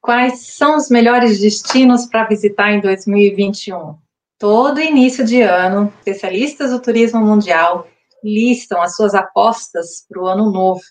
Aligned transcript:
Quais 0.00 0.40
são 0.40 0.76
os 0.76 0.90
melhores 0.90 1.40
destinos 1.40 2.06
para 2.06 2.26
visitar 2.26 2.72
em 2.72 2.80
2021? 2.80 3.96
Todo 4.38 4.80
início 4.80 5.24
de 5.24 5.40
ano, 5.40 5.92
especialistas 5.98 6.70
do 6.70 6.80
turismo 6.80 7.20
mundial 7.20 7.86
listam 8.24 8.82
as 8.82 8.96
suas 8.96 9.14
apostas 9.14 10.04
para 10.08 10.20
o 10.20 10.26
ano 10.26 10.50
novo. 10.50 10.82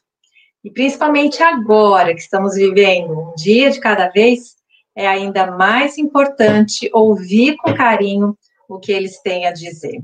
E 0.64 0.72
principalmente 0.72 1.42
agora 1.42 2.14
que 2.14 2.22
estamos 2.22 2.56
vivendo 2.56 3.12
um 3.12 3.36
dia 3.36 3.70
de 3.70 3.80
cada 3.80 4.08
vez, 4.10 4.56
é 4.96 5.08
ainda 5.08 5.52
mais 5.52 5.98
importante 5.98 6.90
ouvir 6.94 7.56
com 7.58 7.74
carinho 7.74 8.38
o 8.70 8.80
que 8.80 8.92
eles 8.92 9.20
têm 9.22 9.46
a 9.48 9.52
dizer. 9.52 10.02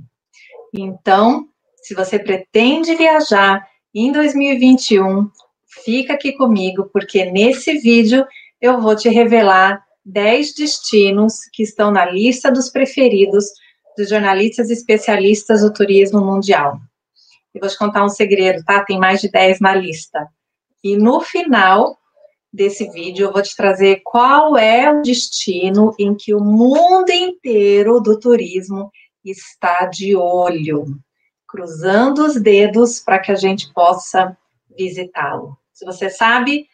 Então, 0.73 1.47
se 1.81 1.93
você 1.93 2.19
pretende 2.19 2.95
viajar 2.95 3.65
em 3.93 4.11
2021, 4.11 5.29
fica 5.83 6.13
aqui 6.13 6.33
comigo, 6.33 6.89
porque 6.91 7.25
nesse 7.25 7.79
vídeo 7.79 8.25
eu 8.59 8.81
vou 8.81 8.95
te 8.95 9.09
revelar 9.09 9.83
10 10.05 10.55
destinos 10.55 11.35
que 11.51 11.63
estão 11.63 11.91
na 11.91 12.05
lista 12.05 12.51
dos 12.51 12.69
preferidos 12.69 13.45
dos 13.97 14.09
jornalistas 14.09 14.69
especialistas 14.69 15.61
do 15.61 15.73
turismo 15.73 16.21
mundial. 16.21 16.79
Eu 17.53 17.61
vou 17.61 17.69
te 17.69 17.77
contar 17.77 18.05
um 18.05 18.09
segredo, 18.09 18.63
tá? 18.63 18.83
Tem 18.83 18.99
mais 18.99 19.19
de 19.19 19.29
10 19.29 19.59
na 19.59 19.73
lista. 19.73 20.27
E 20.83 20.95
no 20.95 21.19
final 21.19 21.97
desse 22.53 22.89
vídeo 22.91 23.25
eu 23.25 23.33
vou 23.33 23.41
te 23.41 23.55
trazer 23.55 24.01
qual 24.03 24.55
é 24.55 24.91
o 24.91 25.01
destino 25.01 25.93
em 25.99 26.15
que 26.15 26.33
o 26.33 26.39
mundo 26.39 27.09
inteiro 27.09 27.99
do 27.99 28.19
turismo 28.19 28.91
está 29.25 29.85
de 29.85 30.15
olho, 30.15 30.85
cruzando 31.47 32.25
os 32.25 32.39
dedos 32.39 32.99
para 32.99 33.19
que 33.19 33.31
a 33.31 33.35
gente 33.35 33.73
possa 33.73 34.37
visitá-lo. 34.77 35.57
Se 35.77 35.85
você 35.85 36.09
sabe, 36.09 36.65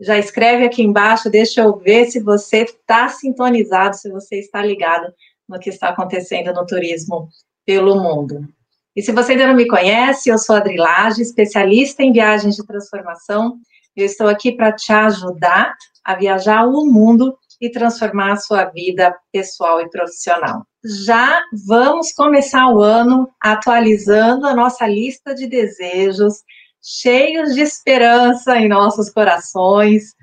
já 0.00 0.18
escreve 0.18 0.64
aqui 0.64 0.82
embaixo, 0.82 1.30
deixa 1.30 1.60
eu 1.60 1.76
ver 1.76 2.06
se 2.06 2.18
você 2.18 2.64
está 2.64 3.08
sintonizado, 3.08 3.94
se 3.94 4.10
você 4.10 4.40
está 4.40 4.60
ligado 4.60 5.14
no 5.48 5.60
que 5.60 5.70
está 5.70 5.90
acontecendo 5.90 6.52
no 6.52 6.66
turismo 6.66 7.28
pelo 7.64 8.02
mundo. 8.02 8.48
E 8.96 9.00
se 9.00 9.12
você 9.12 9.32
ainda 9.32 9.46
não 9.46 9.54
me 9.54 9.68
conhece, 9.68 10.28
eu 10.28 10.36
sou 10.38 10.56
a 10.56 10.58
Adrilage, 10.58 11.22
especialista 11.22 12.02
em 12.02 12.10
viagens 12.10 12.56
de 12.56 12.66
transformação. 12.66 13.60
Eu 13.94 14.04
estou 14.04 14.26
aqui 14.26 14.50
para 14.50 14.72
te 14.72 14.92
ajudar 14.92 15.72
a 16.02 16.16
viajar 16.16 16.66
o 16.66 16.84
mundo 16.84 17.38
e 17.60 17.70
transformar 17.70 18.32
a 18.32 18.38
sua 18.38 18.64
vida 18.64 19.16
pessoal 19.32 19.80
e 19.80 19.88
profissional. 19.88 20.66
Já 21.06 21.40
vamos 21.64 22.12
começar 22.12 22.68
o 22.70 22.82
ano 22.82 23.30
atualizando 23.40 24.48
a 24.48 24.54
nossa 24.54 24.84
lista 24.84 25.32
de 25.32 25.46
desejos, 25.46 26.42
cheios 26.82 27.54
de 27.54 27.60
esperança 27.60 28.56
em 28.56 28.68
nossos 28.68 29.10
corações. 29.10 30.14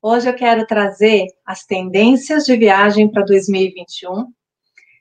Hoje 0.00 0.28
eu 0.28 0.34
quero 0.34 0.66
trazer 0.66 1.26
as 1.44 1.64
tendências 1.64 2.44
de 2.44 2.56
viagem 2.56 3.10
para 3.10 3.24
2021, 3.24 4.26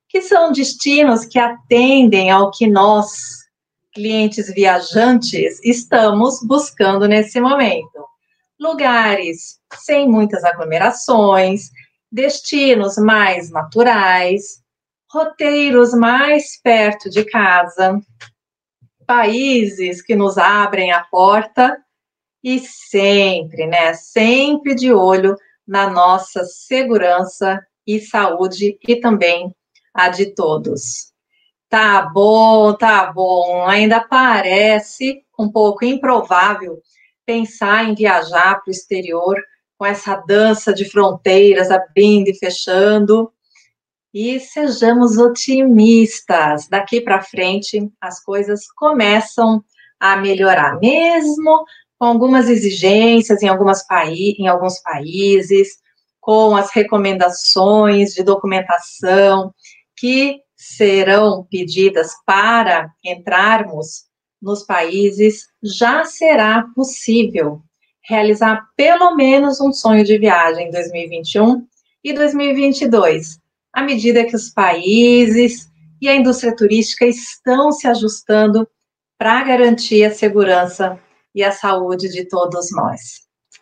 que 0.07 0.21
são 0.21 0.51
destinos 0.51 1.25
que 1.25 1.39
atendem 1.39 2.31
ao 2.31 2.51
que 2.51 2.67
nós, 2.67 3.11
clientes 3.93 4.53
viajantes, 4.53 5.59
estamos 5.63 6.39
buscando 6.43 7.07
nesse 7.07 7.39
momento. 7.39 8.05
Lugares 8.59 9.59
sem 9.75 10.07
muitas 10.07 10.43
aglomerações, 10.43 11.69
destinos 12.11 12.97
mais 12.97 13.49
naturais, 13.49 14.63
roteiros 15.11 15.93
mais 15.93 16.59
perto 16.61 17.09
de 17.09 17.23
casa, 17.23 17.99
países 19.05 20.01
que 20.01 20.15
nos 20.15 20.37
abrem 20.37 20.91
a 20.91 21.03
porta 21.03 21.77
e 22.43 22.59
sempre, 22.59 23.65
né, 23.67 23.93
sempre 23.93 24.75
de 24.75 24.91
olho 24.91 25.35
na 25.65 25.89
nossa 25.89 26.43
segurança 26.43 27.65
e 27.87 27.99
saúde 27.99 28.77
e 28.87 28.95
também 28.97 29.55
a 29.93 30.09
de 30.09 30.33
todos. 30.33 31.13
Tá 31.69 32.03
bom, 32.03 32.73
tá 32.73 33.11
bom. 33.11 33.65
Ainda 33.67 33.99
parece 33.99 35.23
um 35.39 35.49
pouco 35.51 35.83
improvável 35.85 36.79
pensar 37.25 37.85
em 37.85 37.95
viajar 37.95 38.61
para 38.61 38.69
o 38.69 38.71
exterior 38.71 39.41
com 39.77 39.85
essa 39.85 40.15
dança 40.15 40.73
de 40.73 40.85
fronteiras 40.85 41.71
abrindo 41.71 42.27
e 42.27 42.37
fechando. 42.37 43.31
E 44.13 44.39
sejamos 44.39 45.17
otimistas. 45.17 46.67
Daqui 46.67 47.01
para 47.01 47.21
frente, 47.21 47.89
as 47.99 48.23
coisas 48.23 48.67
começam 48.75 49.63
a 49.99 50.17
melhorar, 50.17 50.79
mesmo 50.79 51.65
com 51.97 52.05
algumas 52.05 52.49
exigências 52.49 53.41
em, 53.41 53.47
algumas 53.47 53.81
em 54.37 54.47
alguns 54.47 54.79
países, 54.81 55.77
com 56.19 56.55
as 56.55 56.71
recomendações 56.71 58.13
de 58.13 58.23
documentação 58.23 59.53
que 59.95 60.41
serão 60.55 61.47
pedidas 61.49 62.11
para 62.25 62.89
entrarmos 63.03 64.05
nos 64.41 64.63
países, 64.63 65.47
já 65.61 66.05
será 66.05 66.65
possível 66.75 67.61
realizar 68.01 68.67
pelo 68.75 69.15
menos 69.15 69.61
um 69.61 69.71
sonho 69.71 70.03
de 70.03 70.17
viagem 70.17 70.67
em 70.67 70.71
2021 70.71 71.65
e 72.03 72.13
2022 72.13 73.42
à 73.73 73.81
medida 73.81 74.25
que 74.25 74.35
os 74.35 74.49
países 74.49 75.67
e 75.99 76.07
a 76.07 76.15
indústria 76.15 76.55
turística 76.55 77.05
estão 77.05 77.71
se 77.71 77.87
ajustando 77.87 78.67
para 79.17 79.43
garantir 79.43 80.03
a 80.03 80.13
segurança 80.13 80.99
e 81.33 81.43
a 81.43 81.51
saúde 81.51 82.09
de 82.09 82.25
todos 82.25 82.71
nós. 82.71 83.21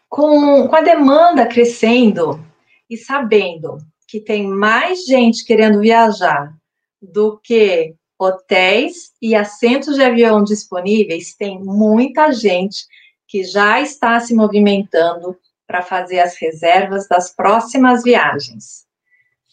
Com, 0.09 0.67
com 0.67 0.75
a 0.75 0.81
demanda 0.81 1.45
crescendo 1.45 2.43
e 2.89 2.97
sabendo 2.97 3.77
que 4.07 4.19
tem 4.19 4.45
mais 4.45 5.05
gente 5.05 5.45
querendo 5.45 5.79
viajar 5.79 6.53
do 7.01 7.39
que 7.41 7.95
hotéis 8.19 9.11
e 9.21 9.33
assentos 9.33 9.95
de 9.95 10.03
avião 10.03 10.43
disponíveis, 10.43 11.33
tem 11.33 11.59
muita 11.59 12.31
gente 12.31 12.85
que 13.27 13.43
já 13.43 13.79
está 13.79 14.19
se 14.19 14.35
movimentando 14.35 15.37
para 15.65 15.81
fazer 15.81 16.19
as 16.19 16.35
reservas 16.35 17.07
das 17.07 17.33
próximas 17.33 18.03
viagens. 18.03 18.85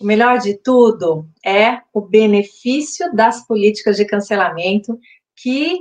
O 0.01 0.05
melhor 0.05 0.39
de 0.39 0.55
tudo 0.55 1.27
é 1.45 1.81
o 1.93 2.01
benefício 2.01 3.13
das 3.15 3.47
políticas 3.47 3.97
de 3.97 4.05
cancelamento 4.05 4.99
que 5.35 5.81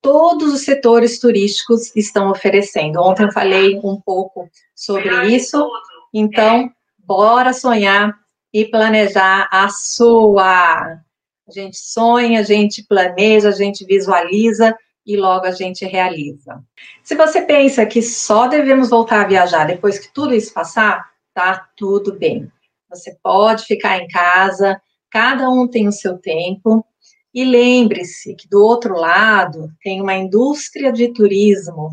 todos 0.00 0.54
os 0.54 0.60
setores 0.60 1.18
turísticos 1.18 1.94
estão 1.96 2.30
oferecendo. 2.30 3.00
Ontem 3.00 3.24
eu 3.24 3.32
falei 3.32 3.78
um 3.82 4.00
pouco 4.00 4.48
sobre 4.74 5.34
isso, 5.34 5.68
então 6.14 6.70
bora 6.98 7.52
sonhar 7.52 8.16
e 8.52 8.64
planejar 8.64 9.48
a 9.50 9.68
sua. 9.68 11.00
A 11.46 11.50
gente 11.50 11.78
sonha, 11.78 12.40
a 12.40 12.44
gente 12.44 12.84
planeja, 12.84 13.48
a 13.48 13.52
gente 13.52 13.84
visualiza 13.84 14.76
e 15.04 15.16
logo 15.16 15.46
a 15.46 15.50
gente 15.50 15.84
realiza. 15.84 16.62
Se 17.02 17.16
você 17.16 17.42
pensa 17.42 17.86
que 17.86 18.02
só 18.02 18.46
devemos 18.46 18.90
voltar 18.90 19.22
a 19.22 19.28
viajar 19.28 19.64
depois 19.64 19.98
que 19.98 20.12
tudo 20.12 20.34
isso 20.34 20.52
passar, 20.52 21.10
tá 21.34 21.66
tudo 21.74 22.12
bem. 22.12 22.52
Você 22.90 23.16
pode 23.22 23.64
ficar 23.64 23.98
em 23.98 24.08
casa, 24.08 24.80
cada 25.10 25.48
um 25.50 25.68
tem 25.68 25.86
o 25.86 25.92
seu 25.92 26.18
tempo. 26.18 26.84
E 27.32 27.44
lembre-se 27.44 28.34
que 28.34 28.48
do 28.48 28.64
outro 28.64 28.94
lado 28.94 29.70
tem 29.82 30.00
uma 30.00 30.14
indústria 30.14 30.90
de 30.92 31.12
turismo 31.12 31.90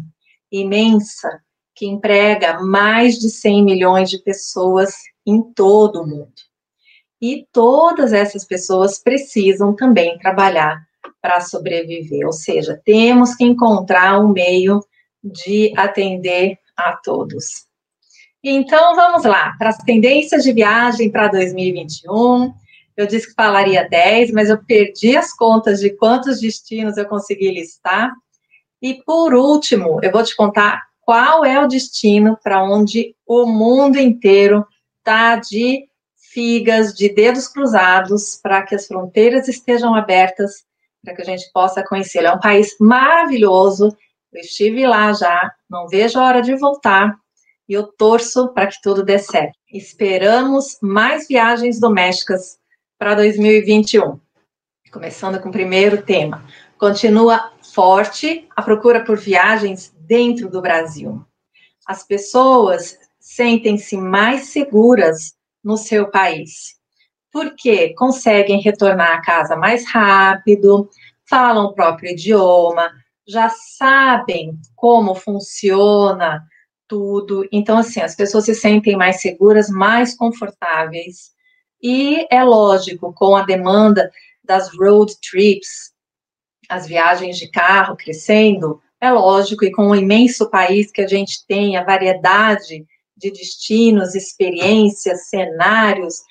imensa 0.52 1.42
que 1.76 1.86
emprega 1.86 2.62
mais 2.62 3.20
de 3.20 3.30
100 3.30 3.64
milhões 3.64 4.10
de 4.10 4.20
pessoas 4.20 4.96
em 5.26 5.42
todo 5.42 6.02
o 6.02 6.08
mundo. 6.08 6.34
E 7.22 7.46
todas 7.52 8.14
essas 8.14 8.46
pessoas 8.46 9.00
precisam 9.00 9.76
também 9.76 10.18
trabalhar 10.18 10.86
para 11.22 11.42
sobreviver, 11.42 12.26
ou 12.26 12.32
seja, 12.32 12.80
temos 12.86 13.36
que 13.36 13.44
encontrar 13.44 14.20
um 14.20 14.32
meio 14.32 14.80
de 15.24 15.74
atender 15.76 16.58
a 16.78 16.96
todos. 16.98 17.65
Então, 18.48 18.96
vamos 18.96 19.24
lá, 19.24 19.56
para 19.58 19.70
as 19.70 19.78
tendências 19.80 20.44
de 20.44 20.54
viagem 20.54 21.10
para 21.10 21.30
2021. 21.30 22.54
Eu 22.96 23.08
disse 23.08 23.30
que 23.30 23.34
falaria 23.34 23.90
10, 23.90 24.30
mas 24.34 24.52
eu 24.52 24.64
perdi 24.64 25.18
as 25.18 25.36
contas 25.36 25.80
de 25.80 25.90
quantos 25.90 26.40
destinos 26.40 26.96
eu 26.96 27.08
consegui 27.08 27.50
listar. 27.50 28.14
E 28.80 29.02
por 29.04 29.34
último, 29.34 30.00
eu 30.04 30.12
vou 30.12 30.24
te 30.24 30.36
contar 30.36 30.84
qual 31.02 31.44
é 31.44 31.60
o 31.60 31.68
destino 31.68 32.38
para 32.44 32.64
onde 32.64 33.16
o 33.26 33.48
mundo 33.48 33.98
inteiro 33.98 34.64
está 35.00 35.38
de 35.38 35.88
figas, 36.32 36.94
de 36.94 37.10
dedos 37.10 37.48
cruzados, 37.48 38.40
para 38.44 38.62
que 38.62 38.76
as 38.76 38.86
fronteiras 38.86 39.48
estejam 39.48 39.96
abertas, 39.96 40.64
para 41.04 41.16
que 41.16 41.24
a 41.24 41.26
gente 41.26 41.52
possa 41.52 41.84
conhecê-lo. 41.84 42.28
É 42.28 42.34
um 42.34 42.40
país 42.40 42.76
maravilhoso. 42.80 43.88
Eu 44.32 44.42
estive 44.42 44.86
lá 44.86 45.12
já, 45.14 45.52
não 45.68 45.88
vejo 45.88 46.20
a 46.20 46.26
hora 46.26 46.44
de 46.44 46.56
voltar 46.56 47.25
e 47.68 47.74
eu 47.74 47.84
torço 47.84 48.50
para 48.54 48.68
que 48.68 48.82
tudo 48.82 49.04
dê 49.04 49.18
certo. 49.18 49.58
Esperamos 49.72 50.78
mais 50.82 51.28
viagens 51.28 51.80
domésticas 51.80 52.58
para 52.98 53.16
2021. 53.16 54.20
Começando 54.92 55.40
com 55.42 55.50
o 55.50 55.52
primeiro 55.52 56.02
tema. 56.02 56.46
Continua 56.78 57.52
forte 57.74 58.48
a 58.56 58.62
procura 58.62 59.04
por 59.04 59.18
viagens 59.18 59.94
dentro 60.00 60.50
do 60.50 60.62
Brasil. 60.62 61.26
As 61.86 62.04
pessoas 62.04 62.98
sentem-se 63.20 63.98
mais 63.98 64.48
seguras 64.48 65.36
no 65.64 65.78
seu 65.78 66.10
país. 66.10 66.76
Porque 67.32 67.94
conseguem 67.96 68.62
retornar 68.62 69.18
à 69.18 69.22
casa 69.22 69.56
mais 69.56 69.86
rápido, 69.86 70.90
falam 71.28 71.66
o 71.66 71.74
próprio 71.74 72.12
idioma, 72.12 72.92
já 73.28 73.50
sabem 73.50 74.58
como 74.76 75.16
funciona 75.16 76.46
tudo. 76.88 77.48
Então, 77.52 77.78
assim, 77.78 78.02
as 78.02 78.16
pessoas 78.16 78.46
se 78.46 78.56
sentem 78.56 78.96
mais 78.96 79.22
seguras, 79.22 79.70
mais 79.70 80.16
confortáveis. 80.16 81.32
E 81.82 82.26
é 82.32 82.44
lógico, 82.44 83.14
com 83.14 83.36
a 83.36 83.44
demanda 83.44 84.12
das 84.44 84.70
road 84.78 85.14
trips, 85.22 85.94
as 86.70 86.88
viagens 86.88 87.38
de 87.38 87.50
carro 87.50 87.96
crescendo, 87.96 88.82
é 89.00 89.12
lógico, 89.12 89.66
e 89.66 89.72
com 89.72 89.90
o 89.90 89.96
imenso 89.96 90.50
país 90.50 90.92
que 90.92 91.02
a 91.02 91.08
gente 91.08 91.46
tem, 91.48 91.78
a 91.78 91.84
variedade 91.84 92.86
de 93.16 93.32
destinos, 93.32 94.16
experiências, 94.16 95.30
cenários 95.30 96.22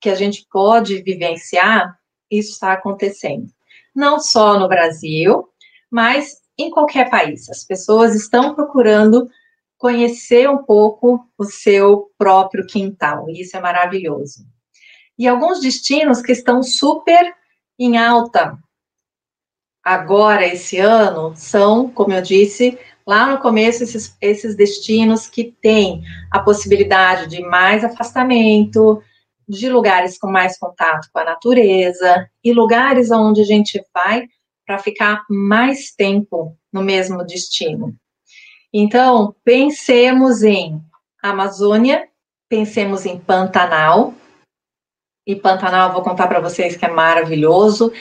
que 0.00 0.08
a 0.08 0.14
gente 0.14 0.46
pode 0.50 1.02
vivenciar, 1.02 1.96
isso 2.30 2.52
está 2.52 2.72
acontecendo. 2.72 3.46
Não 3.94 4.18
só 4.18 4.58
no 4.58 4.68
Brasil, 4.68 5.48
mas 5.90 6.42
em 6.58 6.70
qualquer 6.70 7.10
país. 7.10 7.48
As 7.50 7.64
pessoas 7.64 8.14
estão 8.14 8.54
procurando 8.54 9.28
conhecer 9.82 10.48
um 10.48 10.62
pouco 10.62 11.26
o 11.36 11.44
seu 11.44 12.08
próprio 12.16 12.64
quintal, 12.64 13.28
e 13.28 13.40
isso 13.40 13.56
é 13.56 13.60
maravilhoso. 13.60 14.46
E 15.18 15.26
alguns 15.26 15.60
destinos 15.60 16.22
que 16.22 16.30
estão 16.30 16.62
super 16.62 17.34
em 17.76 17.98
alta 17.98 18.56
agora, 19.82 20.46
esse 20.46 20.78
ano, 20.78 21.34
são, 21.34 21.90
como 21.90 22.12
eu 22.12 22.22
disse, 22.22 22.78
lá 23.04 23.26
no 23.26 23.40
começo, 23.40 23.82
esses, 23.82 24.16
esses 24.20 24.54
destinos 24.54 25.26
que 25.26 25.52
têm 25.60 26.04
a 26.30 26.38
possibilidade 26.38 27.26
de 27.26 27.42
mais 27.42 27.82
afastamento, 27.82 29.02
de 29.48 29.68
lugares 29.68 30.16
com 30.16 30.30
mais 30.30 30.56
contato 30.56 31.08
com 31.12 31.18
a 31.18 31.24
natureza 31.24 32.30
e 32.44 32.52
lugares 32.52 33.10
onde 33.10 33.40
a 33.40 33.44
gente 33.44 33.84
vai 33.92 34.28
para 34.64 34.78
ficar 34.78 35.24
mais 35.28 35.90
tempo 35.90 36.56
no 36.72 36.84
mesmo 36.84 37.26
destino. 37.26 37.96
Então, 38.72 39.34
pensemos 39.44 40.42
em 40.42 40.82
Amazônia, 41.22 42.08
pensemos 42.48 43.04
em 43.04 43.18
Pantanal. 43.18 44.14
E 45.26 45.36
Pantanal, 45.36 45.92
vou 45.92 46.02
contar 46.02 46.26
para 46.26 46.40
vocês 46.40 46.76
que 46.76 46.84
é 46.84 46.90
maravilhoso. 46.90 47.92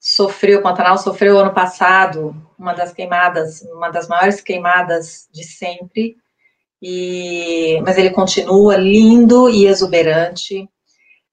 Sofreu, 0.00 0.62
Pantanal 0.62 0.96
sofreu 0.98 1.38
ano 1.38 1.52
passado 1.52 2.34
uma 2.58 2.72
das 2.72 2.92
queimadas, 2.92 3.62
uma 3.62 3.90
das 3.90 4.08
maiores 4.08 4.40
queimadas 4.40 5.28
de 5.30 5.44
sempre. 5.44 6.16
E, 6.80 7.80
mas 7.84 7.98
ele 7.98 8.10
continua 8.10 8.76
lindo 8.76 9.48
e 9.48 9.66
exuberante. 9.66 10.68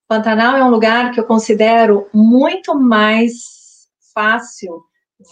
Pantanal 0.08 0.58
é 0.58 0.64
um 0.64 0.70
lugar 0.70 1.12
que 1.12 1.20
eu 1.20 1.26
considero 1.26 2.10
muito 2.14 2.76
mais 2.78 3.88
fácil 4.14 4.84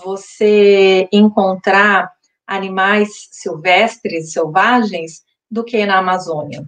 você 0.02 1.10
encontrar 1.12 2.10
animais 2.50 3.28
silvestres, 3.32 4.34
selvagens, 4.34 5.22
do 5.50 5.64
que 5.64 5.86
na 5.86 6.00
Amazônia. 6.00 6.66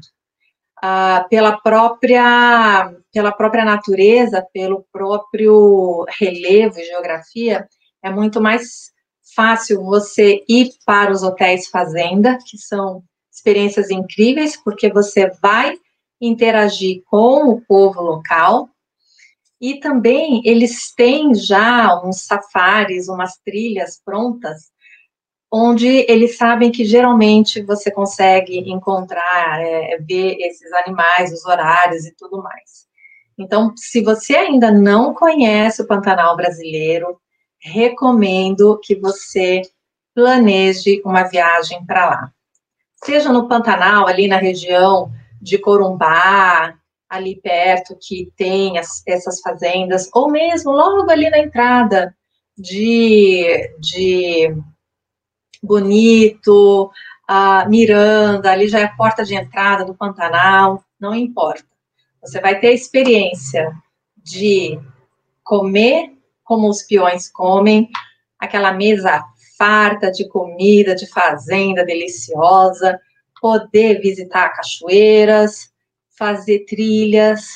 Ah, 0.82 1.26
pela 1.30 1.58
própria 1.58 2.94
pela 3.12 3.32
própria 3.32 3.66
natureza, 3.66 4.48
pelo 4.54 4.86
próprio 4.92 6.06
relevo 6.18 6.80
e 6.80 6.86
geografia, 6.86 7.68
é 8.02 8.10
muito 8.10 8.40
mais 8.40 8.92
fácil 9.36 9.84
você 9.84 10.44
ir 10.48 10.72
para 10.86 11.12
os 11.12 11.24
hotéis 11.24 11.68
fazenda, 11.68 12.38
que 12.46 12.58
são 12.58 13.04
experiências 13.32 13.90
incríveis, 13.90 14.56
porque 14.56 14.90
você 14.90 15.30
vai 15.42 15.76
interagir 16.22 17.02
com 17.06 17.50
o 17.50 17.62
povo 17.62 18.02
local, 18.02 18.70
e 19.60 19.80
também 19.80 20.42
eles 20.46 20.94
têm 20.96 21.36
já 21.36 22.02
uns 22.04 22.22
safaris, 22.22 23.08
umas 23.08 23.38
trilhas 23.46 24.02
prontas, 24.04 24.72
onde 25.52 26.06
eles 26.08 26.38
sabem 26.38 26.72
que 26.72 26.86
geralmente 26.86 27.62
você 27.62 27.92
consegue 27.92 28.58
encontrar, 28.72 29.60
é, 29.62 29.98
ver 29.98 30.38
esses 30.40 30.72
animais, 30.72 31.34
os 31.34 31.46
horários 31.46 32.06
e 32.06 32.16
tudo 32.16 32.42
mais. 32.42 32.88
Então, 33.38 33.74
se 33.76 34.02
você 34.02 34.36
ainda 34.36 34.72
não 34.72 35.14
conhece 35.14 35.82
o 35.82 35.88
Pantanal 35.88 36.38
brasileiro, 36.38 37.20
recomendo 37.60 38.80
que 38.82 38.96
você 38.96 39.62
planeje 40.14 41.02
uma 41.04 41.24
viagem 41.24 41.86
para 41.86 42.06
lá. 42.06 42.32
Seja 43.04 43.32
no 43.32 43.48
Pantanal, 43.48 44.08
ali 44.08 44.28
na 44.28 44.38
região 44.38 45.12
de 45.42 45.58
Corumbá, 45.58 46.76
ali 47.10 47.36
perto 47.42 47.98
que 48.00 48.32
tem 48.38 48.78
as, 48.78 49.04
essas 49.06 49.42
fazendas, 49.42 50.10
ou 50.14 50.30
mesmo 50.30 50.72
logo 50.72 51.10
ali 51.10 51.30
na 51.30 51.40
entrada 51.40 52.16
de, 52.58 53.70
de 53.80 54.56
Bonito, 55.62 56.92
a 57.28 57.68
Miranda, 57.70 58.52
ali 58.52 58.68
já 58.68 58.80
é 58.80 58.84
a 58.84 58.96
porta 58.96 59.24
de 59.24 59.36
entrada 59.36 59.86
do 59.86 59.96
Pantanal, 59.96 60.84
não 61.00 61.14
importa. 61.14 61.66
Você 62.22 62.40
vai 62.42 62.60
ter 62.60 62.68
a 62.68 62.74
experiência 62.74 63.72
de 64.18 64.80
comer 65.44 66.14
como 66.44 66.70
os 66.70 66.84
peões 66.84 67.30
comem, 67.30 67.90
aquela 68.40 68.74
mesa 68.74 69.24
farta 69.58 70.12
de 70.12 70.28
comida, 70.28 70.96
de 70.96 71.08
fazenda 71.08 71.86
deliciosa, 71.86 73.00
poder 73.40 74.02
visitar 74.02 74.50
cachoeiras, 74.50 75.72
fazer 76.18 76.66
trilhas, 76.66 77.48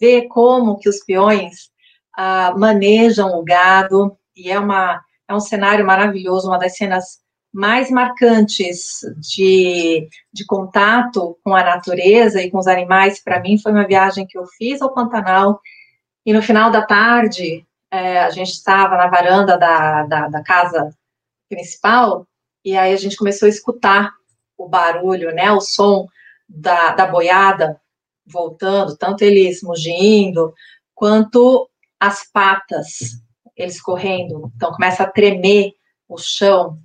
ver 0.00 0.28
como 0.28 0.78
que 0.78 0.88
os 0.88 1.00
peões 1.04 1.70
ah, 2.16 2.54
manejam 2.56 3.38
o 3.38 3.44
gado, 3.44 4.16
e 4.34 4.50
é, 4.50 4.58
uma, 4.58 5.04
é 5.28 5.34
um 5.34 5.40
cenário 5.40 5.86
maravilhoso, 5.86 6.48
uma 6.48 6.58
das 6.58 6.76
cenas 6.76 7.20
mais 7.52 7.90
marcantes 7.90 9.00
de, 9.18 10.08
de 10.32 10.46
contato 10.46 11.36
com 11.42 11.54
a 11.54 11.64
natureza 11.64 12.40
e 12.40 12.50
com 12.50 12.58
os 12.58 12.66
animais, 12.66 13.22
para 13.22 13.40
mim, 13.40 13.58
foi 13.58 13.72
uma 13.72 13.86
viagem 13.86 14.26
que 14.26 14.38
eu 14.38 14.46
fiz 14.46 14.80
ao 14.80 14.94
Pantanal, 14.94 15.60
e 16.24 16.32
no 16.32 16.42
final 16.42 16.70
da 16.70 16.82
tarde, 16.86 17.66
é, 17.90 18.20
a 18.20 18.30
gente 18.30 18.50
estava 18.50 18.96
na 18.96 19.08
varanda 19.08 19.58
da, 19.58 20.04
da, 20.04 20.28
da 20.28 20.42
casa 20.42 20.94
principal, 21.48 22.26
e 22.64 22.76
aí 22.76 22.92
a 22.92 22.96
gente 22.96 23.16
começou 23.16 23.46
a 23.46 23.50
escutar 23.50 24.12
o 24.56 24.68
barulho, 24.68 25.34
né, 25.34 25.50
o 25.50 25.60
som 25.60 26.06
da, 26.48 26.92
da 26.92 27.06
boiada 27.06 27.80
voltando, 28.26 28.96
tanto 28.96 29.22
eles 29.22 29.62
mugindo, 29.62 30.54
quanto 30.94 31.68
as 31.98 32.30
patas, 32.30 33.20
eles 33.56 33.80
correndo. 33.80 34.52
Então 34.54 34.72
começa 34.72 35.02
a 35.02 35.10
tremer 35.10 35.72
o 36.08 36.16
chão. 36.16 36.78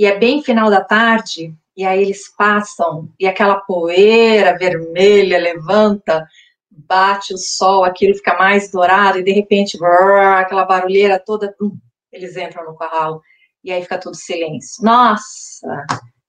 E 0.00 0.06
é 0.06 0.18
bem 0.18 0.42
final 0.42 0.70
da 0.70 0.82
tarde, 0.82 1.54
e 1.76 1.84
aí 1.84 2.00
eles 2.00 2.26
passam, 2.34 3.12
e 3.20 3.28
aquela 3.28 3.60
poeira 3.60 4.56
vermelha 4.56 5.38
levanta, 5.38 6.26
bate 6.70 7.34
o 7.34 7.36
sol, 7.36 7.84
aquilo 7.84 8.14
fica 8.14 8.34
mais 8.38 8.70
dourado, 8.70 9.18
e 9.18 9.22
de 9.22 9.30
repente, 9.30 9.76
brrr, 9.76 10.38
aquela 10.38 10.64
barulheira 10.64 11.18
toda, 11.22 11.54
hum, 11.60 11.76
eles 12.10 12.34
entram 12.34 12.64
no 12.64 12.74
curral, 12.74 13.20
e 13.62 13.70
aí 13.70 13.82
fica 13.82 13.98
tudo 13.98 14.16
silêncio. 14.16 14.82
Nossa, 14.82 15.84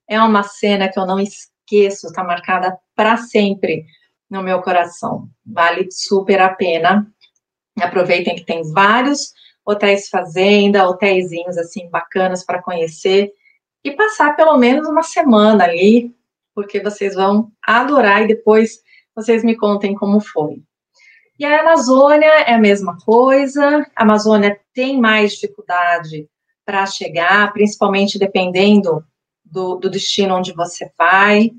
é 0.06 0.22
uma 0.22 0.44
cena 0.44 0.90
que 0.90 1.00
eu 1.00 1.06
não 1.06 1.18
esqueço, 1.18 2.08
está 2.08 2.26
marcada 2.26 2.78
para 2.94 3.16
sempre 3.16 3.86
no 4.30 4.44
meu 4.44 4.62
coração. 4.62 5.30
Vale 5.46 5.88
super 5.90 6.42
a 6.42 6.50
pena. 6.50 7.08
Aproveitem 7.80 8.36
que 8.36 8.44
tem 8.44 8.70
vários 8.74 9.32
hotéis 9.66 10.10
fazenda, 10.10 10.86
hotéisinhos 10.90 11.58
assim 11.58 11.90
bacanas 11.90 12.44
para 12.44 12.62
conhecer 12.62 13.32
e 13.84 13.92
passar 13.92 14.36
pelo 14.36 14.58
menos 14.58 14.88
uma 14.88 15.04
semana 15.04 15.64
ali, 15.64 16.16
porque 16.54 16.82
vocês 16.82 17.16
vão 17.16 17.52
adorar 17.66 18.24
e 18.24 18.28
depois 18.28 18.80
vocês 19.16 19.44
me 19.44 19.56
contem 19.56 19.96
como 19.96 20.20
foi. 20.20 20.62
E 21.40 21.46
a 21.46 21.62
Amazônia 21.62 22.28
é 22.46 22.54
a 22.54 22.60
mesma 22.60 22.98
coisa. 23.04 23.86
A 23.96 24.04
Amazônia 24.04 24.60
tem 24.74 25.00
mais 25.00 25.34
dificuldade 25.34 26.30
para 26.64 26.86
chegar, 26.86 27.52
principalmente 27.52 28.20
dependendo 28.20 29.04
do, 29.44 29.76
do 29.76 29.90
destino 29.90 30.36
onde 30.36 30.54
você 30.54 30.92
vai. 30.98 31.52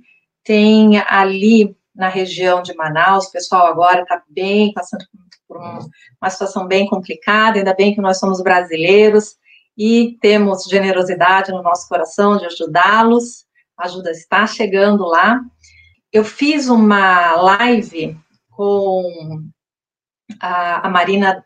Tem 0.44 0.98
ali 0.98 1.76
na 1.94 2.08
região 2.08 2.62
de 2.62 2.74
Manaus, 2.74 3.26
o 3.26 3.32
pessoal 3.32 3.66
agora 3.66 4.02
está 4.02 4.22
bem, 4.28 4.72
passando 4.72 5.04
por 5.46 5.58
uma 5.58 6.30
situação 6.30 6.66
bem 6.66 6.86
complicada, 6.86 7.58
ainda 7.58 7.74
bem 7.74 7.94
que 7.94 8.00
nós 8.00 8.18
somos 8.18 8.40
brasileiros 8.40 9.36
e 9.76 10.18
temos 10.20 10.64
generosidade 10.64 11.50
no 11.50 11.62
nosso 11.62 11.88
coração 11.88 12.36
de 12.36 12.46
ajudá-los, 12.46 13.46
a 13.76 13.86
ajuda 13.86 14.10
está 14.10 14.46
chegando 14.46 15.04
lá. 15.04 15.40
Eu 16.12 16.24
fiz 16.24 16.68
uma 16.68 17.34
live 17.36 18.18
com 18.50 19.42
a, 20.40 20.86
a 20.86 20.90
Marina 20.90 21.44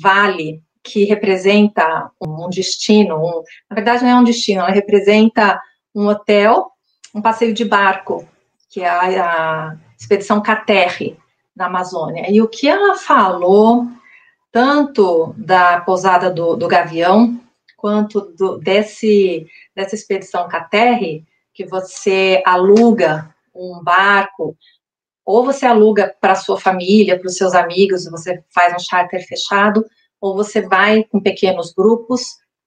Vale, 0.00 0.62
que 0.82 1.04
representa 1.04 2.10
um 2.20 2.48
destino, 2.48 3.16
um, 3.16 3.42
na 3.68 3.74
verdade 3.74 4.02
não 4.02 4.10
é 4.10 4.16
um 4.16 4.24
destino, 4.24 4.60
ela 4.60 4.70
representa 4.70 5.60
um 5.94 6.06
hotel, 6.06 6.70
um 7.14 7.20
passeio 7.20 7.52
de 7.52 7.64
barco 7.64 8.26
que 8.70 8.82
é 8.82 8.88
a, 8.88 9.70
a 9.70 9.76
expedição 9.98 10.40
Caterre, 10.40 11.18
na 11.56 11.66
Amazônia. 11.66 12.30
E 12.30 12.40
o 12.40 12.48
que 12.48 12.68
ela 12.68 12.94
falou, 12.94 13.86
tanto 14.52 15.34
da 15.36 15.80
pousada 15.80 16.30
do, 16.30 16.54
do 16.54 16.68
Gavião, 16.68 17.40
quanto 17.78 18.32
do, 18.36 18.58
desse, 18.58 19.46
dessa 19.74 19.94
expedição 19.94 20.48
Caterre, 20.48 21.24
que 21.54 21.64
você 21.64 22.42
aluga 22.44 23.32
um 23.54 23.80
barco, 23.82 24.56
ou 25.24 25.44
você 25.44 25.64
aluga 25.64 26.14
para 26.20 26.34
sua 26.34 26.58
família, 26.60 27.18
para 27.18 27.28
os 27.28 27.36
seus 27.36 27.54
amigos, 27.54 28.04
você 28.10 28.42
faz 28.52 28.74
um 28.74 28.78
charter 28.78 29.24
fechado, 29.26 29.84
ou 30.20 30.34
você 30.34 30.60
vai 30.60 31.04
com 31.04 31.20
pequenos 31.20 31.72
grupos. 31.72 32.22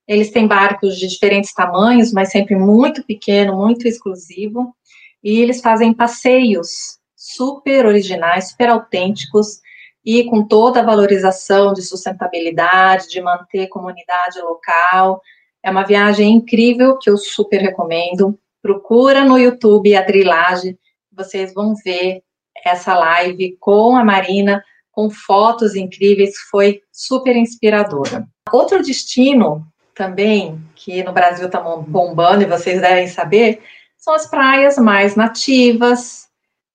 Eles 0.08 0.32
têm 0.32 0.48
barcos 0.48 0.98
de 0.98 1.08
diferentes 1.08 1.54
tamanhos, 1.54 2.14
mas 2.14 2.32
sempre 2.32 2.56
muito 2.56 3.04
pequeno, 3.04 3.58
muito 3.58 3.88
exclusivo. 3.88 4.74
E 5.22 5.42
eles 5.42 5.60
fazem 5.60 5.94
passeios 5.94 7.00
super 7.16 7.86
originais, 7.86 8.50
super 8.52 8.70
autênticos 8.70 9.60
e 10.06 10.24
com 10.26 10.48
toda 10.48 10.80
a 10.80 10.86
valorização 10.86 11.74
de 11.74 11.82
sustentabilidade, 11.82 13.10
de 13.10 13.22
manter 13.22 13.68
comunidade 13.68 14.40
local. 14.42 15.22
É 15.64 15.70
uma 15.70 15.84
viagem 15.84 16.34
incrível 16.34 16.98
que 16.98 17.10
eu 17.10 17.18
super 17.18 17.62
recomendo. 17.62 18.38
Procura 18.62 19.24
no 19.24 19.38
YouTube 19.38 19.96
a 19.96 20.04
Trilagem, 20.04 20.78
vocês 21.12 21.54
vão 21.54 21.74
ver 21.84 22.22
essa 22.66 22.98
live 22.98 23.58
com 23.60 23.96
a 23.96 24.04
Marina 24.04 24.64
com 24.92 25.10
fotos 25.10 25.76
incríveis, 25.76 26.36
foi 26.50 26.82
super 26.92 27.36
inspiradora. 27.36 28.28
Outro 28.52 28.84
destino 28.84 29.66
também, 29.96 30.62
que 30.76 31.04
no 31.04 31.14
Brasil 31.14 31.46
está 31.46 31.60
bombando 31.60 32.44
e 32.44 32.48
vocês 32.48 32.82
devem 32.82 33.08
saber, 33.08 33.62
são 33.98 34.14
as 34.14 34.30
praias 34.30 34.78
mais 34.78 35.16
nativas, 35.16 36.28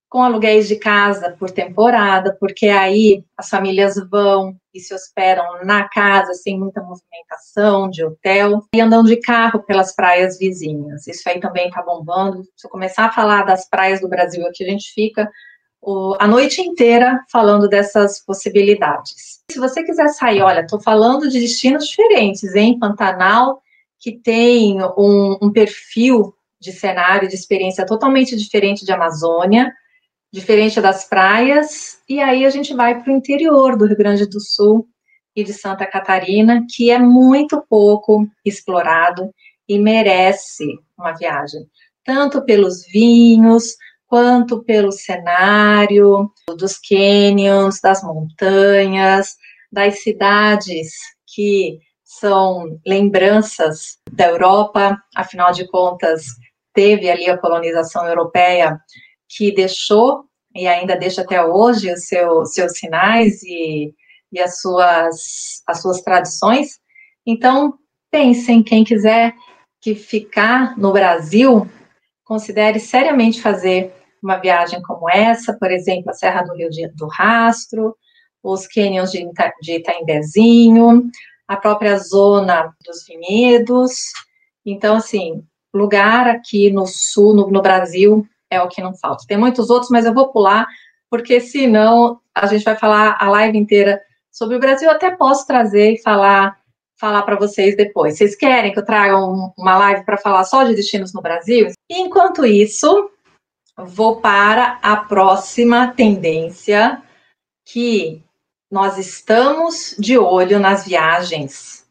com 0.08 0.22
aluguéis 0.22 0.68
de 0.68 0.76
casa 0.76 1.34
por 1.38 1.50
temporada, 1.50 2.36
porque 2.38 2.66
aí 2.68 3.24
as 3.36 3.48
famílias 3.48 3.94
vão 4.08 4.56
e 4.72 4.80
se 4.80 4.94
hospedam 4.94 5.64
na 5.64 5.88
casa 5.88 6.32
sem 6.34 6.58
muita 6.58 6.82
movimentação 6.82 7.90
de 7.90 8.04
hotel 8.04 8.62
e 8.74 8.80
andam 8.80 9.02
de 9.02 9.16
carro 9.16 9.62
pelas 9.64 9.94
praias 9.94 10.38
vizinhas. 10.38 11.06
Isso 11.06 11.28
aí 11.28 11.40
também 11.40 11.68
está 11.68 11.82
bombando. 11.82 12.42
Se 12.56 12.66
eu 12.66 12.70
começar 12.70 13.06
a 13.06 13.12
falar 13.12 13.42
das 13.44 13.68
praias 13.68 14.00
do 14.00 14.08
Brasil 14.08 14.46
aqui, 14.46 14.64
a 14.64 14.70
gente 14.70 14.92
fica 14.94 15.28
a 16.18 16.26
noite 16.26 16.60
inteira 16.60 17.20
falando 17.30 17.68
dessas 17.68 18.24
possibilidades. 18.24 19.40
Se 19.50 19.58
você 19.58 19.84
quiser 19.84 20.08
sair, 20.08 20.42
olha, 20.42 20.60
estou 20.60 20.80
falando 20.80 21.28
de 21.28 21.38
destinos 21.38 21.86
diferentes, 21.86 22.54
em 22.54 22.78
Pantanal, 22.78 23.62
que 24.00 24.12
tem 24.12 24.82
um, 24.96 25.38
um 25.40 25.52
perfil 25.52 26.34
de 26.60 26.72
cenário, 26.72 27.28
de 27.28 27.34
experiência 27.34 27.86
totalmente 27.86 28.36
diferente 28.36 28.84
de 28.84 28.92
Amazônia, 28.92 29.72
diferente 30.32 30.80
das 30.80 31.08
praias, 31.08 31.98
e 32.08 32.20
aí 32.20 32.44
a 32.44 32.50
gente 32.50 32.74
vai 32.74 33.00
para 33.00 33.12
o 33.12 33.16
interior 33.16 33.76
do 33.76 33.86
Rio 33.86 33.96
Grande 33.96 34.26
do 34.26 34.40
Sul 34.40 34.86
e 35.34 35.44
de 35.44 35.52
Santa 35.52 35.86
Catarina, 35.86 36.64
que 36.74 36.90
é 36.90 36.98
muito 36.98 37.62
pouco 37.68 38.26
explorado 38.44 39.30
e 39.68 39.78
merece 39.78 40.64
uma 40.98 41.12
viagem, 41.12 41.66
tanto 42.04 42.44
pelos 42.44 42.86
vinhos, 42.86 43.74
quanto 44.06 44.62
pelo 44.62 44.92
cenário 44.92 46.30
dos 46.56 46.78
canyons, 46.78 47.80
das 47.80 48.02
montanhas, 48.02 49.34
das 49.70 50.02
cidades 50.02 50.92
que 51.26 51.80
são 52.04 52.78
lembranças 52.86 53.98
da 54.10 54.28
Europa, 54.28 54.96
afinal 55.14 55.52
de 55.52 55.66
contas, 55.66 56.24
teve 56.72 57.10
ali 57.10 57.28
a 57.28 57.36
colonização 57.36 58.06
europeia 58.06 58.78
que 59.28 59.54
deixou 59.54 60.24
e 60.54 60.66
ainda 60.66 60.96
deixa 60.96 61.22
até 61.22 61.44
hoje 61.44 61.92
os 61.92 62.06
seu, 62.06 62.44
seus 62.46 62.78
sinais 62.78 63.42
e, 63.42 63.94
e 64.32 64.40
as, 64.40 64.60
suas, 64.60 65.62
as 65.66 65.82
suas 65.82 66.00
tradições. 66.00 66.78
Então, 67.26 67.74
pensem, 68.10 68.62
quem 68.62 68.84
quiser 68.84 69.34
que 69.80 69.94
ficar 69.94 70.76
no 70.78 70.92
Brasil, 70.92 71.68
considere 72.24 72.80
seriamente 72.80 73.40
fazer 73.40 73.92
uma 74.22 74.36
viagem 74.36 74.82
como 74.82 75.08
essa, 75.08 75.56
por 75.58 75.70
exemplo, 75.70 76.10
a 76.10 76.14
Serra 76.14 76.42
do 76.42 76.54
Rio 76.54 76.70
do 76.94 77.06
Rastro, 77.06 77.94
os 78.42 78.66
cânions 78.66 79.12
de, 79.12 79.22
Ita, 79.22 79.52
de 79.60 79.76
Itaimbezinho, 79.76 81.08
a 81.46 81.56
própria 81.56 81.98
zona 81.98 82.74
dos 82.84 83.04
vinhedos. 83.06 83.92
Então, 84.64 84.96
assim, 84.96 85.44
lugar 85.72 86.28
aqui 86.28 86.70
no 86.70 86.86
sul, 86.86 87.34
no, 87.34 87.50
no 87.50 87.62
Brasil, 87.62 88.26
é 88.56 88.62
o 88.62 88.68
que 88.68 88.82
não 88.82 88.94
falta. 88.94 89.24
Tem 89.26 89.36
muitos 89.36 89.70
outros, 89.70 89.90
mas 89.90 90.04
eu 90.04 90.14
vou 90.14 90.28
pular, 90.32 90.66
porque 91.10 91.40
senão 91.40 92.20
a 92.34 92.46
gente 92.46 92.64
vai 92.64 92.76
falar 92.76 93.16
a 93.20 93.28
live 93.30 93.56
inteira 93.56 94.00
sobre 94.30 94.56
o 94.56 94.60
Brasil. 94.60 94.88
Eu 94.88 94.94
até 94.94 95.10
posso 95.10 95.46
trazer 95.46 95.92
e 95.92 96.02
falar 96.02 96.56
falar 96.98 97.22
para 97.22 97.36
vocês 97.36 97.76
depois. 97.76 98.16
Vocês 98.16 98.34
querem 98.34 98.72
que 98.72 98.78
eu 98.78 98.84
traga 98.84 99.18
um, 99.18 99.52
uma 99.56 99.76
live 99.76 100.04
para 100.04 100.16
falar 100.16 100.44
só 100.44 100.64
de 100.64 100.74
destinos 100.74 101.12
no 101.12 101.20
Brasil? 101.20 101.68
Enquanto 101.90 102.44
isso, 102.44 103.10
vou 103.76 104.20
para 104.20 104.78
a 104.82 104.96
próxima 104.96 105.88
tendência 105.88 107.02
que 107.64 108.22
nós 108.70 108.98
estamos 108.98 109.94
de 109.98 110.16
olho 110.18 110.58
nas 110.58 110.86
viagens 110.86 111.86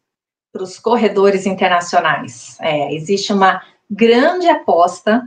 para 0.51 0.63
os 0.63 0.79
corredores 0.79 1.45
internacionais. 1.45 2.57
É, 2.59 2.93
existe 2.93 3.31
uma 3.31 3.61
grande 3.89 4.47
aposta 4.47 5.23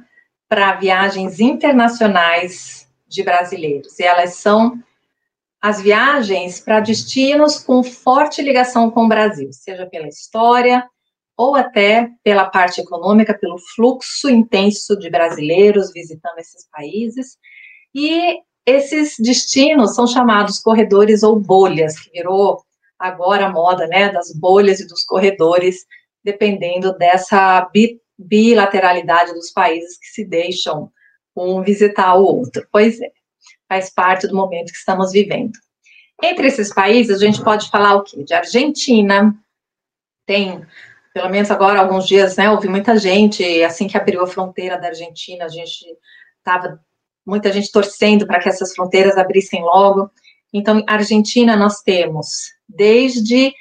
para 0.48 0.74
viagens 0.76 1.40
internacionais 1.40 2.88
de 3.06 3.22
brasileiros, 3.22 3.98
e 3.98 4.04
elas 4.04 4.34
são 4.34 4.82
as 5.60 5.80
viagens 5.80 6.60
para 6.60 6.80
destinos 6.80 7.58
com 7.58 7.82
forte 7.82 8.40
ligação 8.40 8.90
com 8.90 9.04
o 9.04 9.08
Brasil, 9.08 9.52
seja 9.52 9.86
pela 9.86 10.06
história, 10.06 10.88
ou 11.36 11.54
até 11.54 12.10
pela 12.22 12.46
parte 12.46 12.80
econômica, 12.80 13.36
pelo 13.38 13.58
fluxo 13.74 14.28
intenso 14.28 14.98
de 14.98 15.08
brasileiros 15.10 15.92
visitando 15.92 16.38
esses 16.38 16.68
países. 16.70 17.36
E 17.94 18.38
esses 18.66 19.14
destinos 19.18 19.94
são 19.94 20.06
chamados 20.06 20.58
corredores 20.58 21.22
ou 21.22 21.38
bolhas, 21.38 21.98
que 21.98 22.10
virou 22.10 22.60
agora 22.98 23.46
a 23.46 23.50
moda, 23.50 23.86
né, 23.86 24.12
das 24.12 24.32
bolhas 24.32 24.80
e 24.80 24.86
dos 24.86 25.04
corredores, 25.04 25.86
dependendo 26.24 26.96
dessa 26.98 27.68
bilateralidade 28.18 29.32
dos 29.32 29.50
países 29.50 29.98
que 29.98 30.06
se 30.06 30.24
deixam 30.24 30.90
um 31.36 31.62
visitar 31.62 32.14
o 32.14 32.24
outro. 32.24 32.66
Pois 32.72 33.00
é, 33.00 33.10
faz 33.68 33.90
parte 33.90 34.26
do 34.26 34.34
momento 34.34 34.72
que 34.72 34.78
estamos 34.78 35.12
vivendo. 35.12 35.52
Entre 36.22 36.48
esses 36.48 36.74
países, 36.74 37.16
a 37.16 37.24
gente 37.24 37.42
pode 37.44 37.70
falar 37.70 37.94
o 37.94 38.02
quê? 38.02 38.24
De 38.24 38.34
Argentina, 38.34 39.32
tem 40.26 40.66
pelo 41.18 41.30
menos 41.30 41.50
agora, 41.50 41.80
alguns 41.80 42.06
dias, 42.06 42.36
né, 42.36 42.48
houve 42.48 42.68
muita 42.68 42.96
gente, 42.96 43.42
assim 43.64 43.88
que 43.88 43.96
abriu 43.96 44.22
a 44.22 44.26
fronteira 44.26 44.78
da 44.78 44.86
Argentina, 44.88 45.46
a 45.46 45.48
gente 45.48 45.84
estava, 46.38 46.80
muita 47.26 47.52
gente 47.52 47.72
torcendo 47.72 48.24
para 48.24 48.38
que 48.38 48.48
essas 48.48 48.72
fronteiras 48.72 49.16
abrissem 49.16 49.60
logo. 49.62 50.08
Então, 50.52 50.84
Argentina 50.86 51.56
nós 51.56 51.80
temos, 51.82 52.52
desde 52.68 53.52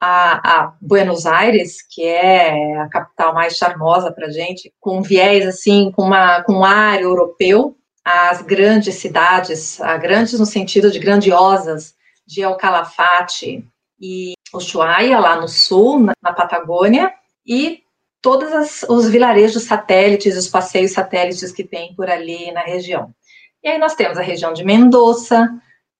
a, 0.00 0.62
a, 0.62 0.72
Buenos 0.80 1.26
Aires, 1.26 1.82
que 1.82 2.02
é 2.02 2.78
a 2.78 2.88
capital 2.88 3.34
mais 3.34 3.56
charmosa 3.56 4.10
para 4.10 4.30
gente, 4.30 4.72
com 4.80 5.02
viés, 5.02 5.46
assim, 5.46 5.92
com, 5.92 6.02
uma, 6.02 6.42
com 6.42 6.54
um 6.54 6.64
ar 6.64 7.00
europeu, 7.02 7.76
as 8.02 8.40
grandes 8.40 8.94
cidades, 8.94 9.78
grandes 10.00 10.38
no 10.40 10.46
sentido 10.46 10.90
de 10.90 10.98
grandiosas, 10.98 11.94
de 12.26 12.40
El 12.40 12.56
Calafate 12.56 13.62
e 14.00 14.32
Ushuaia, 14.54 15.18
lá 15.20 15.38
no 15.38 15.48
sul, 15.48 16.00
na, 16.00 16.14
na 16.22 16.32
Patagônia, 16.32 17.12
e 17.46 17.82
todos 18.22 18.82
os 18.88 19.08
vilarejos 19.08 19.64
satélites, 19.64 20.36
os 20.36 20.48
passeios 20.48 20.92
satélites 20.92 21.52
que 21.52 21.64
tem 21.64 21.94
por 21.94 22.08
ali 22.08 22.50
na 22.52 22.62
região. 22.62 23.14
E 23.62 23.68
aí 23.68 23.78
nós 23.78 23.94
temos 23.94 24.16
a 24.16 24.22
região 24.22 24.54
de 24.54 24.64
Mendoza, 24.64 25.50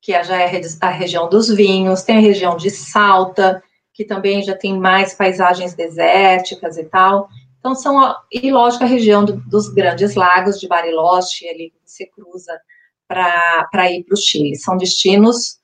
que 0.00 0.12
já 0.23 0.40
é 0.40 0.61
a 0.80 0.88
região 0.88 1.28
dos 1.28 1.49
vinhos, 1.49 2.02
tem 2.02 2.16
a 2.16 2.21
região 2.21 2.57
de 2.57 2.71
Salta, 2.71 3.62
que 4.00 4.04
também 4.07 4.42
já 4.42 4.57
tem 4.57 4.80
mais 4.80 5.12
paisagens 5.12 5.75
desérticas 5.75 6.78
e 6.78 6.85
tal. 6.85 7.28
Então, 7.59 7.75
são, 7.75 8.16
e 8.33 8.50
lógico, 8.50 8.83
a 8.83 8.87
região 8.87 9.23
do, 9.23 9.37
dos 9.37 9.69
grandes 9.69 10.14
lagos 10.14 10.59
de 10.59 10.66
Bariloche, 10.66 11.47
ali 11.47 11.69
que 11.69 11.76
você 11.85 12.07
cruza 12.07 12.59
para 13.07 13.92
ir 13.92 14.04
para 14.04 14.14
o 14.14 14.16
Chile. 14.16 14.57
São 14.57 14.78
destinos 14.78 15.59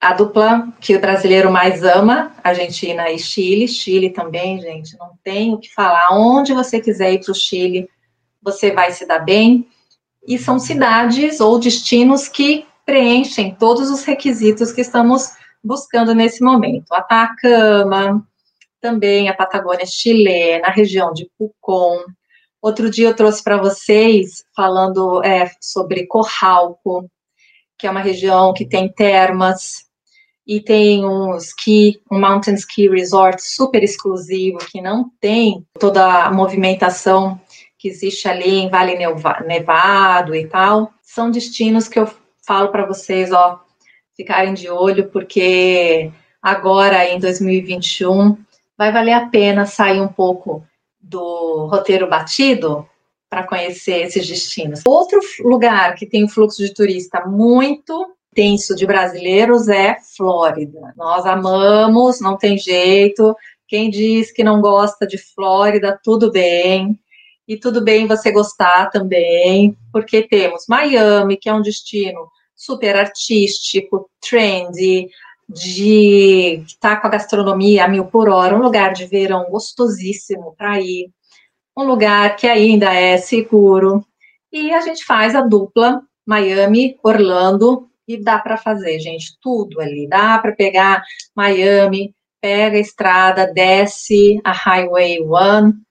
a 0.00 0.14
dupla 0.14 0.72
que 0.80 0.96
o 0.96 1.00
brasileiro 1.00 1.52
mais 1.52 1.84
ama, 1.84 2.34
Argentina 2.42 3.10
e 3.10 3.18
Chile. 3.18 3.68
Chile 3.68 4.08
também, 4.08 4.58
gente, 4.58 4.96
não 4.98 5.10
tem 5.22 5.52
o 5.52 5.58
que 5.58 5.70
falar. 5.74 6.08
Onde 6.12 6.54
você 6.54 6.80
quiser 6.80 7.12
ir 7.12 7.20
para 7.22 7.32
o 7.32 7.34
Chile, 7.34 7.90
você 8.40 8.70
vai 8.70 8.90
se 8.92 9.04
dar 9.04 9.18
bem. 9.18 9.68
E 10.26 10.38
são 10.38 10.58
cidades 10.58 11.40
ou 11.40 11.58
destinos 11.58 12.26
que 12.26 12.64
preenchem 12.86 13.54
todos 13.54 13.90
os 13.90 14.02
requisitos 14.02 14.72
que 14.72 14.80
estamos 14.80 15.38
buscando 15.62 16.14
nesse 16.14 16.42
momento. 16.42 16.92
Atacama, 16.92 18.26
também 18.80 19.28
a 19.28 19.34
Patagônia 19.34 19.86
chilena, 19.86 20.68
a 20.68 20.72
região 20.72 21.12
de 21.12 21.30
Pucón, 21.38 22.04
Outro 22.62 22.90
dia 22.90 23.08
eu 23.08 23.16
trouxe 23.16 23.42
para 23.42 23.56
vocês 23.56 24.44
falando 24.54 25.24
é, 25.24 25.50
sobre 25.60 26.06
Corralco, 26.06 27.10
que 27.78 27.86
é 27.86 27.90
uma 27.90 28.02
região 28.02 28.52
que 28.52 28.66
tem 28.66 28.86
termas 28.86 29.86
e 30.46 30.60
tem 30.60 31.02
um 31.06 31.36
ski, 31.36 32.02
um 32.12 32.20
mountain 32.20 32.54
ski 32.54 32.86
resort 32.86 33.42
super 33.42 33.82
exclusivo 33.82 34.58
que 34.58 34.82
não 34.82 35.10
tem 35.18 35.66
toda 35.78 36.24
a 36.24 36.30
movimentação 36.30 37.40
que 37.78 37.88
existe 37.88 38.28
ali 38.28 38.56
em 38.56 38.68
Vale 38.68 38.94
Nevado 39.46 40.34
e 40.34 40.46
tal. 40.46 40.92
São 41.00 41.30
destinos 41.30 41.88
que 41.88 41.98
eu 41.98 42.10
falo 42.46 42.68
para 42.68 42.84
vocês, 42.84 43.32
ó, 43.32 43.58
ficarem 44.20 44.52
de 44.52 44.68
olho 44.68 45.08
porque 45.08 46.12
agora 46.42 47.08
em 47.08 47.18
2021 47.18 48.36
vai 48.76 48.92
valer 48.92 49.14
a 49.14 49.26
pena 49.26 49.64
sair 49.64 50.00
um 50.00 50.08
pouco 50.08 50.62
do 51.00 51.66
roteiro 51.70 52.06
batido 52.06 52.86
para 53.30 53.46
conhecer 53.46 54.02
esses 54.02 54.26
destinos. 54.28 54.82
Outro 54.86 55.20
lugar 55.40 55.94
que 55.94 56.04
tem 56.04 56.22
um 56.24 56.28
fluxo 56.28 56.58
de 56.58 56.74
turista 56.74 57.24
muito 57.24 58.14
tenso 58.34 58.76
de 58.76 58.86
brasileiros 58.86 59.68
é 59.68 59.96
Flórida. 60.16 60.92
Nós 60.96 61.24
amamos, 61.24 62.20
não 62.20 62.36
tem 62.36 62.58
jeito. 62.58 63.34
Quem 63.66 63.88
diz 63.88 64.30
que 64.30 64.44
não 64.44 64.60
gosta 64.60 65.06
de 65.06 65.16
Flórida, 65.16 65.98
tudo 66.02 66.30
bem. 66.30 66.98
E 67.48 67.56
tudo 67.56 67.80
bem 67.80 68.06
você 68.06 68.30
gostar 68.30 68.90
também, 68.90 69.76
porque 69.90 70.22
temos 70.22 70.66
Miami, 70.68 71.36
que 71.36 71.48
é 71.48 71.54
um 71.54 71.62
destino 71.62 72.28
super 72.60 72.94
artístico, 72.94 74.10
trendy, 74.20 75.08
de 75.48 76.62
estar 76.66 76.96
tá 76.96 77.00
com 77.00 77.06
a 77.06 77.10
gastronomia 77.10 77.86
a 77.86 77.88
mil 77.88 78.04
por 78.04 78.28
hora, 78.28 78.54
um 78.54 78.60
lugar 78.60 78.92
de 78.92 79.06
verão 79.06 79.46
gostosíssimo 79.48 80.54
para 80.58 80.78
ir, 80.78 81.10
um 81.74 81.84
lugar 81.84 82.36
que 82.36 82.46
ainda 82.46 82.92
é 82.92 83.16
seguro. 83.16 84.04
E 84.52 84.74
a 84.74 84.82
gente 84.82 85.06
faz 85.06 85.34
a 85.34 85.40
dupla 85.40 86.02
Miami, 86.26 86.98
Orlando, 87.02 87.88
e 88.06 88.22
dá 88.22 88.38
para 88.38 88.58
fazer, 88.58 89.00
gente, 89.00 89.38
tudo 89.40 89.80
ali. 89.80 90.06
Dá 90.06 90.38
para 90.38 90.52
pegar 90.52 91.02
Miami, 91.34 92.14
pega 92.42 92.76
a 92.76 92.80
estrada, 92.80 93.50
desce 93.54 94.38
a 94.44 94.52
Highway 94.52 95.18
1, 95.22 95.32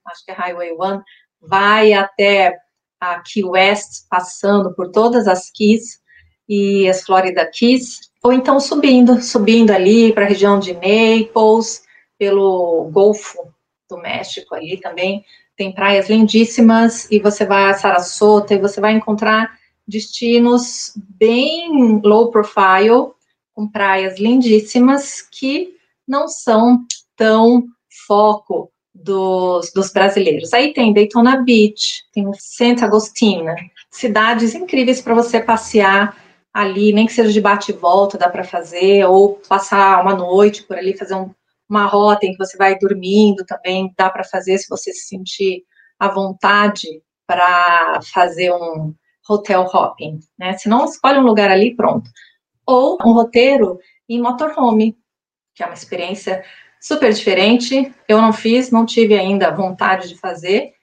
acho 0.06 0.24
que 0.24 0.32
é 0.32 0.36
Highway 0.36 0.74
1, 0.74 1.02
vai 1.42 1.94
até 1.94 2.56
a 3.02 3.20
Key 3.22 3.44
West, 3.44 4.08
passando 4.08 4.76
por 4.76 4.92
todas 4.92 5.28
as 5.28 5.50
Keys 5.50 5.99
e 6.50 6.90
as 6.90 7.04
Florida 7.04 7.46
Keys, 7.46 8.10
ou 8.24 8.34
então 8.34 8.60
subindo, 8.60 9.22
subindo 9.22 9.70
ali 9.70 10.12
para 10.12 10.26
a 10.26 10.28
região 10.28 10.60
de 10.60 10.74
Naples, 10.74 11.84
pelo 12.18 12.90
Golfo 12.92 13.54
do 13.88 13.98
México 13.98 14.56
ali 14.56 14.78
também, 14.78 15.24
tem 15.56 15.72
praias 15.72 16.10
lindíssimas, 16.10 17.10
e 17.12 17.20
você 17.20 17.46
vai 17.46 17.70
a 17.70 17.74
Sarasota 17.74 18.54
e 18.54 18.60
você 18.60 18.82
vai 18.82 18.94
encontrar 18.94 19.58
destinos 19.88 20.94
bem 20.98 22.00
low 22.04 22.32
profile, 22.32 23.12
com 23.54 23.68
praias 23.68 24.20
lindíssimas, 24.20 25.22
que 25.22 25.76
não 26.08 26.28
são 26.28 26.80
tão 27.16 27.66
foco 28.08 28.72
dos, 28.94 29.72
dos 29.74 29.92
brasileiros. 29.92 30.54
Aí 30.54 30.74
tem 30.74 30.94
Daytona 30.94 31.44
Beach, 31.44 32.04
tem 32.14 32.26
Santa 32.38 32.86
Agostina, 32.86 33.56
cidades 33.92 34.56
incríveis 34.56 35.02
para 35.02 35.14
você 35.14 35.40
passear 35.40 36.29
ali, 36.54 36.92
nem 36.92 37.06
que 37.06 37.14
seja 37.14 37.32
de 37.32 37.42
bate 37.42 37.72
e 37.72 37.76
volta, 37.76 38.18
dá 38.18 38.30
para 38.30 38.44
fazer, 38.44 39.06
ou 39.06 39.36
passar 39.48 40.02
uma 40.02 40.16
noite 40.16 40.64
por 40.64 40.78
ali, 40.78 40.98
fazer 40.98 41.16
um, 41.16 41.32
uma 41.70 41.86
rota 41.86 42.26
em 42.26 42.32
que 42.32 42.38
você 42.38 42.58
vai 42.58 42.78
dormindo 42.78 43.46
também, 43.46 43.94
dá 43.98 44.10
para 44.10 44.24
fazer 44.24 44.58
se 44.58 44.68
você 44.68 44.92
se 44.92 45.08
sentir 45.08 45.64
à 46.00 46.08
vontade 46.08 46.88
para 47.28 48.00
fazer 48.12 48.52
um 48.52 48.94
hotel 49.30 49.62
hopping, 49.72 50.20
né? 50.38 50.58
Se 50.58 50.68
não, 50.68 50.86
escolhe 50.86 51.20
um 51.20 51.26
lugar 51.26 51.52
ali 51.52 51.76
pronto. 51.76 52.10
Ou 52.66 52.98
um 53.06 53.14
roteiro 53.14 53.80
em 54.08 54.20
motorhome, 54.20 54.98
que 55.54 55.62
é 55.62 55.68
uma 55.68 55.76
experiência 55.76 56.44
super 56.82 57.14
diferente. 57.14 57.94
Eu 58.08 58.22
não 58.22 58.34
fiz, 58.34 58.72
não 58.72 58.86
tive 58.86 59.14
ainda 59.14 59.52
vontade 59.52 60.08
de 60.08 60.18
fazer, 60.18 60.74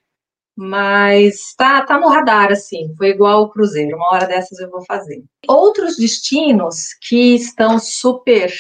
mas 0.57 1.55
tá, 1.57 1.83
tá 1.83 1.99
no 1.99 2.09
radar, 2.09 2.51
assim, 2.51 2.95
foi 2.97 3.11
igual 3.11 3.42
o 3.42 3.51
cruzeiro, 3.51 3.97
uma 3.97 4.14
hora 4.14 4.27
dessas 4.27 4.59
eu 4.59 4.71
vou 4.71 4.83
fazer. 4.87 5.23
Outros 5.47 5.97
destinos 5.97 6.95
que 7.03 7.35
estão 7.35 7.79
super 7.79 8.51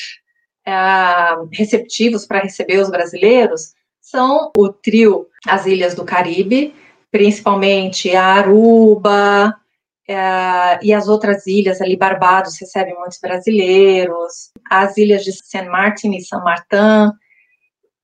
é, 0.66 0.72
receptivos 1.52 2.26
para 2.26 2.40
receber 2.40 2.78
os 2.80 2.90
brasileiros 2.90 3.72
são 4.00 4.52
o 4.56 4.68
trio 4.68 5.26
As 5.46 5.64
Ilhas 5.64 5.94
do 5.94 6.04
Caribe, 6.04 6.74
principalmente 7.10 8.14
a 8.14 8.24
Aruba 8.24 9.56
é, 10.06 10.78
e 10.82 10.92
as 10.92 11.08
outras 11.08 11.46
ilhas 11.46 11.80
ali, 11.80 11.96
Barbados 11.96 12.60
recebem 12.60 12.94
muitos 12.94 13.18
brasileiros, 13.20 14.50
as 14.70 14.96
ilhas 14.98 15.24
de 15.24 15.32
Saint 15.32 15.68
Martin 15.68 16.14
e 16.14 16.22
Saint 16.22 16.44
Martin, 16.44 17.10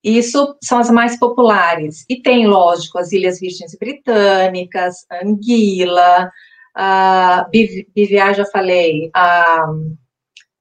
isso 0.02 0.56
são 0.62 0.78
as 0.78 0.90
mais 0.90 1.18
populares. 1.18 2.04
E 2.08 2.20
tem, 2.20 2.46
lógico, 2.46 2.98
as 2.98 3.12
Ilhas 3.12 3.38
Virgens 3.38 3.76
Britânicas, 3.78 5.06
Anguila, 5.22 6.30
uh, 6.76 7.50
Biviá, 7.94 8.32
já 8.32 8.44
falei. 8.46 9.10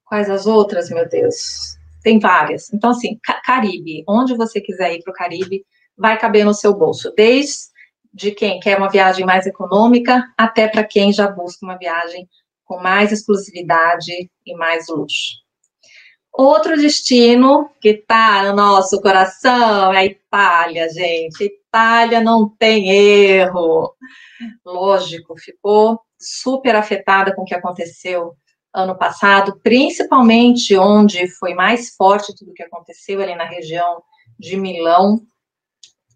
Quais 0.05 0.29
as 0.29 0.45
outras, 0.45 0.89
meu 0.89 1.07
Deus? 1.09 1.77
Tem 2.03 2.19
várias. 2.19 2.71
Então, 2.73 2.91
assim, 2.91 3.19
Caribe, 3.43 4.03
onde 4.07 4.35
você 4.35 4.59
quiser 4.59 4.93
ir 4.93 5.03
para 5.03 5.11
o 5.11 5.15
Caribe, 5.15 5.65
vai 5.97 6.17
caber 6.17 6.45
no 6.45 6.53
seu 6.53 6.73
bolso. 6.73 7.13
Desde 7.15 7.71
de 8.13 8.31
quem 8.31 8.59
quer 8.59 8.77
uma 8.77 8.89
viagem 8.89 9.25
mais 9.25 9.45
econômica 9.45 10.27
até 10.37 10.67
para 10.67 10.83
quem 10.83 11.13
já 11.13 11.27
busca 11.27 11.65
uma 11.65 11.77
viagem 11.77 12.27
com 12.65 12.77
mais 12.81 13.11
exclusividade 13.11 14.11
e 14.45 14.55
mais 14.55 14.87
luxo. 14.87 15.40
Outro 16.33 16.77
destino 16.77 17.69
que 17.79 17.89
está 17.89 18.43
no 18.43 18.55
nosso 18.55 19.01
coração 19.01 19.93
é 19.93 19.97
a 19.97 20.05
Itália, 20.05 20.87
gente. 20.89 21.43
Itália 21.43 22.21
não 22.21 22.47
tem 22.47 22.89
erro. 22.89 23.93
Lógico, 24.65 25.37
ficou 25.37 25.99
super 26.17 26.75
afetada 26.75 27.35
com 27.35 27.41
o 27.41 27.45
que 27.45 27.55
aconteceu 27.55 28.33
ano 28.73 28.97
passado, 28.97 29.59
principalmente 29.61 30.77
onde 30.77 31.27
foi 31.27 31.53
mais 31.53 31.93
forte 31.95 32.33
tudo 32.35 32.51
o 32.51 32.53
que 32.53 32.63
aconteceu 32.63 33.21
ali 33.21 33.35
na 33.35 33.43
região 33.43 34.01
de 34.39 34.55
Milão, 34.55 35.21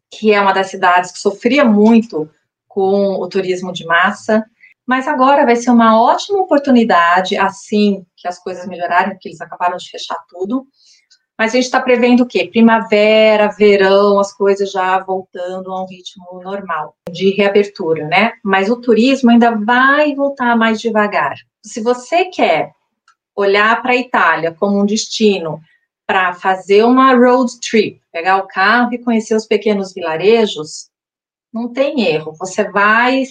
que 0.09 0.33
é 0.33 0.39
uma 0.39 0.53
das 0.53 0.67
cidades 0.67 1.11
que 1.11 1.19
sofria 1.19 1.65
muito 1.65 2.29
com 2.67 3.15
o 3.15 3.27
turismo 3.27 3.73
de 3.73 3.85
massa. 3.85 4.45
Mas 4.87 5.07
agora 5.07 5.45
vai 5.45 5.55
ser 5.55 5.71
uma 5.71 5.99
ótima 5.99 6.39
oportunidade, 6.39 7.37
assim 7.37 8.05
que 8.15 8.27
as 8.27 8.37
coisas 8.41 8.67
melhorarem, 8.67 9.13
porque 9.13 9.29
eles 9.29 9.41
acabaram 9.41 9.77
de 9.77 9.89
fechar 9.89 10.17
tudo. 10.29 10.67
Mas 11.37 11.51
a 11.51 11.55
gente 11.55 11.65
está 11.65 11.81
prevendo 11.81 12.21
o 12.21 12.25
quê? 12.25 12.47
Primavera, 12.47 13.49
verão, 13.49 14.19
as 14.19 14.31
coisas 14.31 14.71
já 14.71 14.99
voltando 14.99 15.71
a 15.71 15.83
um 15.83 15.87
ritmo 15.87 16.41
normal 16.41 16.95
de 17.11 17.31
reabertura, 17.31 18.07
né? 18.07 18.33
Mas 18.43 18.69
o 18.69 18.79
turismo 18.79 19.31
ainda 19.31 19.51
vai 19.51 20.15
voltar 20.15 20.55
mais 20.55 20.79
devagar. 20.79 21.35
Se 21.63 21.81
você 21.81 22.25
quer 22.25 22.71
olhar 23.35 23.81
para 23.81 23.91
a 23.91 23.97
Itália 23.97 24.53
como 24.53 24.79
um 24.79 24.85
destino 24.85 25.59
para 26.07 26.33
fazer 26.33 26.83
uma 26.83 27.13
road 27.13 27.51
trip, 27.59 27.99
pegar 28.13 28.37
o 28.37 28.47
carro 28.47 28.93
e 28.93 29.03
conhecer 29.03 29.35
os 29.35 29.45
pequenos 29.45 29.93
vilarejos, 29.93 30.89
não 31.51 31.73
tem 31.73 32.05
erro. 32.05 32.33
Você 32.39 32.69
vai 32.69 33.23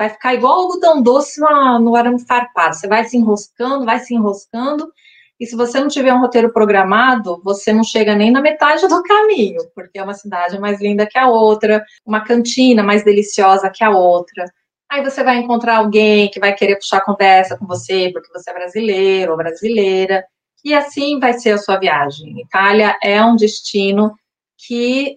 vai 0.00 0.08
ficar 0.08 0.32
igual 0.32 0.60
algodão 0.60 1.02
doce 1.02 1.38
no, 1.38 1.78
no 1.78 1.94
arame 1.94 2.24
farpado. 2.24 2.74
Você 2.74 2.88
vai 2.88 3.04
se 3.04 3.18
enroscando, 3.18 3.84
vai 3.84 3.98
se 3.98 4.14
enroscando, 4.14 4.90
e 5.38 5.44
se 5.44 5.54
você 5.54 5.78
não 5.78 5.88
tiver 5.88 6.14
um 6.14 6.20
roteiro 6.20 6.50
programado, 6.50 7.38
você 7.44 7.70
não 7.70 7.84
chega 7.84 8.14
nem 8.14 8.30
na 8.30 8.40
metade 8.40 8.88
do 8.88 9.02
caminho, 9.02 9.60
porque 9.74 9.98
é 9.98 10.02
uma 10.02 10.14
cidade 10.14 10.58
mais 10.58 10.80
linda 10.80 11.06
que 11.06 11.18
a 11.18 11.28
outra, 11.28 11.84
uma 12.04 12.24
cantina 12.24 12.82
mais 12.82 13.04
deliciosa 13.04 13.68
que 13.68 13.84
a 13.84 13.90
outra. 13.90 14.46
Aí 14.90 15.04
você 15.04 15.22
vai 15.22 15.36
encontrar 15.36 15.76
alguém 15.76 16.30
que 16.30 16.40
vai 16.40 16.54
querer 16.54 16.76
puxar 16.76 17.02
conversa 17.02 17.58
com 17.58 17.66
você, 17.66 18.10
porque 18.10 18.32
você 18.32 18.50
é 18.50 18.54
brasileiro 18.54 19.32
ou 19.32 19.36
brasileira, 19.36 20.24
e 20.64 20.72
assim 20.72 21.20
vai 21.20 21.34
ser 21.34 21.50
a 21.50 21.58
sua 21.58 21.76
viagem. 21.76 22.40
Itália 22.40 22.96
é 23.02 23.22
um 23.22 23.36
destino 23.36 24.14
que 24.66 25.16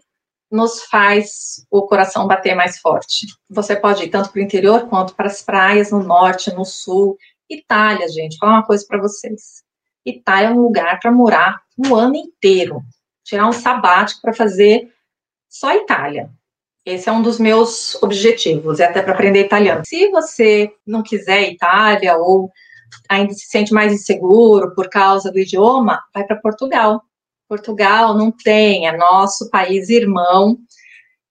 nos 0.53 0.83
faz 0.83 1.65
o 1.71 1.81
coração 1.81 2.27
bater 2.27 2.53
mais 2.53 2.77
forte. 2.77 3.25
Você 3.49 3.75
pode 3.75 4.03
ir 4.03 4.09
tanto 4.09 4.29
para 4.29 4.39
o 4.39 4.43
interior 4.43 4.87
quanto 4.87 5.15
para 5.15 5.25
as 5.25 5.41
praias 5.41 5.91
no 5.91 6.03
norte, 6.03 6.53
no 6.53 6.63
sul. 6.63 7.17
Itália, 7.49 8.07
gente, 8.07 8.37
vou 8.37 8.41
falar 8.41 8.59
uma 8.59 8.65
coisa 8.65 8.85
para 8.87 9.01
vocês. 9.01 9.63
Itália 10.05 10.49
é 10.49 10.51
um 10.51 10.61
lugar 10.61 10.99
para 10.99 11.11
morar 11.11 11.59
o 11.75 11.95
ano 11.95 12.15
inteiro. 12.15 12.83
Tirar 13.23 13.47
um 13.47 13.51
sabático 13.51 14.21
para 14.21 14.31
fazer 14.31 14.93
só 15.49 15.73
Itália. 15.75 16.29
Esse 16.85 17.09
é 17.09 17.11
um 17.11 17.23
dos 17.23 17.39
meus 17.39 17.95
objetivos, 18.03 18.79
é 18.79 18.85
até 18.85 19.01
para 19.01 19.13
aprender 19.13 19.45
italiano. 19.45 19.81
Se 19.87 20.09
você 20.11 20.71
não 20.85 21.01
quiser 21.01 21.49
Itália 21.49 22.15
ou 22.17 22.51
ainda 23.09 23.33
se 23.33 23.47
sente 23.47 23.73
mais 23.73 23.91
inseguro 23.91 24.75
por 24.75 24.87
causa 24.87 25.31
do 25.31 25.39
idioma, 25.39 25.99
vai 26.13 26.25
para 26.25 26.35
Portugal. 26.35 27.01
Portugal 27.53 28.17
não 28.17 28.31
tem, 28.31 28.87
é 28.87 28.97
nosso 28.97 29.47
país 29.51 29.87
irmão. 29.87 30.57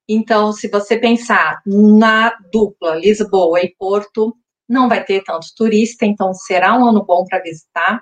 Então, 0.08 0.52
se 0.52 0.68
você 0.68 0.96
pensar 0.96 1.60
na 1.66 2.32
dupla 2.52 2.94
Lisboa 2.94 3.60
e 3.60 3.74
Porto, 3.76 4.32
não 4.68 4.88
vai 4.88 5.02
ter 5.04 5.24
tanto 5.24 5.48
turista, 5.56 6.06
então 6.06 6.32
será 6.32 6.78
um 6.78 6.86
ano 6.86 7.04
bom 7.04 7.24
para 7.24 7.42
visitar. 7.42 8.00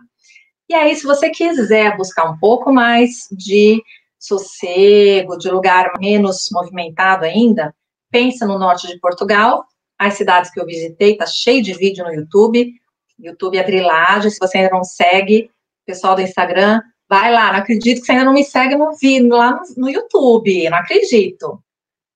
E 0.69 0.75
aí, 0.75 0.95
se 0.95 1.05
você 1.05 1.31
quiser 1.31 1.97
buscar 1.97 2.31
um 2.31 2.39
pouco 2.39 2.71
mais 2.71 3.27
de 3.33 3.83
sossego, 4.19 5.39
de 5.39 5.51
lugar 5.51 5.91
menos 5.99 6.49
movimentado 6.53 7.25
ainda, 7.25 7.75
pensa 8.11 8.47
no 8.47 8.59
norte 8.59 8.87
de 8.87 9.01
Portugal. 9.01 9.65
As 9.99 10.13
cidades 10.15 10.51
que 10.51 10.61
eu 10.61 10.67
visitei, 10.67 11.17
tá 11.17 11.25
cheio 11.25 11.63
de 11.63 11.73
vídeo 11.73 12.05
no 12.05 12.13
YouTube. 12.13 12.71
YouTube 13.19 13.57
é 13.57 13.65
Brilagem, 13.65 14.31
se 14.31 14.39
você 14.39 14.59
ainda 14.59 14.75
não 14.75 14.85
segue, 14.85 15.51
pessoal 15.87 16.15
do 16.15 16.21
Instagram, 16.21 16.83
vai 17.11 17.33
lá. 17.33 17.53
Não 17.53 17.59
acredito 17.59 18.01
que 18.01 18.07
você 18.07 18.13
ainda 18.13 18.25
não 18.25 18.33
me 18.33 18.45
segue 18.45 18.77
no 18.77 18.97
vídeo 18.97 19.37
lá 19.37 19.51
no, 19.51 19.63
no 19.77 19.91
YouTube, 19.91 20.71
não 20.71 20.79
acredito. 20.79 21.61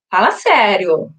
Fala 0.09 0.31
sério. 0.31 1.11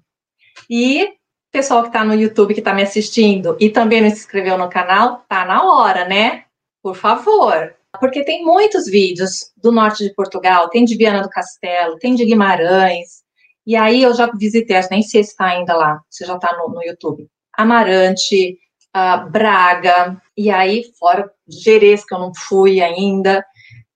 E 0.67 1.13
pessoal 1.51 1.83
que 1.83 1.89
está 1.89 2.03
no 2.03 2.15
YouTube, 2.15 2.55
que 2.55 2.59
está 2.59 2.73
me 2.73 2.81
assistindo 2.81 3.55
e 3.59 3.69
também 3.69 4.01
não 4.01 4.09
se 4.09 4.15
inscreveu 4.15 4.57
no 4.57 4.69
canal, 4.69 5.23
tá 5.29 5.45
na 5.45 5.63
hora, 5.63 6.05
né? 6.05 6.45
Por 6.81 6.95
favor. 6.95 7.75
Porque 7.99 8.23
tem 8.23 8.43
muitos 8.43 8.85
vídeos 8.85 9.51
do 9.55 9.71
norte 9.71 10.03
de 10.03 10.13
Portugal, 10.13 10.69
tem 10.69 10.83
de 10.83 10.95
Viana 10.95 11.21
do 11.21 11.29
Castelo, 11.29 11.97
tem 11.97 12.15
de 12.15 12.25
Guimarães. 12.25 13.23
E 13.65 13.75
aí 13.75 14.01
eu 14.01 14.13
já 14.13 14.29
visitei, 14.31 14.79
nem 14.89 15.01
sei 15.01 15.23
se 15.23 15.31
está 15.31 15.45
ainda 15.45 15.75
lá, 15.75 15.99
se 16.09 16.25
já 16.25 16.35
está 16.35 16.55
no, 16.57 16.69
no, 16.69 16.83
YouTube. 16.83 17.27
Amarante, 17.53 18.57
uh, 18.95 19.29
Braga, 19.29 20.21
e 20.37 20.49
aí 20.49 20.83
fora 20.99 21.29
Jerez, 21.47 22.05
que 22.05 22.13
eu 22.13 22.19
não 22.19 22.31
fui 22.33 22.81
ainda. 22.81 23.43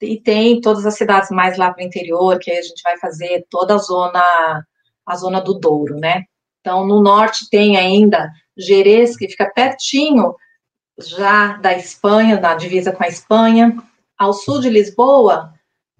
E 0.02 0.20
tem 0.20 0.60
todas 0.60 0.86
as 0.86 0.96
cidades 0.96 1.30
mais 1.30 1.58
lá 1.58 1.72
para 1.72 1.84
o 1.84 1.86
interior, 1.86 2.40
que 2.40 2.52
a 2.52 2.62
gente 2.62 2.82
vai 2.84 2.98
fazer 2.98 3.46
toda 3.50 3.76
a 3.76 3.78
zona, 3.78 4.66
a 5.06 5.16
zona 5.16 5.40
do 5.40 5.54
Douro, 5.54 5.96
né? 5.98 6.24
Então, 6.60 6.86
no 6.86 7.02
norte 7.02 7.50
tem 7.50 7.78
ainda 7.78 8.32
Jerez, 8.58 9.16
que 9.16 9.28
fica 9.28 9.52
pertinho 9.54 10.36
já 11.00 11.58
da 11.58 11.76
Espanha, 11.76 12.40
na 12.40 12.56
divisa 12.56 12.92
com 12.92 13.04
a 13.04 13.08
Espanha. 13.08 13.76
Ao 14.18 14.34
sul 14.34 14.60
de 14.60 14.70
Lisboa, 14.70 15.54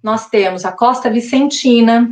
nós 0.04 0.30
temos 0.30 0.66
a 0.66 0.72
Costa 0.72 1.10
Vicentina, 1.10 2.10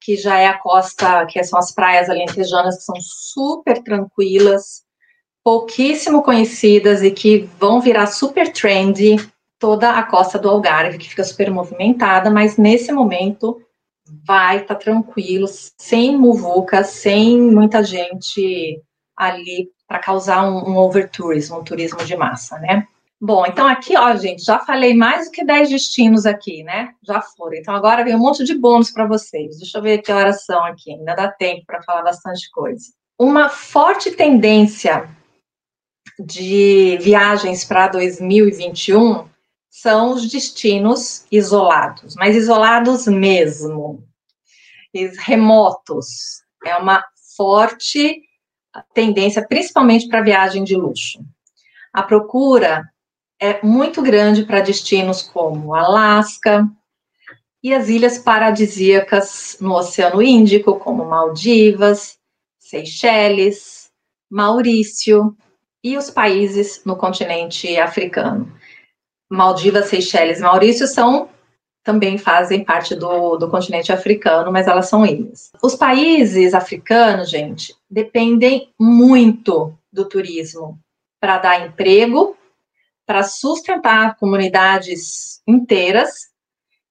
que 0.00 0.16
já 0.16 0.38
é 0.38 0.46
a 0.46 0.58
costa, 0.58 1.26
que 1.26 1.42
são 1.42 1.58
as 1.58 1.72
praias 1.72 2.08
alentejanas, 2.08 2.76
que 2.76 2.84
são 2.84 2.94
super 3.00 3.82
tranquilas, 3.82 4.84
pouquíssimo 5.42 6.22
conhecidas 6.22 7.02
e 7.02 7.10
que 7.10 7.48
vão 7.58 7.80
virar 7.80 8.06
super 8.06 8.52
trendy. 8.52 9.16
Toda 9.58 9.92
a 9.92 10.02
costa 10.02 10.38
do 10.38 10.48
Algarve, 10.48 10.98
que 10.98 11.08
fica 11.08 11.24
super 11.24 11.50
movimentada, 11.50 12.30
mas 12.30 12.56
nesse 12.56 12.92
momento 12.92 13.60
vai 14.26 14.58
estar 14.58 14.74
tá 14.74 14.80
tranquilo, 14.80 15.46
sem 15.48 16.16
muvuca, 16.16 16.84
sem 16.84 17.40
muita 17.40 17.82
gente 17.82 18.80
ali 19.16 19.70
para 19.88 19.98
causar 19.98 20.44
um, 20.44 20.70
um 20.70 20.76
overtourism, 20.76 21.56
um 21.56 21.64
turismo 21.64 22.04
de 22.04 22.16
massa, 22.16 22.58
né? 22.58 22.86
Bom, 23.18 23.46
então 23.46 23.66
aqui, 23.66 23.96
ó, 23.96 24.14
gente, 24.14 24.44
já 24.44 24.58
falei 24.58 24.92
mais 24.92 25.26
do 25.26 25.32
que 25.32 25.44
10 25.44 25.70
destinos 25.70 26.26
aqui, 26.26 26.62
né? 26.62 26.92
Já 27.02 27.22
foram. 27.22 27.56
Então 27.56 27.74
agora 27.74 28.04
vem 28.04 28.14
um 28.14 28.18
monte 28.18 28.44
de 28.44 28.54
bônus 28.54 28.90
para 28.90 29.06
vocês. 29.06 29.58
Deixa 29.58 29.78
eu 29.78 29.82
ver 29.82 30.02
que 30.02 30.12
horas 30.12 30.44
são 30.44 30.62
aqui, 30.64 30.92
ainda 30.92 31.14
dá 31.14 31.28
tempo 31.28 31.64
para 31.66 31.82
falar 31.82 32.02
bastante 32.02 32.50
coisa. 32.50 32.84
Uma 33.18 33.48
forte 33.48 34.10
tendência 34.10 35.08
de 36.18 36.98
viagens 37.00 37.64
para 37.64 37.88
2021 37.88 39.26
são 39.82 40.14
os 40.14 40.26
destinos 40.30 41.26
isolados, 41.30 42.14
mas 42.16 42.34
isolados 42.34 43.06
mesmo, 43.06 44.02
remotos. 45.18 46.42
É 46.64 46.74
uma 46.76 47.04
forte 47.36 48.22
tendência, 48.94 49.46
principalmente 49.46 50.08
para 50.08 50.22
viagem 50.22 50.64
de 50.64 50.74
luxo. 50.74 51.22
A 51.92 52.02
procura 52.02 52.90
é 53.38 53.62
muito 53.62 54.00
grande 54.00 54.46
para 54.46 54.62
destinos 54.62 55.20
como 55.20 55.74
Alasca 55.74 56.66
e 57.62 57.74
as 57.74 57.90
ilhas 57.90 58.16
paradisíacas 58.16 59.58
no 59.60 59.74
Oceano 59.74 60.22
Índico, 60.22 60.78
como 60.78 61.04
Maldivas, 61.04 62.18
Seychelles, 62.58 63.90
Maurício 64.30 65.36
e 65.84 65.98
os 65.98 66.08
países 66.08 66.80
no 66.86 66.96
continente 66.96 67.76
africano. 67.76 68.56
Maldivas, 69.30 69.86
Seychelles 69.86 70.40
Maurício 70.40 70.86
são 70.86 71.28
também 71.86 72.18
fazem 72.18 72.64
parte 72.64 72.96
do, 72.96 73.36
do 73.36 73.48
continente 73.48 73.92
africano, 73.92 74.50
mas 74.50 74.66
elas 74.66 74.88
são 74.88 75.06
ilhas. 75.06 75.52
Os 75.62 75.76
países 75.76 76.52
africanos, 76.52 77.30
gente, 77.30 77.76
dependem 77.88 78.72
muito 78.76 79.72
do 79.92 80.04
turismo 80.04 80.76
para 81.20 81.38
dar 81.38 81.64
emprego, 81.64 82.36
para 83.06 83.22
sustentar 83.22 84.16
comunidades 84.16 85.40
inteiras 85.46 86.10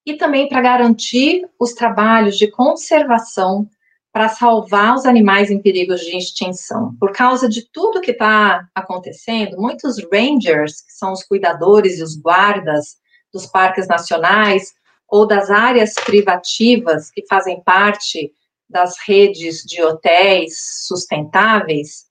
e 0.06 0.14
também 0.14 0.48
para 0.48 0.62
garantir 0.62 1.46
os 1.60 1.74
trabalhos 1.74 2.38
de 2.38 2.48
conservação 2.50 3.68
para 4.16 4.30
salvar 4.30 4.96
os 4.96 5.06
animais 5.06 5.52
em 5.52 5.62
perigo 5.62 5.94
de 5.94 6.16
extinção. 6.16 6.96
Por 6.98 7.12
causa 7.12 7.50
de 7.50 7.70
tudo 7.70 8.00
que 8.00 8.12
está 8.12 8.66
acontecendo, 8.74 9.58
muitos 9.58 9.98
rangers, 10.10 10.80
que 10.80 10.94
são 10.94 11.12
os 11.12 11.22
cuidadores 11.22 12.00
e 12.00 12.04
os 12.04 12.16
guardas 12.16 12.96
dos 13.34 13.46
parques 13.46 13.90
nacionais 13.90 14.74
ou 15.06 15.28
das 15.28 15.52
áreas 15.52 15.96
privativas 15.96 17.12
que 17.12 17.28
fazem 17.28 17.62
parte 17.62 18.32
das 18.70 18.96
redes 19.06 19.64
de 19.64 19.84
hotéis 19.84 20.86
sustentáveis, 20.88 22.06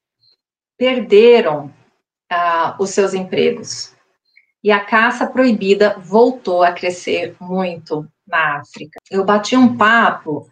perderam 0.76 1.72
ah, 2.30 2.76
os 2.78 2.90
seus 2.90 3.14
empregos. 3.14 3.94
E 4.62 4.70
a 4.70 4.84
caça 4.84 5.26
proibida 5.26 5.96
voltou 6.00 6.62
a 6.62 6.72
crescer 6.72 7.34
muito 7.40 8.06
na 8.28 8.58
África. 8.58 9.00
Eu 9.10 9.24
bati 9.24 9.56
um 9.56 9.74
papo 9.74 10.50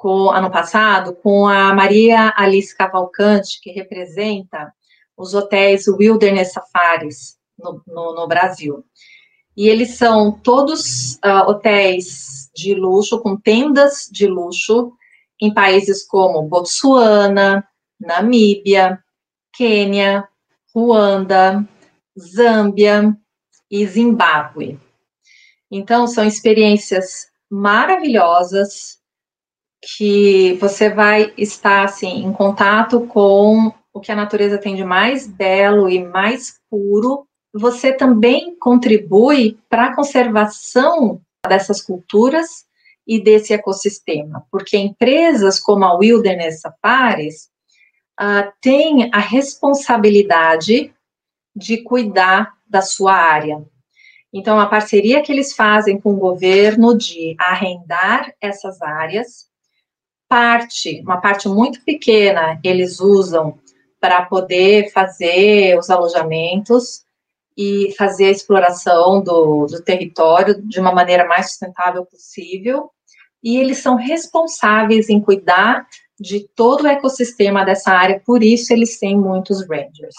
com, 0.00 0.30
ano 0.30 0.50
passado 0.50 1.14
com 1.14 1.46
a 1.46 1.74
Maria 1.74 2.32
Alice 2.34 2.74
Cavalcante, 2.74 3.60
que 3.60 3.70
representa 3.70 4.72
os 5.14 5.34
hotéis 5.34 5.86
Wilderness 5.86 6.54
Safaris 6.54 7.36
no, 7.58 7.82
no, 7.86 8.14
no 8.14 8.26
Brasil. 8.26 8.82
E 9.54 9.68
eles 9.68 9.98
são 9.98 10.32
todos 10.32 11.16
uh, 11.16 11.50
hotéis 11.50 12.50
de 12.54 12.74
luxo, 12.74 13.20
com 13.20 13.36
tendas 13.36 14.08
de 14.10 14.26
luxo, 14.26 14.94
em 15.38 15.52
países 15.52 16.06
como 16.06 16.48
Botsuana, 16.48 17.62
Namíbia, 18.00 19.04
Quênia, 19.52 20.26
Ruanda, 20.74 21.62
Zâmbia 22.18 23.14
e 23.70 23.86
Zimbábue. 23.86 24.80
Então, 25.70 26.06
são 26.06 26.24
experiências 26.24 27.28
maravilhosas 27.50 28.99
que 29.82 30.54
você 30.54 30.90
vai 30.90 31.32
estar 31.36 31.84
assim 31.84 32.24
em 32.24 32.32
contato 32.32 33.06
com 33.06 33.72
o 33.92 34.00
que 34.00 34.12
a 34.12 34.16
natureza 34.16 34.58
tem 34.58 34.76
de 34.76 34.84
mais 34.84 35.26
belo 35.26 35.88
e 35.88 36.02
mais 36.02 36.60
puro. 36.70 37.26
Você 37.52 37.92
também 37.92 38.56
contribui 38.58 39.58
para 39.68 39.86
a 39.86 39.94
conservação 39.94 41.20
dessas 41.46 41.80
culturas 41.80 42.66
e 43.06 43.20
desse 43.20 43.52
ecossistema, 43.52 44.46
porque 44.50 44.76
empresas 44.76 45.58
como 45.58 45.84
a 45.84 45.94
Wilderness 45.94 46.60
Safaris 46.60 47.48
uh, 48.20 48.52
têm 48.60 49.10
a 49.12 49.18
responsabilidade 49.18 50.94
de 51.56 51.82
cuidar 51.82 52.52
da 52.68 52.82
sua 52.82 53.14
área. 53.14 53.64
Então, 54.32 54.60
a 54.60 54.66
parceria 54.66 55.22
que 55.22 55.32
eles 55.32 55.54
fazem 55.54 56.00
com 56.00 56.12
o 56.12 56.18
governo 56.18 56.96
de 56.96 57.34
arrendar 57.36 58.32
essas 58.40 58.80
áreas 58.80 59.49
parte, 60.30 61.00
uma 61.00 61.20
parte 61.20 61.48
muito 61.48 61.84
pequena, 61.84 62.60
eles 62.62 63.00
usam 63.00 63.58
para 64.00 64.22
poder 64.22 64.92
fazer 64.92 65.76
os 65.76 65.90
alojamentos 65.90 67.02
e 67.58 67.92
fazer 67.98 68.26
a 68.26 68.30
exploração 68.30 69.20
do, 69.20 69.66
do 69.66 69.82
território 69.82 70.62
de 70.62 70.78
uma 70.78 70.92
maneira 70.92 71.26
mais 71.26 71.48
sustentável 71.50 72.06
possível. 72.06 72.90
E 73.42 73.56
eles 73.56 73.78
são 73.78 73.96
responsáveis 73.96 75.08
em 75.08 75.20
cuidar 75.20 75.84
de 76.18 76.48
todo 76.54 76.84
o 76.84 76.86
ecossistema 76.86 77.64
dessa 77.64 77.90
área, 77.90 78.22
por 78.24 78.42
isso 78.42 78.72
eles 78.72 79.00
têm 79.00 79.18
muitos 79.18 79.66
rangers. 79.68 80.14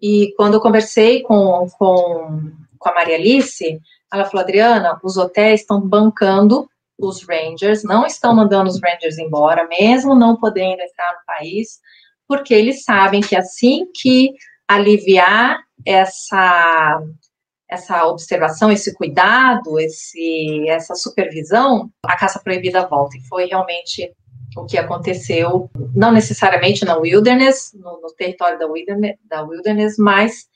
E 0.00 0.32
quando 0.36 0.54
eu 0.54 0.60
conversei 0.60 1.22
com, 1.22 1.66
com, 1.76 2.52
com 2.78 2.88
a 2.88 2.94
Maria 2.94 3.16
Alice, 3.16 3.80
ela 4.12 4.24
falou, 4.26 4.42
Adriana, 4.42 5.00
os 5.02 5.16
hotéis 5.16 5.62
estão 5.62 5.80
bancando 5.80 6.70
os 7.08 7.26
Rangers, 7.26 7.82
não 7.82 8.06
estão 8.06 8.34
mandando 8.34 8.68
os 8.68 8.80
Rangers 8.80 9.18
embora, 9.18 9.66
mesmo 9.68 10.14
não 10.14 10.36
podendo 10.36 10.80
entrar 10.82 11.12
no 11.12 11.26
país, 11.26 11.80
porque 12.26 12.54
eles 12.54 12.84
sabem 12.84 13.20
que 13.20 13.36
assim 13.36 13.86
que 13.94 14.32
aliviar 14.68 15.58
essa 15.84 17.00
essa 17.68 18.04
observação, 18.06 18.70
esse 18.72 18.92
cuidado, 18.94 19.78
esse 19.78 20.68
essa 20.68 20.94
supervisão, 20.94 21.90
a 22.04 22.16
caça 22.16 22.40
proibida 22.40 22.86
volta. 22.86 23.16
E 23.16 23.26
foi 23.28 23.46
realmente 23.46 24.12
o 24.56 24.66
que 24.66 24.76
aconteceu, 24.76 25.70
não 25.94 26.12
necessariamente 26.12 26.84
na 26.84 26.96
wilderness, 26.96 27.72
no, 27.74 28.00
no 28.00 28.12
território 28.16 28.58
da 28.58 28.66
wilderness, 28.66 29.16
da 29.24 29.42
wilderness, 29.42 29.96
mas 29.98 30.48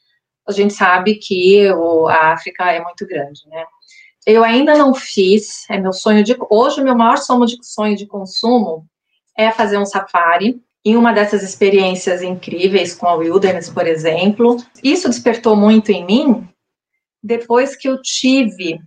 a 0.47 0.53
gente 0.53 0.75
sabe 0.75 1.15
que 1.15 1.71
o, 1.73 2.09
a 2.09 2.33
África 2.33 2.71
é 2.71 2.83
muito 2.83 3.07
grande, 3.07 3.41
né? 3.49 3.65
Eu 4.27 4.43
ainda 4.43 4.77
não 4.77 4.95
fiz, 4.95 5.69
é 5.69 5.79
meu 5.79 5.93
sonho 5.93 6.25
de. 6.25 6.37
Hoje, 6.49 6.83
meu 6.83 6.97
maior 6.97 7.17
de, 7.17 7.67
sonho 7.67 7.97
de 7.97 8.07
consumo 8.07 8.87
é 9.37 9.51
fazer 9.51 9.79
um 9.79 9.87
safari. 9.87 10.63
Em 10.87 10.97
uma 10.97 11.13
dessas 11.13 11.43
experiências 11.43 12.23
incríveis 12.23 12.95
com 12.95 13.07
a 13.07 13.15
Wilderness, 13.15 13.71
por 13.71 13.87
exemplo, 13.87 14.59
isso 14.83 15.09
despertou 15.09 15.57
muito 15.57 15.91
em 15.91 16.05
mim 16.05 16.47
depois 17.23 17.75
que 17.75 17.89
eu 17.89 18.03
tive 18.03 18.79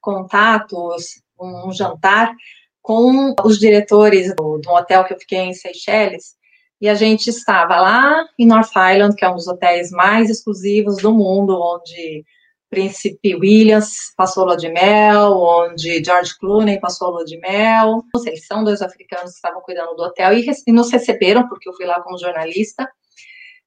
contatos, 0.00 1.22
um 1.40 1.70
jantar 1.72 2.34
com 2.82 3.34
os 3.44 3.60
diretores 3.60 4.34
do, 4.34 4.58
do 4.58 4.70
hotel 4.70 5.04
que 5.04 5.14
eu 5.14 5.18
fiquei 5.18 5.38
em 5.38 5.54
Seychelles, 5.54 6.34
e 6.80 6.88
a 6.88 6.94
gente 6.94 7.28
estava 7.28 7.80
lá 7.80 8.26
em 8.38 8.46
North 8.46 8.70
Island, 8.70 9.14
que 9.14 9.24
é 9.24 9.30
um 9.30 9.36
dos 9.36 9.46
hotéis 9.46 9.90
mais 9.90 10.28
exclusivos 10.28 10.96
do 10.96 11.12
mundo, 11.12 11.58
onde 11.60 12.24
Príncipe 12.68 13.34
Williams 13.34 14.12
passou 14.16 14.44
lua 14.44 14.56
de 14.56 14.68
mel, 14.68 15.32
onde 15.32 16.02
George 16.04 16.36
Clooney 16.38 16.80
passou 16.80 17.10
lua 17.10 17.24
de 17.24 17.38
mel. 17.38 18.02
Eles 18.26 18.46
são 18.46 18.64
dois 18.64 18.82
africanos 18.82 19.30
que 19.30 19.36
estavam 19.36 19.60
cuidando 19.60 19.94
do 19.94 20.02
hotel 20.02 20.32
e, 20.32 20.44
e 20.66 20.72
nos 20.72 20.90
receberam, 20.90 21.48
porque 21.48 21.68
eu 21.68 21.74
fui 21.74 21.86
lá 21.86 22.00
como 22.00 22.18
jornalista. 22.18 22.88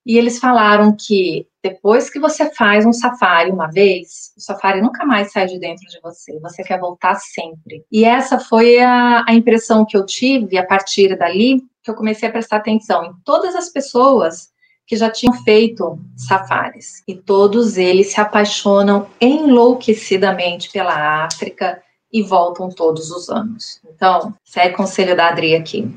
E 0.06 0.18
eles 0.18 0.40
falaram 0.40 0.96
que 0.98 1.46
depois 1.62 2.10
que 2.10 2.20
você 2.20 2.54
faz 2.56 2.86
um 2.86 2.94
safari 2.94 3.52
uma 3.52 3.70
vez, 3.70 4.34
o 4.36 4.42
safari 4.42 4.82
nunca 4.82 5.06
mais 5.06 5.32
sai 5.32 5.46
de 5.46 5.60
dentro 5.60 5.86
de 5.88 6.00
você, 6.02 6.40
você 6.40 6.64
quer 6.64 6.80
voltar 6.80 7.16
sempre. 7.16 7.86
E 7.92 8.06
essa 8.06 8.40
foi 8.40 8.80
a, 8.80 9.24
a 9.28 9.34
impressão 9.34 9.86
que 9.86 9.96
eu 9.96 10.06
tive 10.06 10.58
a 10.58 10.66
partir 10.66 11.18
dali, 11.18 11.62
que 11.84 11.92
eu 11.92 11.96
comecei 11.96 12.28
a 12.28 12.32
prestar 12.32 12.58
atenção 12.58 13.06
em 13.06 13.14
todas 13.24 13.56
as 13.56 13.70
pessoas 13.70 14.50
que 14.90 14.96
já 14.96 15.08
tinham 15.08 15.34
feito 15.44 16.00
safaris. 16.18 17.04
E 17.08 17.14
todos 17.14 17.78
eles 17.78 18.12
se 18.12 18.20
apaixonam 18.20 19.08
enlouquecidamente 19.22 20.72
pela 20.72 21.26
África 21.26 21.80
e 22.12 22.24
voltam 22.24 22.70
todos 22.70 23.12
os 23.12 23.30
anos. 23.30 23.80
Então, 23.88 24.34
segue 24.44 24.74
o 24.74 24.78
conselho 24.78 25.16
da 25.16 25.28
Adri 25.28 25.56
aqui. 25.56 25.88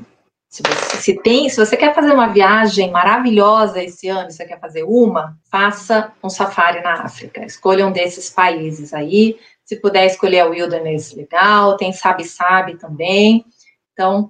Se 0.47 0.61
você, 0.61 0.97
se, 0.97 1.23
tem, 1.23 1.49
se 1.49 1.57
você 1.57 1.75
quer 1.75 1.95
fazer 1.95 2.13
uma 2.13 2.27
viagem 2.27 2.91
maravilhosa 2.91 3.81
esse 3.81 4.07
ano, 4.07 4.29
você 4.29 4.45
quer 4.45 4.59
fazer 4.59 4.83
uma, 4.83 5.35
faça 5.49 6.13
um 6.23 6.29
safari 6.29 6.83
na 6.83 7.01
África. 7.01 7.43
Escolha 7.43 7.87
um 7.87 7.91
desses 7.91 8.29
países 8.29 8.93
aí. 8.93 9.39
Se 9.65 9.75
puder 9.77 10.05
escolher 10.05 10.41
a 10.41 10.45
Wilderness, 10.45 11.15
legal. 11.15 11.77
Tem 11.77 11.91
Sabe 11.91 12.25
Sabe 12.25 12.77
também. 12.77 13.43
Então, 13.91 14.29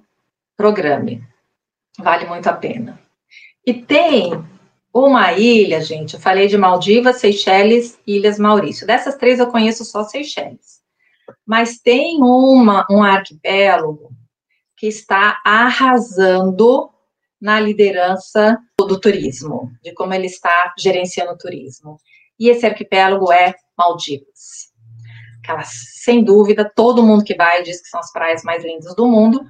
programe. 0.56 1.22
Vale 1.98 2.24
muito 2.24 2.48
a 2.48 2.54
pena. 2.54 2.98
E 3.66 3.74
tem 3.74 4.42
uma 4.94 5.32
ilha, 5.32 5.80
gente, 5.80 6.14
eu 6.14 6.20
falei 6.20 6.46
de 6.46 6.56
Maldivas, 6.56 7.16
Seychelles 7.16 7.98
e 8.06 8.16
Ilhas 8.16 8.38
Maurício. 8.38 8.86
Dessas 8.86 9.16
três 9.16 9.40
eu 9.40 9.48
conheço 9.48 9.84
só 9.84 10.04
Seychelles. 10.04 10.80
Mas 11.44 11.78
tem 11.78 12.22
uma, 12.22 12.86
um 12.88 13.02
arquipélago 13.02 14.12
que 14.76 14.86
está 14.86 15.40
arrasando 15.44 16.90
na 17.40 17.58
liderança 17.58 18.56
do 18.78 19.00
turismo, 19.00 19.72
de 19.82 19.92
como 19.92 20.14
ele 20.14 20.26
está 20.26 20.72
gerenciando 20.78 21.32
o 21.32 21.38
turismo. 21.38 21.98
E 22.38 22.48
esse 22.48 22.64
arquipélago 22.64 23.32
é 23.32 23.52
Maldivas. 23.76 24.72
Aquela, 25.42 25.64
sem 25.64 26.22
dúvida, 26.22 26.70
todo 26.72 27.02
mundo 27.02 27.24
que 27.24 27.34
vai 27.34 27.64
diz 27.64 27.82
que 27.82 27.88
são 27.88 27.98
as 27.98 28.12
praias 28.12 28.44
mais 28.44 28.64
lindas 28.64 28.94
do 28.94 29.08
mundo. 29.08 29.44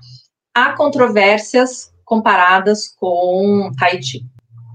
Há 0.55 0.73
controvérsias 0.73 1.93
comparadas 2.05 2.89
com 2.97 3.71
Tahiti. 3.79 4.25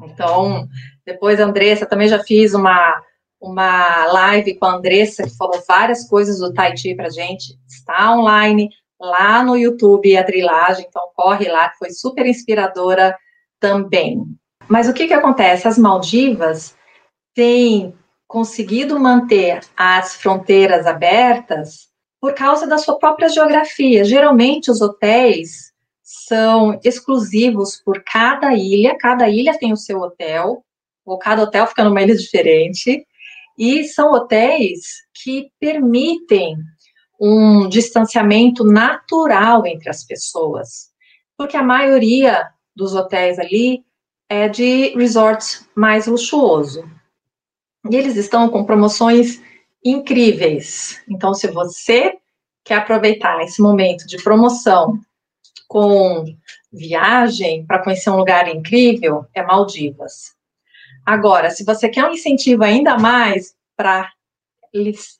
Então, 0.03 0.67
depois 1.05 1.39
a 1.39 1.45
Andressa, 1.45 1.85
também 1.85 2.07
já 2.07 2.19
fiz 2.19 2.53
uma, 2.53 3.01
uma 3.41 4.05
live 4.05 4.55
com 4.55 4.65
a 4.65 4.75
Andressa, 4.75 5.23
que 5.23 5.37
falou 5.37 5.61
várias 5.67 6.07
coisas 6.07 6.39
do 6.39 6.53
Tai 6.53 6.75
Chi 6.75 6.95
pra 6.95 7.09
gente. 7.09 7.57
Está 7.67 8.15
online 8.15 8.69
lá 8.99 9.43
no 9.43 9.55
YouTube, 9.55 10.15
a 10.17 10.23
trilagem, 10.23 10.85
então 10.87 11.09
corre 11.15 11.47
lá, 11.47 11.69
que 11.69 11.77
foi 11.77 11.89
super 11.91 12.25
inspiradora 12.25 13.17
também. 13.59 14.23
Mas 14.67 14.87
o 14.87 14.93
que 14.93 15.07
que 15.07 15.13
acontece? 15.13 15.67
As 15.67 15.77
Maldivas 15.77 16.75
têm 17.33 17.93
conseguido 18.27 18.99
manter 18.99 19.61
as 19.75 20.15
fronteiras 20.15 20.85
abertas 20.85 21.89
por 22.21 22.33
causa 22.33 22.67
da 22.67 22.77
sua 22.77 22.99
própria 22.99 23.29
geografia. 23.29 24.03
Geralmente, 24.03 24.69
os 24.69 24.81
hotéis 24.81 25.68
são 26.11 26.79
exclusivos 26.83 27.79
por 27.85 28.03
cada 28.03 28.55
ilha, 28.55 28.97
cada 28.97 29.29
ilha 29.29 29.55
tem 29.59 29.71
o 29.71 29.77
seu 29.77 29.99
hotel, 29.99 30.65
ou 31.05 31.19
cada 31.19 31.43
hotel 31.43 31.67
fica 31.67 31.83
numa 31.83 32.01
ilha 32.01 32.15
diferente, 32.17 33.05
e 33.55 33.83
são 33.83 34.11
hotéis 34.11 35.03
que 35.13 35.51
permitem 35.59 36.57
um 37.21 37.69
distanciamento 37.69 38.63
natural 38.63 39.67
entre 39.67 39.87
as 39.87 40.03
pessoas, 40.03 40.89
porque 41.37 41.55
a 41.55 41.61
maioria 41.61 42.49
dos 42.75 42.95
hotéis 42.95 43.37
ali 43.37 43.83
é 44.27 44.49
de 44.49 44.95
resorts 44.97 45.69
mais 45.75 46.07
luxuoso. 46.07 46.89
E 47.87 47.95
eles 47.95 48.15
estão 48.15 48.49
com 48.49 48.65
promoções 48.65 49.41
incríveis. 49.85 51.03
Então, 51.07 51.35
se 51.35 51.47
você 51.47 52.17
quer 52.63 52.77
aproveitar 52.77 53.43
esse 53.43 53.61
momento 53.61 54.07
de 54.07 54.17
promoção 54.23 54.99
com 55.67 56.25
viagem 56.71 57.65
para 57.65 57.79
conhecer 57.83 58.09
um 58.09 58.17
lugar 58.17 58.47
incrível, 58.47 59.25
é 59.33 59.43
Maldivas. 59.43 60.35
Agora, 61.05 61.49
se 61.49 61.63
você 61.63 61.89
quer 61.89 62.05
um 62.05 62.13
incentivo 62.13 62.63
ainda 62.63 62.97
mais 62.97 63.55
para 63.75 64.11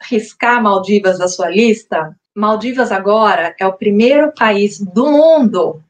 riscar 0.03 0.61
Maldivas 0.61 1.17
da 1.17 1.27
sua 1.27 1.49
lista, 1.49 2.15
Maldivas 2.35 2.91
agora 2.91 3.55
é 3.59 3.65
o 3.65 3.73
primeiro 3.73 4.31
país 4.33 4.79
do 4.79 5.11
mundo 5.11 5.83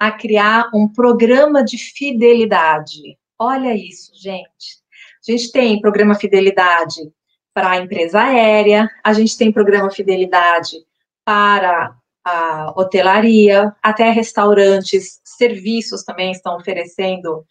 a 0.00 0.10
criar 0.10 0.70
um 0.74 0.88
programa 0.88 1.62
de 1.62 1.78
fidelidade. 1.78 3.16
Olha 3.38 3.74
isso, 3.74 4.12
gente. 4.14 4.82
A 5.26 5.30
gente 5.30 5.52
tem 5.52 5.80
programa 5.80 6.14
fidelidade 6.14 7.12
para 7.54 7.70
a 7.70 7.76
empresa 7.76 8.20
aérea, 8.20 8.90
a 9.04 9.12
gente 9.12 9.36
tem 9.36 9.52
programa 9.52 9.90
fidelidade 9.90 10.78
para 11.24 11.94
a 12.24 12.72
hotelaria, 12.76 13.74
até 13.82 14.10
restaurantes, 14.10 15.20
serviços 15.24 16.04
também 16.04 16.30
estão 16.30 16.56
oferecendo 16.56 17.44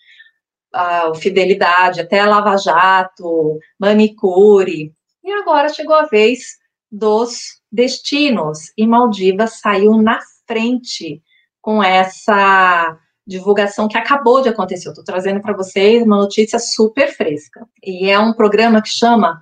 a 0.73 1.13
fidelidade, 1.15 1.99
até 1.99 2.19
a 2.19 2.27
Lava 2.27 2.55
Jato, 2.57 3.59
manicure. 3.79 4.93
E 5.23 5.31
agora 5.31 5.69
chegou 5.69 5.95
a 5.95 6.05
vez 6.05 6.57
dos 6.91 7.61
destinos, 7.71 8.71
e 8.77 8.85
Maldivas 8.85 9.59
saiu 9.59 10.01
na 10.01 10.19
frente 10.47 11.21
com 11.61 11.81
essa 11.81 12.97
divulgação 13.25 13.87
que 13.87 13.97
acabou 13.97 14.41
de 14.41 14.49
acontecer. 14.49 14.87
Eu 14.87 14.91
estou 14.91 15.05
trazendo 15.05 15.41
para 15.41 15.55
vocês 15.55 16.03
uma 16.03 16.17
notícia 16.17 16.59
super 16.59 17.13
fresca. 17.13 17.65
E 17.83 18.09
é 18.09 18.19
um 18.19 18.33
programa 18.33 18.81
que 18.81 18.89
chama 18.89 19.41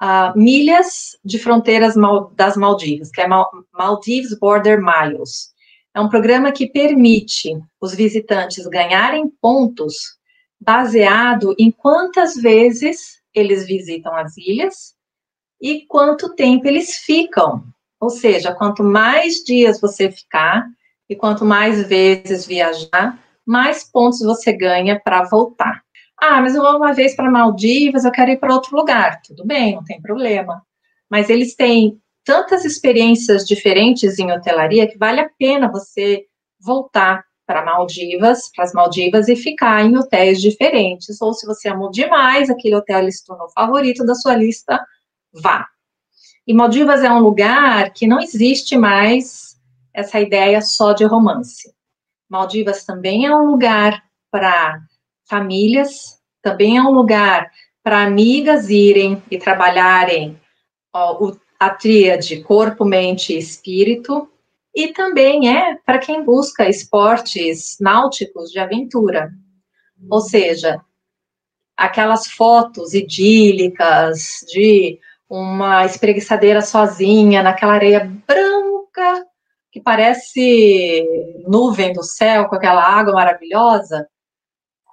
uh, 0.00 0.38
milhas 0.38 1.18
de 1.24 1.38
fronteiras 1.38 1.96
mal, 1.96 2.30
das 2.34 2.56
Maldivas, 2.56 3.10
que 3.10 3.20
é 3.20 3.26
Mal, 3.26 3.50
Maldives 3.72 4.38
Border 4.38 4.80
Miles. 4.80 5.50
É 5.94 6.00
um 6.00 6.08
programa 6.08 6.52
que 6.52 6.68
permite 6.68 7.58
os 7.80 7.94
visitantes 7.94 8.66
ganharem 8.66 9.28
pontos 9.40 10.18
baseado 10.60 11.54
em 11.58 11.70
quantas 11.70 12.34
vezes 12.34 13.20
eles 13.34 13.66
visitam 13.66 14.14
as 14.14 14.36
ilhas 14.36 14.94
e 15.60 15.86
quanto 15.86 16.34
tempo 16.34 16.66
eles 16.66 16.96
ficam. 16.96 17.64
Ou 18.00 18.10
seja, 18.10 18.54
quanto 18.54 18.82
mais 18.82 19.36
dias 19.44 19.80
você 19.80 20.10
ficar 20.10 20.66
e 21.08 21.16
quanto 21.16 21.44
mais 21.44 21.86
vezes 21.88 22.46
viajar, 22.46 23.18
mais 23.44 23.84
pontos 23.84 24.20
você 24.20 24.52
ganha 24.52 24.98
para 24.98 25.24
voltar. 25.24 25.82
Ah, 26.22 26.40
mas 26.42 26.54
eu 26.54 26.62
vou 26.62 26.76
uma 26.76 26.92
vez 26.92 27.16
para 27.16 27.30
Maldivas, 27.30 28.04
eu 28.04 28.12
quero 28.12 28.30
ir 28.30 28.38
para 28.38 28.52
outro 28.52 28.76
lugar. 28.76 29.22
Tudo 29.22 29.44
bem, 29.44 29.74
não 29.74 29.84
tem 29.84 30.00
problema. 30.02 30.62
Mas 31.08 31.30
eles 31.30 31.54
têm 31.54 31.98
tantas 32.24 32.64
experiências 32.64 33.46
diferentes 33.46 34.18
em 34.18 34.30
hotelaria 34.30 34.86
que 34.86 34.98
vale 34.98 35.20
a 35.20 35.30
pena 35.38 35.70
você 35.70 36.26
voltar 36.60 37.24
para 37.46 37.64
Maldivas, 37.64 38.50
para 38.54 38.64
as 38.64 38.72
Maldivas 38.74 39.28
e 39.28 39.34
ficar 39.34 39.82
em 39.82 39.96
hotéis 39.96 40.40
diferentes. 40.42 41.20
Ou 41.22 41.32
se 41.32 41.46
você 41.46 41.68
amou 41.68 41.90
demais 41.90 42.50
aquele 42.50 42.76
hotel, 42.76 43.10
se 43.10 43.24
tornou 43.24 43.48
favorito 43.48 44.04
da 44.04 44.14
sua 44.14 44.36
lista, 44.36 44.78
vá. 45.32 45.66
E 46.46 46.52
Maldivas 46.52 47.02
é 47.02 47.10
um 47.10 47.20
lugar 47.20 47.92
que 47.92 48.06
não 48.06 48.20
existe 48.20 48.76
mais 48.76 49.58
essa 49.94 50.20
ideia 50.20 50.60
só 50.60 50.92
de 50.92 51.04
romance. 51.04 51.72
Maldivas 52.28 52.84
também 52.84 53.24
é 53.24 53.34
um 53.34 53.46
lugar 53.46 54.02
para 54.30 54.80
famílias, 55.30 56.20
também 56.42 56.76
é 56.76 56.82
um 56.82 56.90
lugar 56.90 57.50
para 57.82 58.02
amigas 58.02 58.68
irem 58.68 59.22
e 59.30 59.38
trabalharem 59.38 60.38
ó, 60.92 61.24
o, 61.24 61.40
a 61.58 61.70
tríade 61.70 62.42
corpo, 62.42 62.84
mente 62.84 63.32
e 63.32 63.38
espírito. 63.38 64.28
e 64.74 64.88
também 64.92 65.56
é 65.56 65.76
para 65.84 65.98
quem 65.98 66.22
busca 66.24 66.68
esportes 66.68 67.76
náuticos 67.80 68.50
de 68.50 68.58
aventura. 68.58 69.32
Ou 70.08 70.20
seja, 70.20 70.80
aquelas 71.76 72.26
fotos 72.26 72.94
idílicas 72.94 74.44
de 74.48 74.98
uma 75.28 75.84
espreguiçadeira 75.84 76.60
sozinha 76.62 77.42
naquela 77.42 77.74
areia 77.74 78.00
branca 78.26 79.26
que 79.72 79.80
parece 79.80 81.04
nuvem 81.46 81.92
do 81.92 82.02
céu 82.02 82.48
com 82.48 82.56
aquela 82.56 82.82
água 82.82 83.12
maravilhosa, 83.12 84.06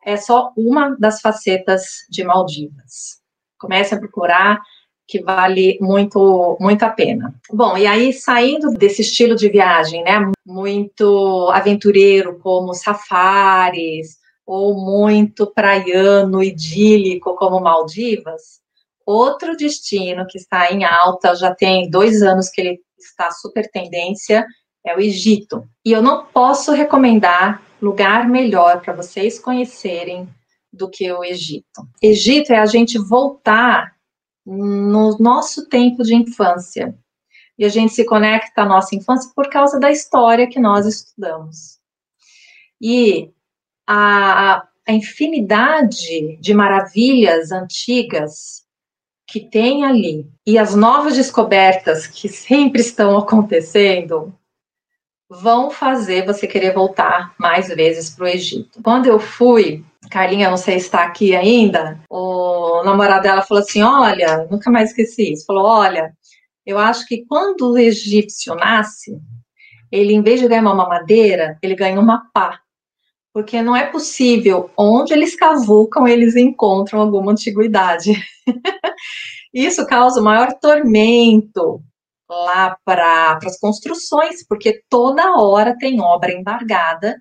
é 0.08 0.16
só 0.16 0.54
uma 0.56 0.96
das 0.98 1.20
facetas 1.20 2.06
de 2.10 2.24
Maldivas. 2.24 3.20
Comece 3.60 3.94
a 3.94 4.00
procurar 4.00 4.62
que 5.06 5.22
vale 5.22 5.78
muito, 5.82 6.58
muito 6.62 6.84
a 6.84 6.90
pena. 6.90 7.36
Bom, 7.52 7.78
e 7.78 7.86
aí 7.86 8.14
saindo 8.14 8.72
desse 8.72 9.02
estilo 9.02 9.36
de 9.36 9.50
viagem, 9.50 10.04
né, 10.04 10.32
muito 10.46 11.50
aventureiro, 11.54 12.40
como 12.40 12.74
safaris, 12.74 14.16
ou 14.46 14.76
muito 14.76 15.46
praiano, 15.48 16.42
idílico, 16.42 17.36
como 17.36 17.60
Maldivas, 17.60 18.62
outro 19.06 19.58
destino 19.58 20.26
que 20.26 20.38
está 20.38 20.72
em 20.72 20.86
alta, 20.86 21.36
já 21.36 21.54
tem 21.54 21.90
dois 21.90 22.22
anos 22.22 22.50
que 22.50 22.62
ele 22.62 22.80
está 22.98 23.30
super 23.30 23.70
tendência, 23.70 24.46
é 24.86 24.96
o 24.96 25.02
Egito. 25.02 25.68
E 25.84 25.92
eu 25.92 26.02
não 26.02 26.26
posso 26.28 26.72
recomendar 26.72 27.62
lugar 27.82 28.28
melhor 28.28 28.82
para 28.82 28.94
vocês 28.94 29.40
conhecerem 29.40 30.28
do 30.72 30.90
que 30.90 31.12
o 31.12 31.24
Egito. 31.24 31.88
Egito 32.02 32.52
é 32.52 32.60
a 32.60 32.66
gente 32.66 32.98
voltar 32.98 33.96
no 34.46 35.18
nosso 35.20 35.68
tempo 35.68 36.04
de 36.04 36.16
infância. 36.16 36.98
E 37.58 37.66
a 37.66 37.70
gente 37.70 37.94
se 37.94 38.06
conecta 38.06 38.62
à 38.62 38.66
nossa 38.66 38.96
infância 38.96 39.32
por 39.36 39.50
causa 39.50 39.80
da 39.80 39.92
história 39.92 40.48
que 40.48 40.60
nós 40.60 40.86
estudamos. 40.86 41.80
E 42.80 43.32
a, 43.86 44.68
a 44.88 44.94
infinidade 44.94 46.38
de 46.38 46.54
maravilhas 46.54 47.52
antigas 47.52 48.66
que 49.26 49.42
tem 49.42 49.84
ali 49.84 50.30
e 50.46 50.58
as 50.58 50.74
novas 50.76 51.16
descobertas 51.16 52.08
que 52.08 52.30
sempre 52.30 52.80
estão 52.80 53.18
acontecendo 53.20 54.34
vão 55.30 55.70
fazer 55.70 56.26
você 56.26 56.48
querer 56.48 56.74
voltar 56.74 57.34
mais 57.38 57.68
vezes 57.68 58.10
para 58.10 58.26
o 58.26 58.28
Egito. 58.28 58.82
Quando 58.82 59.08
eu 59.08 59.20
fui, 59.20 59.84
Carlinha, 60.10 60.50
não 60.50 60.58
sei 60.58 60.80
se 60.80 60.86
está 60.86 61.04
aqui 61.04 61.36
ainda, 61.36 62.00
o 62.10 62.84
namorado 62.84 63.24
dela 63.24 63.42
falou 63.42 63.64
assim: 63.64 63.82
Olha, 63.82 64.48
nunca 64.50 64.72
mais 64.72 64.90
esqueci 64.90 65.34
isso. 65.34 65.46
Falou: 65.46 65.66
Olha, 65.66 66.14
eu 66.66 66.78
acho 66.78 67.06
que 67.06 67.26
quando 67.26 67.72
o 67.72 67.78
egípcio 67.78 68.56
nasce, 68.56 69.20
ele, 69.92 70.14
em 70.14 70.22
vez 70.22 70.40
de 70.40 70.48
ganhar 70.48 70.62
uma 70.62 70.76
mamadeira, 70.76 71.58
ele 71.62 71.76
ganha 71.76 72.00
uma 72.00 72.30
pá. 72.34 72.60
Porque 73.34 73.62
não 73.62 73.76
é 73.76 73.86
possível, 73.86 74.72
onde 74.76 75.14
eles 75.14 75.36
cavucam, 75.36 76.08
eles 76.08 76.36
encontram 76.36 77.00
alguma 77.00 77.32
antiguidade. 77.32 78.14
Isso 79.54 79.86
causa 79.86 80.20
o 80.20 80.24
maior 80.24 80.54
tormento 80.60 81.82
lá 82.30 82.78
para 82.84 83.40
as 83.44 83.60
construções, 83.60 84.46
porque 84.48 84.82
toda 84.90 85.38
hora 85.38 85.78
tem 85.78 86.02
obra 86.02 86.34
embargada, 86.34 87.16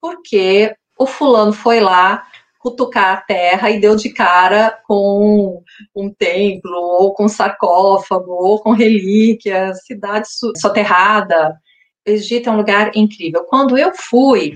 porque 0.00 0.74
o 0.98 1.06
fulano 1.06 1.52
foi 1.52 1.80
lá 1.80 2.24
cutucar 2.58 3.16
a 3.16 3.20
terra 3.22 3.70
e 3.70 3.80
deu 3.80 3.96
de 3.96 4.10
cara 4.10 4.78
com 4.86 5.62
um 5.96 6.12
templo, 6.12 6.76
ou 6.76 7.14
com 7.14 7.26
sarcófago, 7.26 8.32
ou 8.32 8.60
com 8.60 8.72
relíquia, 8.72 9.72
cidade 9.74 10.28
soterrada. 10.56 11.58
O 12.06 12.10
Egito 12.10 12.50
é 12.50 12.52
um 12.52 12.58
lugar 12.58 12.90
incrível. 12.94 13.44
Quando 13.44 13.78
eu 13.78 13.92
fui, 13.94 14.54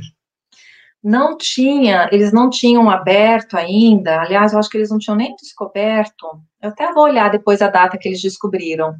não 1.02 1.36
tinha, 1.36 2.08
eles 2.12 2.32
não 2.32 2.48
tinham 2.48 2.90
aberto 2.90 3.56
ainda, 3.56 4.20
aliás, 4.20 4.52
eu 4.52 4.58
acho 4.58 4.70
que 4.70 4.76
eles 4.78 4.90
não 4.90 4.98
tinham 4.98 5.16
nem 5.16 5.34
descoberto, 5.36 6.26
eu 6.62 6.70
até 6.70 6.90
vou 6.92 7.04
olhar 7.04 7.30
depois 7.30 7.60
a 7.60 7.68
data 7.68 7.98
que 7.98 8.08
eles 8.08 8.22
descobriram, 8.22 8.94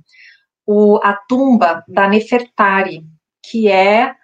o, 0.66 0.98
a 1.02 1.14
tumba 1.14 1.84
da 1.88 2.08
Nefertari, 2.08 3.04
que 3.42 3.68
é 3.68 4.14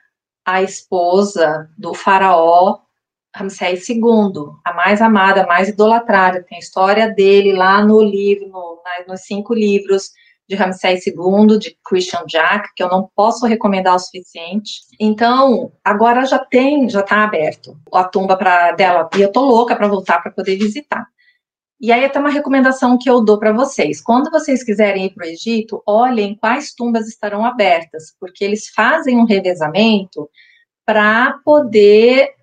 a 0.44 0.62
esposa 0.62 1.68
do 1.76 1.94
faraó 1.94 2.78
Ramsés 3.34 3.88
II, 3.88 4.00
a 4.64 4.72
mais 4.72 5.00
amada, 5.00 5.42
a 5.42 5.46
mais 5.46 5.68
idolatrada. 5.68 6.42
Tem 6.42 6.56
a 6.56 6.60
história 6.60 7.08
dele 7.08 7.52
lá 7.52 7.84
no 7.84 8.02
livro, 8.02 8.48
no, 8.48 8.82
nos 9.06 9.20
cinco 9.22 9.54
livros 9.54 10.10
de 10.48 10.56
Ramsés 10.56 11.06
II, 11.06 11.58
de 11.58 11.78
Christian 11.84 12.24
Jack, 12.26 12.70
que 12.74 12.82
eu 12.82 12.88
não 12.88 13.08
posso 13.14 13.46
recomendar 13.46 13.94
o 13.94 13.98
suficiente. 14.00 14.80
Então, 14.98 15.72
agora 15.84 16.24
já 16.24 16.40
tem, 16.40 16.88
já 16.88 17.00
está 17.00 17.22
aberto 17.22 17.78
a 17.94 18.02
tumba 18.02 18.36
para 18.36 18.72
dela, 18.72 19.08
e 19.16 19.22
eu 19.22 19.30
tô 19.30 19.42
louca 19.42 19.76
para 19.76 19.86
voltar 19.86 20.20
para 20.20 20.32
poder 20.32 20.56
visitar. 20.56 21.06
E 21.80 21.90
aí 21.90 22.04
até 22.04 22.18
uma 22.18 22.28
recomendação 22.28 22.98
que 22.98 23.08
eu 23.08 23.24
dou 23.24 23.38
para 23.38 23.52
vocês. 23.52 24.02
Quando 24.02 24.30
vocês 24.30 24.62
quiserem 24.62 25.06
ir 25.06 25.14
para 25.14 25.26
o 25.26 25.30
Egito, 25.30 25.82
olhem 25.86 26.34
quais 26.34 26.74
tumbas 26.74 27.08
estarão 27.08 27.44
abertas, 27.44 28.14
porque 28.20 28.44
eles 28.44 28.68
fazem 28.68 29.16
um 29.16 29.24
revezamento 29.24 30.28
para 30.84 31.38
poder 31.44 32.34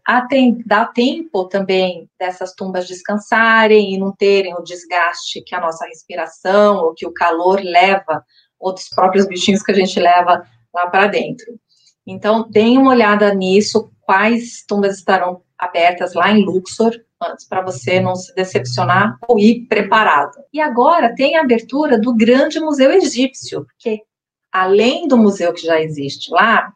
dar 0.65 0.93
tempo 0.93 1.45
também 1.45 2.09
dessas 2.17 2.53
tumbas 2.53 2.87
descansarem 2.87 3.93
e 3.93 3.97
não 3.97 4.11
terem 4.11 4.55
o 4.55 4.63
desgaste 4.63 5.41
que 5.41 5.53
a 5.53 5.59
nossa 5.59 5.85
respiração 5.85 6.77
ou 6.77 6.93
que 6.93 7.05
o 7.05 7.13
calor 7.13 7.59
leva, 7.61 8.23
ou 8.57 8.73
dos 8.73 8.89
próprios 8.89 9.27
bichinhos 9.27 9.61
que 9.61 9.71
a 9.71 9.75
gente 9.75 9.99
leva 9.99 10.47
lá 10.73 10.87
para 10.87 11.07
dentro. 11.07 11.59
Então, 12.07 12.49
deem 12.49 12.77
uma 12.77 12.91
olhada 12.91 13.33
nisso, 13.35 13.91
quais 14.01 14.63
tumbas 14.65 14.97
estarão 14.97 15.41
abertas 15.57 16.13
lá 16.13 16.31
em 16.31 16.43
Luxor, 16.43 16.91
antes, 17.21 17.47
para 17.47 17.61
você 17.61 17.99
não 17.99 18.15
se 18.15 18.33
decepcionar 18.35 19.17
ou 19.27 19.39
ir 19.39 19.65
preparado. 19.67 20.37
E 20.53 20.59
agora 20.59 21.15
tem 21.15 21.35
a 21.35 21.41
abertura 21.41 21.99
do 21.99 22.15
grande 22.15 22.59
museu 22.59 22.91
egípcio, 22.91 23.65
porque 23.65 24.01
além 24.51 25.07
do 25.07 25.17
museu 25.17 25.53
que 25.53 25.65
já 25.65 25.81
existe 25.81 26.31
lá, 26.31 26.71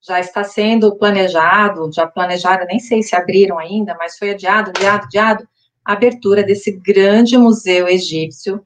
já 0.00 0.20
está 0.20 0.44
sendo 0.44 0.96
planejado, 0.96 1.90
já 1.92 2.06
planejaram, 2.06 2.66
nem 2.66 2.78
sei 2.78 3.02
se 3.02 3.14
abriram 3.14 3.58
ainda, 3.58 3.94
mas 3.98 4.16
foi 4.16 4.30
adiado, 4.30 4.70
adiado, 4.70 5.04
adiado, 5.04 5.48
a 5.84 5.92
abertura 5.92 6.42
desse 6.42 6.72
grande 6.72 7.36
museu 7.36 7.88
egípcio 7.88 8.62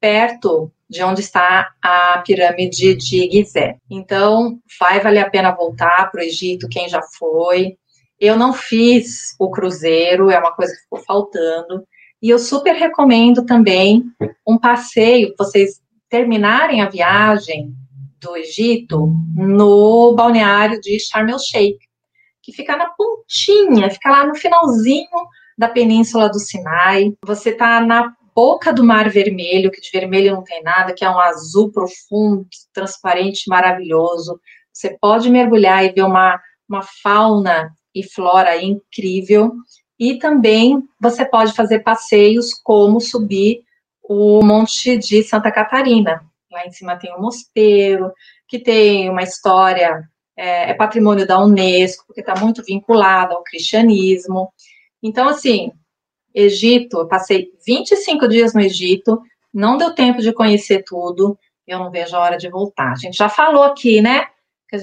perto 0.00 0.70
de 0.88 1.02
onde 1.02 1.20
está 1.20 1.72
a 1.82 2.22
pirâmide 2.24 2.94
de 2.94 3.28
Gizé. 3.30 3.76
Então, 3.90 4.60
vai 4.78 5.00
valer 5.00 5.20
a 5.20 5.30
pena 5.30 5.50
voltar 5.50 6.10
para 6.10 6.20
o 6.20 6.24
Egito, 6.24 6.68
quem 6.68 6.88
já 6.88 7.02
foi, 7.18 7.76
eu 8.18 8.36
não 8.36 8.52
fiz 8.52 9.34
o 9.38 9.50
cruzeiro, 9.50 10.30
é 10.30 10.38
uma 10.38 10.52
coisa 10.52 10.72
que 10.74 10.82
ficou 10.82 11.00
faltando. 11.00 11.86
E 12.22 12.30
eu 12.30 12.38
super 12.38 12.74
recomendo 12.74 13.44
também 13.44 14.04
um 14.46 14.58
passeio, 14.58 15.34
vocês 15.38 15.80
terminarem 16.08 16.80
a 16.80 16.88
viagem 16.88 17.74
do 18.20 18.36
Egito 18.36 19.12
no 19.34 20.14
balneário 20.14 20.80
de 20.80 20.98
Sharm 20.98 21.28
el 21.28 21.38
Sheikh, 21.38 21.78
que 22.42 22.52
fica 22.52 22.76
na 22.76 22.86
pontinha, 22.90 23.90
fica 23.90 24.10
lá 24.10 24.26
no 24.26 24.34
finalzinho 24.34 25.06
da 25.58 25.68
península 25.68 26.28
do 26.28 26.38
Sinai. 26.38 27.12
Você 27.24 27.50
está 27.50 27.80
na 27.80 28.14
boca 28.34 28.72
do 28.72 28.84
Mar 28.84 29.10
Vermelho, 29.10 29.70
que 29.70 29.80
de 29.80 29.90
vermelho 29.90 30.34
não 30.34 30.44
tem 30.44 30.62
nada, 30.62 30.94
que 30.94 31.04
é 31.04 31.10
um 31.10 31.18
azul 31.18 31.72
profundo, 31.72 32.46
transparente, 32.72 33.48
maravilhoso. 33.48 34.38
Você 34.72 34.96
pode 35.00 35.30
mergulhar 35.30 35.84
e 35.84 35.92
ver 35.92 36.02
uma, 36.02 36.38
uma 36.68 36.82
fauna 37.02 37.70
e 37.96 38.02
flora 38.02 38.62
incrível. 38.62 39.52
E 39.98 40.18
também 40.18 40.86
você 41.00 41.24
pode 41.24 41.54
fazer 41.54 41.78
passeios 41.80 42.52
como 42.52 43.00
subir 43.00 43.62
o 44.02 44.44
Monte 44.44 44.98
de 44.98 45.22
Santa 45.22 45.50
Catarina. 45.50 46.22
Lá 46.52 46.66
em 46.66 46.70
cima 46.70 46.96
tem 46.96 47.14
um 47.14 47.20
mosteiro, 47.20 48.12
que 48.46 48.58
tem 48.58 49.08
uma 49.08 49.22
história, 49.22 50.06
é, 50.36 50.70
é 50.70 50.74
patrimônio 50.74 51.26
da 51.26 51.42
Unesco, 51.42 52.04
porque 52.06 52.20
está 52.20 52.38
muito 52.38 52.62
vinculado 52.62 53.34
ao 53.34 53.42
cristianismo. 53.42 54.52
Então, 55.02 55.26
assim, 55.26 55.72
Egito, 56.34 56.98
eu 56.98 57.08
passei 57.08 57.48
25 57.66 58.28
dias 58.28 58.52
no 58.52 58.60
Egito, 58.60 59.22
não 59.52 59.78
deu 59.78 59.94
tempo 59.94 60.20
de 60.20 60.34
conhecer 60.34 60.84
tudo, 60.84 61.38
eu 61.66 61.78
não 61.78 61.90
vejo 61.90 62.14
a 62.14 62.20
hora 62.20 62.36
de 62.36 62.50
voltar. 62.50 62.92
A 62.92 62.96
gente 62.96 63.16
já 63.16 63.30
falou 63.30 63.62
aqui, 63.62 64.02
né, 64.02 64.26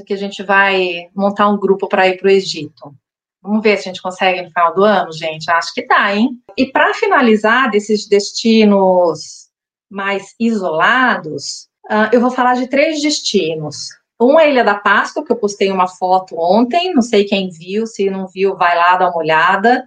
que 0.06 0.14
a 0.14 0.18
gente 0.18 0.42
vai 0.42 1.10
montar 1.16 1.48
um 1.48 1.60
grupo 1.60 1.88
para 1.88 2.08
ir 2.08 2.18
para 2.18 2.28
o 2.28 2.32
Egito. 2.32 2.96
Vamos 3.44 3.62
ver 3.62 3.78
se 3.78 3.90
a 3.90 3.92
gente 3.92 4.02
consegue 4.02 4.42
no 4.42 4.50
final 4.50 4.74
do 4.74 4.86
ano, 4.86 5.12
gente. 5.12 5.52
Acho 5.52 5.74
que 5.74 5.82
tá, 5.82 6.16
hein? 6.16 6.42
E 6.58 6.72
para 6.72 6.94
finalizar 6.94 7.70
desses 7.70 8.08
destinos 8.08 9.50
mais 9.92 10.34
isolados, 10.40 11.68
uh, 11.92 12.08
eu 12.14 12.22
vou 12.22 12.32
falar 12.32 12.54
de 12.56 12.68
três 12.68 13.02
destinos. 13.02 13.90
Um 14.20 14.40
é 14.40 14.46
a 14.46 14.48
Ilha 14.48 14.64
da 14.64 14.76
Páscoa, 14.76 15.26
que 15.26 15.32
eu 15.32 15.36
postei 15.36 15.70
uma 15.70 15.88
foto 15.88 16.40
ontem, 16.40 16.94
não 16.94 17.02
sei 17.02 17.26
quem 17.26 17.50
viu, 17.50 17.86
se 17.86 18.10
não 18.10 18.28
viu, 18.28 18.56
vai 18.56 18.78
lá 18.78 18.96
dar 18.96 19.10
uma 19.10 19.18
olhada. 19.18 19.84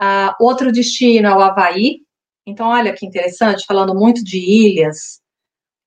Uh, 0.00 0.34
outro 0.38 0.70
destino 0.70 1.28
é 1.28 1.34
o 1.34 1.40
Havaí. 1.40 2.00
Então, 2.46 2.68
olha 2.68 2.92
que 2.92 3.06
interessante, 3.06 3.64
falando 3.64 3.94
muito 3.94 4.22
de 4.22 4.36
ilhas 4.36 5.22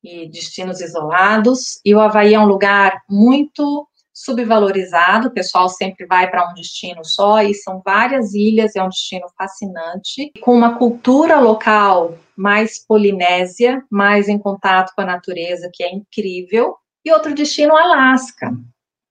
e 0.02 0.28
destinos 0.28 0.80
isolados. 0.80 1.80
E 1.84 1.94
o 1.94 2.00
Havaí 2.00 2.34
é 2.34 2.40
um 2.40 2.46
lugar 2.46 3.00
muito 3.08 3.86
subvalorizado, 4.16 5.28
o 5.28 5.30
pessoal 5.30 5.68
sempre 5.68 6.06
vai 6.06 6.30
para 6.30 6.50
um 6.50 6.54
destino 6.54 7.04
só, 7.04 7.42
e 7.42 7.52
são 7.52 7.82
várias 7.84 8.32
ilhas, 8.32 8.74
é 8.74 8.82
um 8.82 8.88
destino 8.88 9.26
fascinante, 9.36 10.32
com 10.40 10.54
uma 10.54 10.78
cultura 10.78 11.38
local 11.38 12.16
mais 12.34 12.78
polinésia, 12.78 13.84
mais 13.90 14.26
em 14.26 14.38
contato 14.38 14.94
com 14.96 15.02
a 15.02 15.06
natureza, 15.06 15.70
que 15.70 15.84
é 15.84 15.94
incrível. 15.94 16.76
E 17.04 17.12
outro 17.12 17.34
destino, 17.34 17.74
o 17.74 17.76
Alasca. 17.76 18.56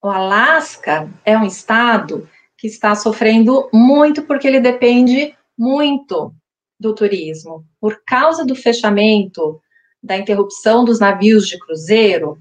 O 0.03 0.09
Alasca 0.09 1.07
é 1.23 1.37
um 1.37 1.45
estado 1.45 2.27
que 2.57 2.65
está 2.65 2.95
sofrendo 2.95 3.69
muito 3.71 4.23
porque 4.23 4.47
ele 4.47 4.59
depende 4.59 5.35
muito 5.55 6.33
do 6.79 6.95
turismo. 6.95 7.63
Por 7.79 8.01
causa 8.03 8.43
do 8.43 8.55
fechamento, 8.55 9.61
da 10.01 10.17
interrupção 10.17 10.83
dos 10.83 10.99
navios 10.99 11.47
de 11.47 11.59
cruzeiro, 11.59 12.39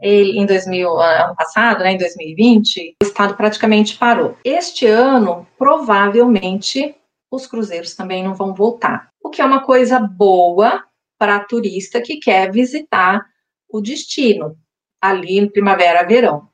ele, 0.00 0.38
em 0.38 0.46
2000, 0.46 0.98
ano 0.98 1.36
passado, 1.36 1.80
né, 1.80 1.92
em 1.92 1.98
2020, 1.98 2.96
o 3.02 3.06
estado 3.06 3.34
praticamente 3.34 3.96
parou. 3.96 4.36
Este 4.44 4.86
ano, 4.86 5.46
provavelmente, 5.58 6.94
os 7.30 7.46
cruzeiros 7.46 7.94
também 7.94 8.24
não 8.24 8.34
vão 8.34 8.54
voltar, 8.54 9.10
o 9.22 9.30
que 9.30 9.40
é 9.40 9.44
uma 9.44 9.62
coisa 9.62 10.00
boa 10.00 10.84
para 11.18 11.44
turista 11.44 12.00
que 12.00 12.16
quer 12.16 12.50
visitar 12.50 13.24
o 13.68 13.80
destino 13.80 14.56
ali 15.00 15.38
em 15.38 15.48
primavera, 15.48 16.06
verão, 16.06 16.48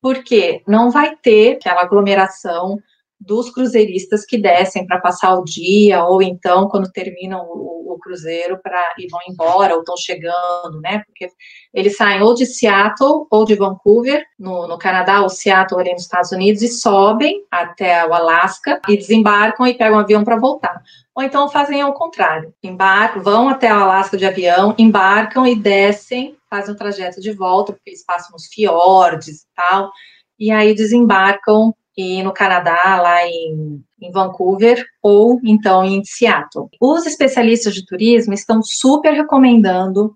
porque 0.00 0.62
não 0.66 0.90
vai 0.90 1.16
ter 1.16 1.56
aquela 1.56 1.82
aglomeração 1.82 2.78
dos 3.18 3.50
cruzeiristas 3.50 4.24
que 4.24 4.36
descem 4.36 4.86
para 4.86 5.00
passar 5.00 5.34
o 5.38 5.44
dia, 5.44 6.04
ou 6.04 6.22
então 6.22 6.68
quando 6.68 6.92
terminam 6.92 7.46
o, 7.46 7.75
o 7.96 7.98
cruzeiro 7.98 8.58
para 8.62 8.94
e 8.98 9.08
vão 9.08 9.20
embora, 9.28 9.74
ou 9.74 9.80
estão 9.80 9.96
chegando, 9.96 10.80
né? 10.80 11.02
Porque 11.06 11.28
eles 11.72 11.96
saem 11.96 12.22
ou 12.22 12.34
de 12.34 12.46
Seattle 12.46 13.26
ou 13.30 13.44
de 13.44 13.54
Vancouver, 13.54 14.24
no, 14.38 14.66
no 14.66 14.78
Canadá, 14.78 15.22
ou 15.22 15.28
Seattle 15.28 15.80
ali 15.80 15.92
nos 15.92 16.02
Estados 16.02 16.32
Unidos, 16.32 16.62
e 16.62 16.68
sobem 16.68 17.44
até 17.50 18.06
o 18.06 18.14
Alasca 18.14 18.80
e 18.88 18.96
desembarcam 18.96 19.66
e 19.66 19.74
pegam 19.74 19.96
um 19.96 20.00
avião 20.00 20.24
para 20.24 20.36
voltar. 20.36 20.80
Ou 21.14 21.22
então 21.22 21.48
fazem 21.48 21.80
ao 21.80 21.94
contrário, 21.94 22.52
embarcam, 22.62 23.22
vão 23.22 23.48
até 23.48 23.72
o 23.72 23.78
Alasca 23.78 24.16
de 24.16 24.26
avião, 24.26 24.74
embarcam 24.78 25.46
e 25.46 25.56
descem, 25.56 26.36
fazem 26.48 26.74
o 26.74 26.76
trajeto 26.76 27.20
de 27.20 27.32
volta, 27.32 27.72
porque 27.72 27.90
eles 27.90 28.04
passam 28.04 28.32
nos 28.32 28.46
fiordes 28.46 29.42
e 29.42 29.46
tal, 29.54 29.90
e 30.38 30.50
aí 30.50 30.74
desembarcam 30.74 31.74
e 31.96 32.22
no 32.22 32.32
Canadá, 32.32 33.00
lá 33.00 33.26
em, 33.26 33.82
em, 34.02 34.12
Vancouver, 34.12 34.84
ou 35.02 35.40
então 35.42 35.82
em 35.84 36.04
Seattle. 36.04 36.68
Os 36.80 37.06
especialistas 37.06 37.74
de 37.74 37.86
turismo 37.86 38.34
estão 38.34 38.62
super 38.62 39.14
recomendando 39.14 40.14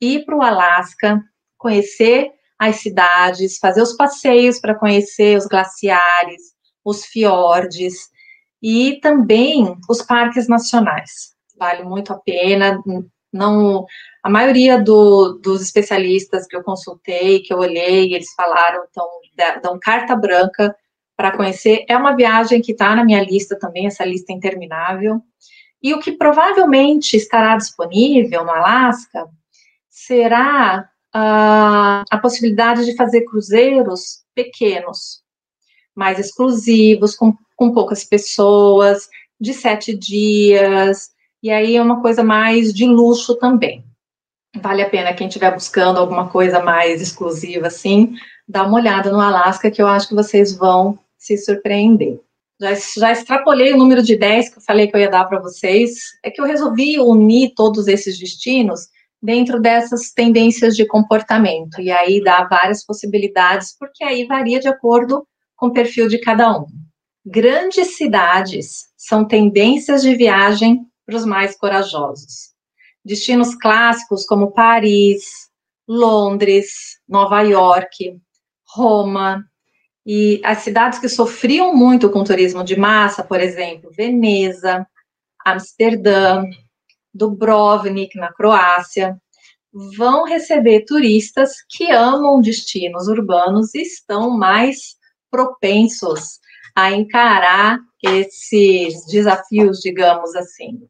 ir 0.00 0.24
para 0.24 0.36
o 0.36 0.42
Alasca, 0.42 1.18
conhecer 1.56 2.30
as 2.58 2.76
cidades, 2.76 3.58
fazer 3.58 3.80
os 3.80 3.94
passeios 3.96 4.60
para 4.60 4.74
conhecer 4.74 5.38
os 5.38 5.46
glaciares, 5.46 6.54
os 6.84 7.06
fiordes 7.06 7.94
e 8.62 9.00
também 9.00 9.76
os 9.88 10.02
parques 10.02 10.46
nacionais. 10.46 11.34
Vale 11.58 11.84
muito 11.84 12.12
a 12.12 12.18
pena. 12.18 12.78
Não, 13.32 13.86
a 14.22 14.28
maioria 14.28 14.80
do, 14.80 15.38
dos 15.42 15.62
especialistas 15.62 16.46
que 16.46 16.56
eu 16.56 16.62
consultei, 16.62 17.40
que 17.40 17.52
eu 17.52 17.58
olhei, 17.58 18.14
eles 18.14 18.32
falaram, 18.36 18.84
então, 18.88 19.06
dão 19.62 19.78
carta 19.80 20.14
branca 20.14 20.74
para 21.16 21.36
conhecer. 21.36 21.84
É 21.88 21.96
uma 21.96 22.16
viagem 22.16 22.60
que 22.60 22.72
está 22.72 22.94
na 22.94 23.04
minha 23.04 23.22
lista 23.22 23.58
também, 23.58 23.86
essa 23.86 24.04
lista 24.04 24.32
interminável. 24.32 25.20
E 25.82 25.92
o 25.94 26.00
que 26.00 26.12
provavelmente 26.12 27.16
estará 27.16 27.56
disponível 27.56 28.44
no 28.44 28.50
Alasca 28.50 29.26
será 29.88 30.88
uh, 31.14 32.04
a 32.10 32.18
possibilidade 32.20 32.84
de 32.84 32.96
fazer 32.96 33.22
cruzeiros 33.22 34.24
pequenos, 34.34 35.22
mais 35.94 36.18
exclusivos, 36.18 37.14
com, 37.14 37.34
com 37.54 37.72
poucas 37.72 38.02
pessoas, 38.02 39.08
de 39.40 39.52
sete 39.52 39.96
dias, 39.96 41.10
e 41.42 41.50
aí 41.50 41.76
é 41.76 41.82
uma 41.82 42.00
coisa 42.00 42.24
mais 42.24 42.72
de 42.72 42.86
luxo 42.86 43.36
também. 43.36 43.84
Vale 44.56 44.82
a 44.82 44.88
pena 44.88 45.12
quem 45.12 45.26
estiver 45.26 45.52
buscando 45.52 45.98
alguma 45.98 46.28
coisa 46.28 46.60
mais 46.60 47.02
exclusiva 47.02 47.66
assim, 47.66 48.14
dar 48.48 48.66
uma 48.66 48.78
olhada 48.78 49.12
no 49.12 49.20
Alasca, 49.20 49.70
que 49.70 49.82
eu 49.82 49.86
acho 49.86 50.08
que 50.08 50.14
vocês 50.14 50.56
vão 50.56 50.98
se 51.24 51.38
surpreender. 51.38 52.20
Já, 52.60 52.74
já 52.74 53.12
extrapolei 53.12 53.72
o 53.72 53.78
número 53.78 54.02
de 54.02 54.14
10 54.14 54.50
que 54.50 54.58
eu 54.58 54.62
falei 54.62 54.86
que 54.86 54.94
eu 54.94 55.00
ia 55.00 55.10
dar 55.10 55.24
para 55.24 55.40
vocês. 55.40 55.94
É 56.22 56.30
que 56.30 56.40
eu 56.40 56.44
resolvi 56.44 57.00
unir 57.00 57.52
todos 57.56 57.88
esses 57.88 58.18
destinos 58.18 58.88
dentro 59.22 59.58
dessas 59.58 60.12
tendências 60.12 60.76
de 60.76 60.86
comportamento. 60.86 61.80
E 61.80 61.90
aí 61.90 62.22
dá 62.22 62.44
várias 62.44 62.84
possibilidades, 62.84 63.74
porque 63.78 64.04
aí 64.04 64.26
varia 64.26 64.60
de 64.60 64.68
acordo 64.68 65.26
com 65.56 65.68
o 65.68 65.72
perfil 65.72 66.08
de 66.08 66.18
cada 66.18 66.58
um. 66.58 66.66
Grandes 67.24 67.96
cidades 67.96 68.84
são 68.98 69.26
tendências 69.26 70.02
de 70.02 70.14
viagem 70.14 70.84
para 71.06 71.16
os 71.16 71.24
mais 71.24 71.56
corajosos. 71.56 72.52
Destinos 73.02 73.54
clássicos 73.54 74.26
como 74.26 74.52
Paris, 74.52 75.24
Londres, 75.88 76.98
Nova 77.08 77.40
York, 77.40 78.18
Roma, 78.68 79.42
e 80.06 80.40
as 80.44 80.58
cidades 80.58 80.98
que 80.98 81.08
sofriam 81.08 81.74
muito 81.74 82.10
com 82.10 82.22
turismo 82.22 82.62
de 82.62 82.76
massa, 82.76 83.24
por 83.24 83.40
exemplo, 83.40 83.90
Veneza, 83.90 84.86
Amsterdã, 85.44 86.44
Dubrovnik, 87.12 88.18
na 88.18 88.32
Croácia, 88.32 89.16
vão 89.96 90.24
receber 90.24 90.84
turistas 90.84 91.52
que 91.68 91.90
amam 91.90 92.40
destinos 92.40 93.08
urbanos 93.08 93.74
e 93.74 93.82
estão 93.82 94.30
mais 94.30 94.96
propensos 95.30 96.38
a 96.76 96.92
encarar 96.92 97.78
esses 98.02 99.06
desafios, 99.06 99.80
digamos 99.80 100.34
assim, 100.36 100.80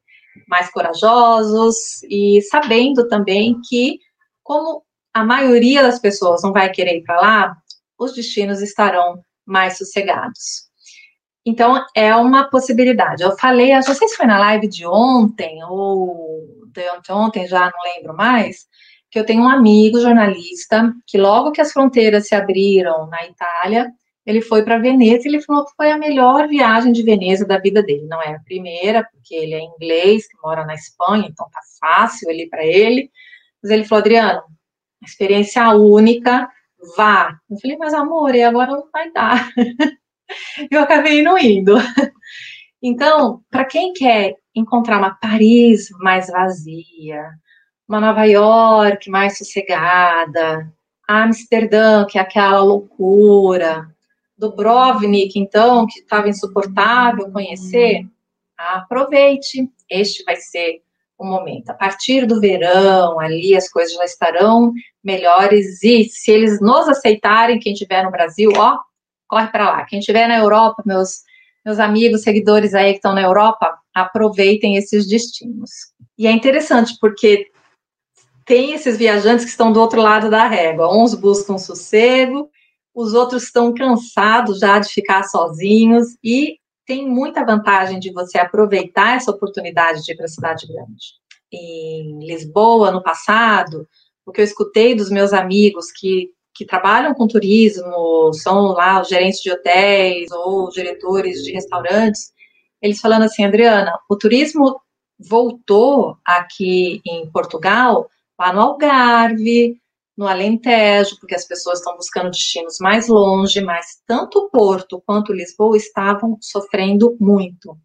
mais 0.49 0.71
corajosos 0.71 2.03
e 2.11 2.43
sabendo 2.43 3.07
também 3.09 3.61
que, 3.69 3.99
como 4.43 4.83
a 5.15 5.25
maioria 5.25 5.83
das 5.83 5.99
pessoas 6.01 6.43
não 6.43 6.53
vai 6.53 6.71
querer 6.71 6.99
ir 6.99 7.05
para 7.05 7.21
lá, 7.21 7.57
os 7.99 8.14
destinos 8.14 8.61
estarão 8.62 9.20
mais 9.47 9.78
sossegados. 9.78 10.68
Então, 11.47 11.84
é 11.95 12.14
uma 12.16 12.49
possibilidade. 12.49 13.22
Eu 13.22 13.36
falei, 13.36 13.74
não 13.74 13.82
sei 13.82 14.09
se 14.09 14.16
foi 14.16 14.26
na 14.26 14.38
live 14.38 14.66
de 14.66 14.86
ontem 14.86 15.62
ou 15.64 16.64
de 16.72 17.12
ontem, 17.12 17.47
já 17.47 17.66
não 17.66 17.95
lembro 17.95 18.16
mais, 18.16 18.66
que 19.11 19.18
eu 19.18 19.26
tenho 19.26 19.42
um 19.42 19.49
amigo 19.49 20.01
jornalista 20.01 20.92
que 21.07 21.18
logo 21.18 21.53
que 21.53 21.61
as 21.61 21.70
fronteiras 21.72 22.26
se 22.26 22.34
abriram 22.34 23.07
na 23.07 23.24
Itália, 23.26 23.92
ele 24.26 24.40
foi 24.40 24.64
para 24.64 24.78
Veneza 24.78 25.24
e 25.24 25.28
ele 25.28 25.42
falou 25.42 25.66
que 25.66 25.74
foi 25.76 25.90
a 25.90 25.99
melhor 25.99 26.49
viagem 26.49 26.92
de 26.92 27.03
Veneza 27.03 27.47
da 27.47 27.59
vida 27.59 27.82
dele. 27.82 28.07
Não 28.09 28.22
é 28.22 28.34
a 28.34 28.40
primeira, 28.40 29.07
porque 29.12 29.34
ele 29.34 29.55
é 29.55 29.61
inglês, 29.61 30.26
que 30.26 30.36
mora 30.42 30.64
na 30.64 30.74
Espanha, 30.74 31.28
então 31.28 31.47
tá 31.51 31.61
fácil 31.78 32.30
ali 32.30 32.49
para 32.49 32.64
ele. 32.64 33.11
Mas 33.62 33.70
ele 33.70 33.84
falou, 33.84 34.01
Adriano, 34.01 34.42
experiência 35.05 35.68
única, 35.74 36.49
vá. 36.97 37.39
Eu 37.51 37.59
falei, 37.59 37.76
mas 37.76 37.95
amor, 37.95 38.35
e 38.35 38.43
agora 38.43 38.72
não 38.72 38.89
vai 38.93 39.11
dar. 39.12 39.51
eu 40.70 40.80
acabei 40.80 41.22
não 41.22 41.39
indo. 41.39 41.74
Então, 42.82 43.43
para 43.51 43.64
quem 43.64 43.93
quer 43.93 44.37
encontrar 44.55 44.99
uma 44.99 45.14
Paris 45.14 45.89
mais 46.01 46.28
vazia, 46.28 47.30
uma 47.89 48.01
Nova 48.01 48.24
York 48.24 49.11
mais 49.11 49.39
sossegada, 49.39 50.70
Amsterdã, 51.09 52.07
que 52.07 52.18
é 52.18 52.20
aquela 52.20 52.61
loucura, 52.61 53.89
Dubrovnik, 54.37 55.39
então, 55.39 55.87
que 55.87 56.01
estava 56.01 56.28
insuportável 56.28 57.30
conhecer, 57.30 58.07
aproveite. 58.57 59.70
Este 59.89 60.24
vai 60.24 60.37
ser 60.37 60.82
o 61.19 61.25
momento. 61.25 61.71
A 61.71 61.75
partir 61.75 62.27
do 62.27 62.41
verão, 62.41 63.21
ali 63.21 63.57
as 63.57 63.69
coisas 63.69 63.95
já 63.95 64.05
estarão 64.05 64.73
melhores 65.03 65.83
e 65.83 66.05
se 66.05 66.31
eles 66.31 66.61
nos 66.61 66.89
aceitarem, 66.89 67.59
quem 67.59 67.73
estiver 67.73 68.03
no 68.05 68.11
Brasil, 68.11 68.51
ó, 68.57 68.79
corre 69.29 69.49
para 69.49 69.71
lá. 69.71 69.85
Quem 69.85 70.01
estiver 70.01 70.27
na 70.29 70.39
Europa, 70.39 70.83
meus 70.85 71.23
meus 71.65 71.79
amigos, 71.79 72.23
seguidores 72.23 72.75
aí 72.75 72.91
que 72.91 72.99
estão 72.99 73.15
na 73.15 73.23
Europa, 73.23 73.79
aproveitem 73.95 74.77
esses 74.77 75.09
destinos. 75.09 75.71
E 76.19 76.27
é 76.27 76.31
interessante 76.31 76.95
porque 77.01 77.51
tem 78.45 78.75
esses 78.75 78.99
viajantes 78.99 79.47
que 79.47 79.51
estão 79.51 79.73
do 79.73 79.81
outro 79.81 80.03
lado 80.03 80.29
da 80.29 80.47
régua. 80.47 80.95
Uns 80.95 81.15
buscam 81.15 81.57
sossego, 81.57 82.51
os 82.95 83.15
outros 83.15 83.45
estão 83.45 83.73
cansados 83.73 84.59
já 84.59 84.79
de 84.79 84.91
ficar 84.91 85.25
sozinhos 85.25 86.19
e 86.23 86.59
tem 86.87 87.09
muita 87.09 87.45
vantagem 87.45 87.99
de 87.99 88.12
você 88.12 88.39
aproveitar 88.39 89.16
essa 89.16 89.30
oportunidade 89.30 90.03
de 90.03 90.12
ir 90.12 90.16
para 90.16 90.26
a 90.26 90.28
cidade 90.28 90.66
grande. 90.66 91.14
Em 91.53 92.18
Lisboa, 92.26 92.91
no 92.91 93.03
passado, 93.03 93.89
o 94.26 94.32
que 94.32 94.41
eu 94.41 94.45
escutei 94.45 94.95
dos 94.95 95.11
meus 95.11 95.32
amigos 95.32 95.91
que, 95.91 96.30
que 96.55 96.64
trabalham 96.64 97.14
com 97.14 97.26
turismo, 97.26 98.32
são 98.32 98.72
lá 98.72 99.01
os 99.01 99.09
gerentes 99.09 99.41
de 99.41 99.51
hotéis 99.51 100.30
ou 100.32 100.68
diretores 100.70 101.43
de 101.43 101.53
restaurantes, 101.53 102.32
eles 102.82 103.01
falando 103.01 103.22
assim, 103.22 103.45
Adriana, 103.45 103.99
o 104.11 104.16
turismo 104.16 104.78
voltou 105.18 106.18
aqui 106.24 107.01
em 107.07 107.30
Portugal, 107.30 108.11
lá 108.39 108.53
no 108.53 108.61
Algarve, 108.61 109.80
no 110.17 110.29
Alentejo, 110.29 111.19
porque 111.19 111.35
as 111.35 111.45
pessoas 111.45 111.79
estão 111.79 111.97
buscando 111.97 112.31
destinos 112.31 112.79
mais 112.81 113.09
longe, 113.09 113.61
mas 113.61 114.01
tanto 114.07 114.49
Porto 114.51 115.03
quanto 115.05 115.33
Lisboa 115.33 115.77
estavam 115.77 116.39
sofrendo 116.41 117.17
muito, 117.21 117.77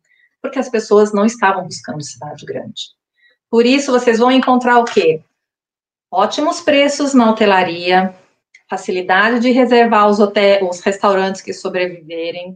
porque 0.42 0.60
as 0.60 0.70
pessoas 0.70 1.12
não 1.12 1.26
estavam 1.26 1.64
buscando 1.64 2.04
cidade 2.04 2.46
grande. 2.46 2.94
Por 3.50 3.66
isso, 3.66 3.92
vocês 3.92 4.20
vão 4.20 4.32
encontrar 4.32 4.78
o 4.78 4.86
quê? 4.86 5.24
Ótimos 6.12 6.62
preços 6.62 7.14
na 7.14 7.32
hotelaria, 7.32 8.16
facilidade 8.70 9.40
de 9.40 9.52
reservar 9.52 10.08
os, 10.08 10.20
hotéis, 10.20 10.62
os 10.62 10.80
restaurantes 10.82 11.42
que 11.42 11.54
sobreviverem, 11.54 12.56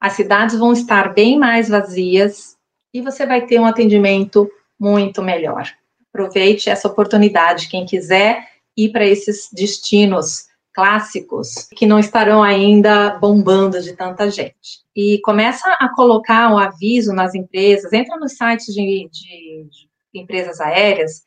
as 0.00 0.14
cidades 0.14 0.58
vão 0.58 0.72
estar 0.72 1.12
bem 1.12 1.38
mais 1.38 1.68
vazias 1.68 2.56
e 2.92 3.02
você 3.02 3.26
vai 3.26 3.46
ter 3.46 3.58
um 3.58 3.66
atendimento 3.66 4.50
muito 4.78 5.22
melhor. 5.22 5.70
Aproveite 6.08 6.70
essa 6.70 6.88
oportunidade, 6.88 7.68
quem 7.68 7.84
quiser 7.84 8.55
ir 8.76 8.92
para 8.92 9.06
esses 9.06 9.48
destinos 9.52 10.46
clássicos 10.76 11.66
que 11.74 11.86
não 11.86 11.98
estarão 11.98 12.42
ainda 12.42 13.18
bombando 13.18 13.80
de 13.80 13.94
tanta 13.94 14.30
gente. 14.30 14.84
E 14.94 15.18
começa 15.22 15.66
a 15.80 15.88
colocar 15.94 16.52
um 16.52 16.58
aviso 16.58 17.14
nas 17.14 17.34
empresas, 17.34 17.92
entra 17.94 18.18
nos 18.18 18.32
sites 18.32 18.74
de, 18.74 19.08
de, 19.10 19.66
de 20.12 20.20
empresas 20.20 20.60
aéreas, 20.60 21.22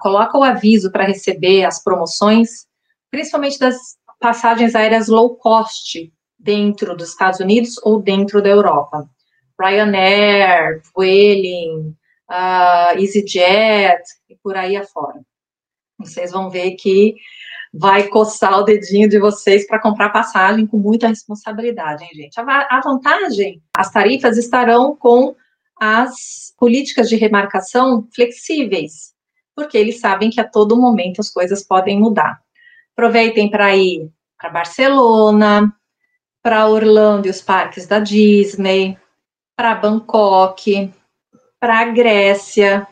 coloca 0.00 0.38
o 0.38 0.42
aviso 0.42 0.90
para 0.90 1.04
receber 1.04 1.64
as 1.64 1.84
promoções, 1.84 2.66
principalmente 3.10 3.58
das 3.58 3.76
passagens 4.18 4.74
aéreas 4.74 5.08
low 5.08 5.36
cost 5.36 6.10
dentro 6.38 6.96
dos 6.96 7.10
Estados 7.10 7.40
Unidos 7.40 7.78
ou 7.82 8.00
dentro 8.00 8.40
da 8.40 8.48
Europa. 8.48 9.06
Ryanair, 9.60 10.80
Vueling, 10.94 11.94
uh, 12.30 12.98
EasyJet 12.98 14.02
e 14.30 14.36
por 14.36 14.56
aí 14.56 14.76
afora. 14.76 15.20
Vocês 15.98 16.30
vão 16.30 16.48
ver 16.48 16.72
que 16.72 17.16
vai 17.72 18.08
coçar 18.08 18.58
o 18.58 18.62
dedinho 18.62 19.08
de 19.08 19.18
vocês 19.18 19.66
para 19.66 19.80
comprar 19.80 20.10
passagem 20.10 20.66
com 20.66 20.78
muita 20.78 21.08
responsabilidade, 21.08 22.04
hein, 22.04 22.10
gente? 22.14 22.38
A, 22.38 22.80
vantagem, 22.82 23.62
as 23.76 23.90
tarifas 23.90 24.38
estarão 24.38 24.96
com 24.96 25.34
as 25.78 26.54
políticas 26.58 27.08
de 27.08 27.16
remarcação 27.16 28.08
flexíveis, 28.14 29.14
porque 29.54 29.76
eles 29.76 30.00
sabem 30.00 30.30
que 30.30 30.40
a 30.40 30.48
todo 30.48 30.80
momento 30.80 31.20
as 31.20 31.30
coisas 31.30 31.62
podem 31.62 32.00
mudar. 32.00 32.40
Aproveitem 32.92 33.50
para 33.50 33.76
ir 33.76 34.10
para 34.36 34.50
Barcelona, 34.50 35.72
para 36.42 36.68
Orlando 36.68 37.26
e 37.26 37.30
os 37.30 37.42
parques 37.42 37.86
da 37.86 37.98
Disney, 37.98 38.96
para 39.56 39.74
Bangkok, 39.74 40.92
para 41.60 41.84
Grécia, 41.86 42.86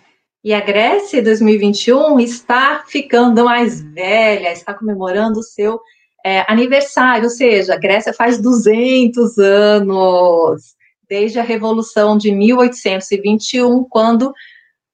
e 0.47 0.55
a 0.55 0.61
Grécia, 0.61 1.19
em 1.19 1.25
2021, 1.25 2.21
está 2.21 2.85
ficando 2.87 3.45
mais 3.45 3.83
velha, 3.83 4.53
está 4.53 4.73
comemorando 4.73 5.41
o 5.41 5.43
seu 5.43 5.81
é, 6.25 6.45
aniversário, 6.47 7.25
ou 7.25 7.31
seja, 7.31 7.75
a 7.75 7.77
Grécia 7.77 8.13
faz 8.13 8.41
200 8.41 9.39
anos, 9.39 10.77
desde 11.09 11.41
a 11.41 11.43
Revolução 11.43 12.17
de 12.17 12.31
1821, 12.31 13.83
quando 13.91 14.33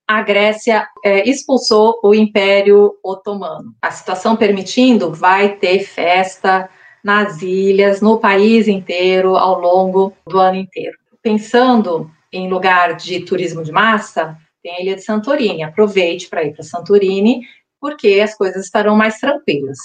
a 0.09 0.23
Grécia 0.23 0.89
é, 1.05 1.29
expulsou 1.29 2.01
o 2.03 2.15
Império 2.15 2.95
Otomano. 3.05 3.75
A 3.83 3.91
situação 3.91 4.35
permitindo, 4.35 5.13
vai 5.13 5.57
ter 5.57 5.81
festa 5.81 6.67
nas 7.05 7.43
ilhas, 7.43 8.01
no 8.01 8.19
país 8.19 8.69
inteiro, 8.69 9.37
ao 9.37 9.61
longo 9.61 10.15
do 10.27 10.39
ano 10.39 10.57
inteiro. 10.57 10.97
Pensando 11.23 12.11
em 12.33 12.49
lugar 12.49 12.97
de 12.97 13.21
turismo 13.21 13.63
de 13.63 13.71
massa, 13.71 14.35
tem 14.63 14.77
a 14.77 14.81
ilha 14.81 14.97
de 14.97 15.03
Santorini. 15.03 15.63
Aproveite 15.63 16.29
para 16.29 16.45
ir 16.45 16.53
para 16.53 16.63
Santorini, 16.63 17.43
porque 17.81 18.21
as 18.23 18.35
coisas 18.35 18.65
estarão 18.65 18.97
mais 18.97 19.19
tranquilas. 19.19 19.79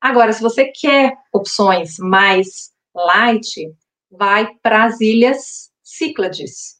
Agora, 0.00 0.32
se 0.32 0.40
você 0.40 0.66
quer 0.66 1.14
opções 1.32 1.98
mais 1.98 2.70
light, 2.94 3.72
vai 4.10 4.48
para 4.62 4.84
as 4.84 5.00
ilhas 5.00 5.70
Cíclades. 5.82 6.78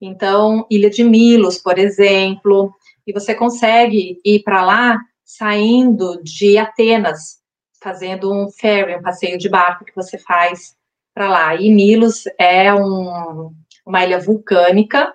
Então, 0.00 0.66
Ilha 0.70 0.90
de 0.90 1.02
Milos, 1.02 1.58
por 1.58 1.78
exemplo, 1.78 2.72
e 3.06 3.12
você 3.12 3.34
consegue 3.34 4.20
ir 4.24 4.42
para 4.42 4.64
lá 4.64 4.98
saindo 5.24 6.22
de 6.22 6.58
Atenas, 6.58 7.40
fazendo 7.82 8.32
um 8.32 8.50
ferry, 8.50 8.96
um 8.96 9.02
passeio 9.02 9.38
de 9.38 9.48
barco 9.48 9.84
que 9.84 9.94
você 9.94 10.18
faz 10.18 10.76
para 11.14 11.28
lá. 11.28 11.54
E 11.56 11.70
Milos 11.70 12.24
é 12.38 12.72
um, 12.74 13.52
uma 13.86 14.04
ilha 14.04 14.20
vulcânica 14.20 15.12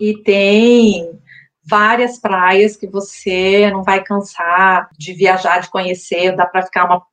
e 0.00 0.16
tem 0.22 1.18
várias 1.64 2.18
praias 2.18 2.76
que 2.76 2.86
você 2.86 3.70
não 3.70 3.82
vai 3.82 4.02
cansar 4.02 4.88
de 4.98 5.12
viajar, 5.12 5.60
de 5.60 5.70
conhecer, 5.70 6.34
dá 6.34 6.44
para 6.44 6.62
ficar 6.62 6.84
uma, 6.84 7.06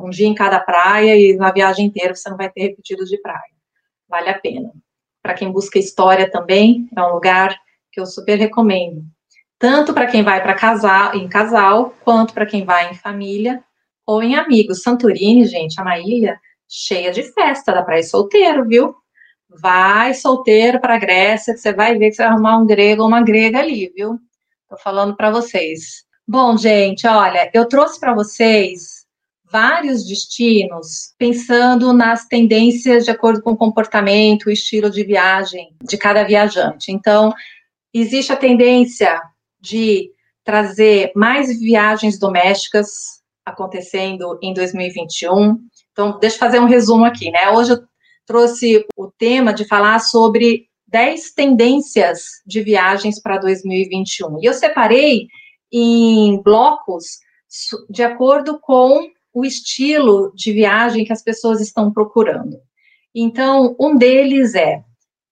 um 0.00 0.10
dia 0.10 0.26
em 0.26 0.34
cada 0.34 0.60
praia 0.60 1.16
e 1.16 1.36
na 1.36 1.50
viagem 1.50 1.86
inteira 1.86 2.14
você 2.14 2.30
não 2.30 2.36
vai 2.36 2.50
ter 2.50 2.62
repetidos 2.62 3.08
de 3.08 3.18
praia. 3.20 3.56
Vale 4.08 4.30
a 4.30 4.38
pena. 4.38 4.70
Para 5.22 5.34
quem 5.34 5.50
busca 5.50 5.78
história 5.78 6.30
também, 6.30 6.88
é 6.96 7.02
um 7.02 7.14
lugar 7.14 7.56
que 7.90 8.00
eu 8.00 8.06
super 8.06 8.38
recomendo. 8.38 9.02
Tanto 9.58 9.92
para 9.92 10.06
quem 10.06 10.22
vai 10.22 10.40
para 10.42 10.54
casal, 10.54 11.14
em 11.16 11.28
casal, 11.28 11.94
quanto 12.04 12.32
para 12.32 12.46
quem 12.46 12.64
vai 12.64 12.90
em 12.90 12.94
família 12.94 13.64
ou 14.06 14.22
em 14.22 14.36
amigos. 14.36 14.82
Santorini, 14.82 15.46
gente, 15.46 15.80
é 15.80 15.82
uma 15.82 15.98
ilha 15.98 16.38
cheia 16.68 17.10
de 17.10 17.22
festa, 17.32 17.72
dá 17.72 17.82
para 17.82 17.98
ir 17.98 18.04
solteiro, 18.04 18.66
viu? 18.66 18.94
Vai 19.48 20.14
solteiro 20.14 20.80
para 20.80 20.94
a 20.94 20.98
Grécia, 20.98 21.54
que 21.54 21.60
você 21.60 21.72
vai 21.72 21.96
ver 21.96 22.10
que 22.10 22.16
você 22.16 22.22
vai 22.22 22.32
arrumar 22.32 22.58
um 22.58 22.66
grego 22.66 23.02
ou 23.02 23.08
uma 23.08 23.22
grega 23.22 23.58
ali, 23.58 23.92
viu? 23.94 24.18
Tô 24.68 24.76
falando 24.76 25.16
para 25.16 25.30
vocês. 25.30 26.04
Bom, 26.26 26.56
gente, 26.56 27.06
olha, 27.06 27.50
eu 27.54 27.66
trouxe 27.66 28.00
para 28.00 28.14
vocês 28.14 29.06
vários 29.50 30.04
destinos 30.06 31.14
pensando 31.16 31.92
nas 31.92 32.26
tendências 32.26 33.04
de 33.04 33.10
acordo 33.10 33.40
com 33.40 33.52
o 33.52 33.56
comportamento, 33.56 34.46
o 34.46 34.50
estilo 34.50 34.90
de 34.90 35.04
viagem 35.04 35.76
de 35.80 35.96
cada 35.96 36.24
viajante. 36.24 36.90
Então, 36.90 37.32
existe 37.94 38.32
a 38.32 38.36
tendência 38.36 39.22
de 39.60 40.10
trazer 40.42 41.12
mais 41.14 41.58
viagens 41.60 42.18
domésticas 42.18 43.22
acontecendo 43.44 44.38
em 44.42 44.52
2021. 44.52 45.58
Então, 45.92 46.18
deixa 46.18 46.36
eu 46.36 46.40
fazer 46.40 46.60
um 46.60 46.66
resumo 46.66 47.04
aqui, 47.04 47.30
né? 47.30 47.50
Hoje 47.50 47.72
eu 47.72 47.78
trouxe 48.26 48.84
o 48.96 49.10
tema 49.10 49.52
de 49.52 49.66
falar 49.66 49.98
sobre 50.00 50.66
10 50.88 51.32
tendências 51.32 52.24
de 52.46 52.62
viagens 52.62 53.20
para 53.20 53.38
2021. 53.38 54.40
E 54.42 54.46
eu 54.46 54.54
separei 54.54 55.26
em 55.72 56.40
blocos 56.42 57.18
de 57.88 58.02
acordo 58.02 58.58
com 58.60 59.08
o 59.32 59.44
estilo 59.44 60.32
de 60.34 60.52
viagem 60.52 61.04
que 61.04 61.12
as 61.12 61.22
pessoas 61.22 61.60
estão 61.60 61.92
procurando. 61.92 62.58
Então, 63.14 63.76
um 63.78 63.96
deles 63.96 64.54
é 64.54 64.82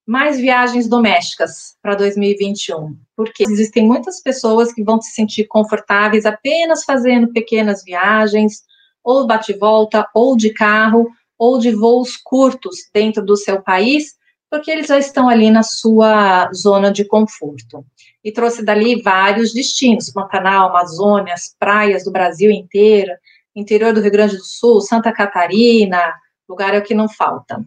mais 0.05 0.39
viagens 0.39 0.87
domésticas 0.87 1.75
para 1.81 1.95
2021, 1.95 2.95
porque 3.15 3.43
existem 3.43 3.85
muitas 3.85 4.21
pessoas 4.21 4.71
que 4.71 4.83
vão 4.83 5.01
se 5.01 5.11
sentir 5.11 5.45
confortáveis 5.45 6.25
apenas 6.25 6.83
fazendo 6.83 7.31
pequenas 7.33 7.83
viagens, 7.83 8.63
ou 9.03 9.25
bate-volta, 9.25 10.07
ou 10.13 10.37
de 10.37 10.53
carro, 10.53 11.07
ou 11.37 11.59
de 11.59 11.71
voos 11.71 12.17
curtos 12.17 12.77
dentro 12.93 13.23
do 13.23 13.35
seu 13.35 13.61
país, 13.61 14.15
porque 14.49 14.71
eles 14.71 14.87
já 14.87 14.97
estão 14.97 15.27
ali 15.27 15.49
na 15.49 15.63
sua 15.63 16.51
zona 16.53 16.91
de 16.91 17.05
conforto. 17.05 17.85
E 18.23 18.31
trouxe 18.31 18.63
dali 18.63 19.01
vários 19.01 19.53
destinos: 19.53 20.11
Pantanal, 20.11 20.69
Amazônia, 20.69 21.33
as 21.33 21.55
praias 21.59 22.03
do 22.03 22.11
Brasil 22.11 22.51
inteiro, 22.51 23.11
interior 23.55 23.93
do 23.93 24.01
Rio 24.01 24.11
Grande 24.11 24.37
do 24.37 24.43
Sul, 24.43 24.81
Santa 24.81 25.11
Catarina, 25.11 26.13
lugar 26.47 26.73
é 26.73 26.79
o 26.79 26.83
que 26.83 26.93
não 26.93 27.09
falta. 27.09 27.63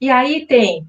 E 0.00 0.10
aí 0.10 0.46
tem 0.46 0.86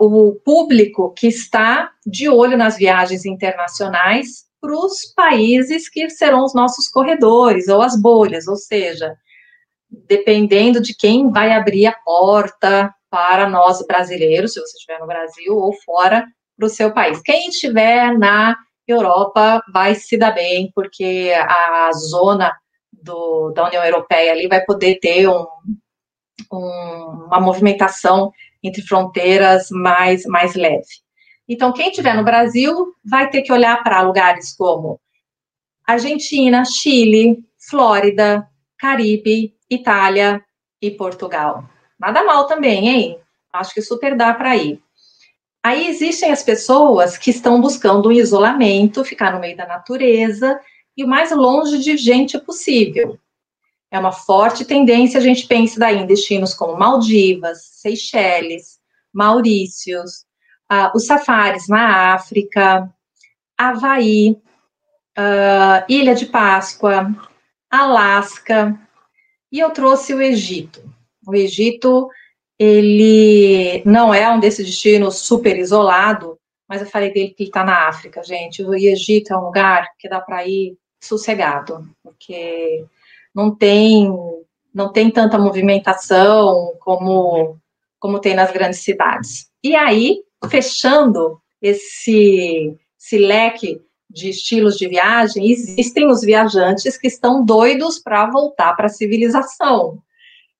o 0.00 0.32
público 0.44 1.12
que 1.14 1.26
está 1.26 1.90
de 2.06 2.28
olho 2.28 2.56
nas 2.56 2.76
viagens 2.76 3.24
internacionais 3.24 4.46
para 4.60 4.72
os 4.72 5.06
países 5.14 5.88
que 5.88 6.08
serão 6.10 6.44
os 6.44 6.54
nossos 6.54 6.88
corredores 6.88 7.68
ou 7.68 7.82
as 7.82 8.00
bolhas, 8.00 8.46
ou 8.46 8.56
seja, 8.56 9.16
dependendo 10.08 10.80
de 10.80 10.94
quem 10.96 11.30
vai 11.30 11.52
abrir 11.52 11.86
a 11.86 11.92
porta 11.92 12.92
para 13.10 13.48
nós 13.48 13.84
brasileiros, 13.86 14.54
se 14.54 14.60
você 14.60 14.76
estiver 14.76 14.98
no 14.98 15.06
Brasil 15.06 15.54
ou 15.54 15.72
fora 15.84 16.26
do 16.56 16.68
seu 16.68 16.92
país. 16.92 17.20
Quem 17.20 17.48
estiver 17.48 18.16
na 18.16 18.56
Europa 18.86 19.62
vai 19.72 19.94
se 19.94 20.16
dar 20.16 20.32
bem, 20.32 20.70
porque 20.74 21.32
a 21.36 21.90
zona 21.92 22.56
do, 22.92 23.50
da 23.50 23.66
União 23.66 23.84
Europeia 23.84 24.32
ali 24.32 24.48
vai 24.48 24.64
poder 24.64 24.98
ter 25.00 25.28
um, 25.28 25.46
um, 26.52 27.26
uma 27.26 27.40
movimentação 27.40 28.32
entre 28.62 28.82
fronteiras 28.82 29.68
mais, 29.70 30.24
mais 30.24 30.54
leve. 30.54 30.86
Então, 31.48 31.72
quem 31.72 31.90
estiver 31.90 32.14
no 32.14 32.24
Brasil 32.24 32.94
vai 33.04 33.28
ter 33.28 33.42
que 33.42 33.52
olhar 33.52 33.82
para 33.82 34.02
lugares 34.02 34.54
como 34.56 35.00
Argentina, 35.86 36.64
Chile, 36.64 37.38
Flórida, 37.68 38.48
Caribe, 38.78 39.54
Itália 39.74 40.42
e 40.80 40.90
Portugal. 40.90 41.68
Nada 41.98 42.24
mal 42.24 42.46
também, 42.46 42.88
hein? 42.88 43.18
Acho 43.52 43.74
que 43.74 43.82
super 43.82 44.16
dá 44.16 44.34
para 44.34 44.56
ir. 44.56 44.82
Aí 45.62 45.86
existem 45.86 46.32
as 46.32 46.42
pessoas 46.42 47.16
que 47.16 47.30
estão 47.30 47.60
buscando 47.60 48.08
um 48.08 48.12
isolamento, 48.12 49.04
ficar 49.04 49.32
no 49.32 49.38
meio 49.38 49.56
da 49.56 49.66
natureza 49.66 50.60
e 50.96 51.04
o 51.04 51.08
mais 51.08 51.30
longe 51.30 51.78
de 51.78 51.96
gente 51.96 52.38
possível. 52.38 53.18
É 53.90 53.98
uma 53.98 54.10
forte 54.10 54.64
tendência 54.64 55.20
a 55.20 55.22
gente 55.22 55.46
pensa 55.46 55.78
daí 55.78 55.98
em 55.98 56.06
destinos 56.06 56.54
como 56.54 56.78
Maldivas, 56.78 57.62
Seychelles, 57.74 58.80
Maurícios, 59.12 60.24
uh, 60.72 60.90
os 60.96 61.06
safaris 61.06 61.68
na 61.68 62.14
África, 62.14 62.90
Havaí, 63.56 64.36
uh, 65.16 65.84
Ilha 65.88 66.14
de 66.14 66.26
Páscoa, 66.26 67.14
Alasca, 67.70 68.76
e 69.52 69.60
eu 69.60 69.70
trouxe 69.70 70.14
o 70.14 70.22
Egito. 70.22 70.82
O 71.26 71.34
Egito, 71.34 72.08
ele 72.58 73.82
não 73.84 74.12
é 74.12 74.28
um 74.30 74.40
desses 74.40 74.64
destinos 74.64 75.18
super 75.18 75.58
isolado, 75.58 76.38
mas 76.66 76.80
eu 76.80 76.86
falei 76.88 77.12
dele 77.12 77.34
que 77.36 77.42
ele 77.42 77.50
está 77.50 77.62
na 77.62 77.86
África, 77.86 78.24
gente. 78.24 78.64
O 78.64 78.74
Egito 78.74 79.32
é 79.32 79.36
um 79.36 79.44
lugar 79.44 79.86
que 79.98 80.08
dá 80.08 80.20
para 80.20 80.46
ir 80.46 80.76
sossegado, 80.98 81.86
porque 82.02 82.84
não 83.34 83.54
tem 83.54 84.10
não 84.74 84.90
tem 84.90 85.10
tanta 85.10 85.38
movimentação 85.38 86.74
como 86.80 87.58
como 88.00 88.18
tem 88.18 88.34
nas 88.34 88.50
grandes 88.50 88.80
cidades. 88.80 89.48
E 89.62 89.76
aí, 89.76 90.24
fechando 90.48 91.40
esse, 91.60 92.76
esse 92.98 93.16
leque 93.16 93.80
de 94.12 94.28
estilos 94.28 94.76
de 94.76 94.86
viagem, 94.88 95.50
existem 95.50 96.06
os 96.06 96.20
viajantes 96.20 96.96
que 96.96 97.06
estão 97.06 97.44
doidos 97.44 97.98
para 97.98 98.30
voltar 98.30 98.74
para 98.74 98.86
a 98.86 98.90
civilização, 98.90 99.98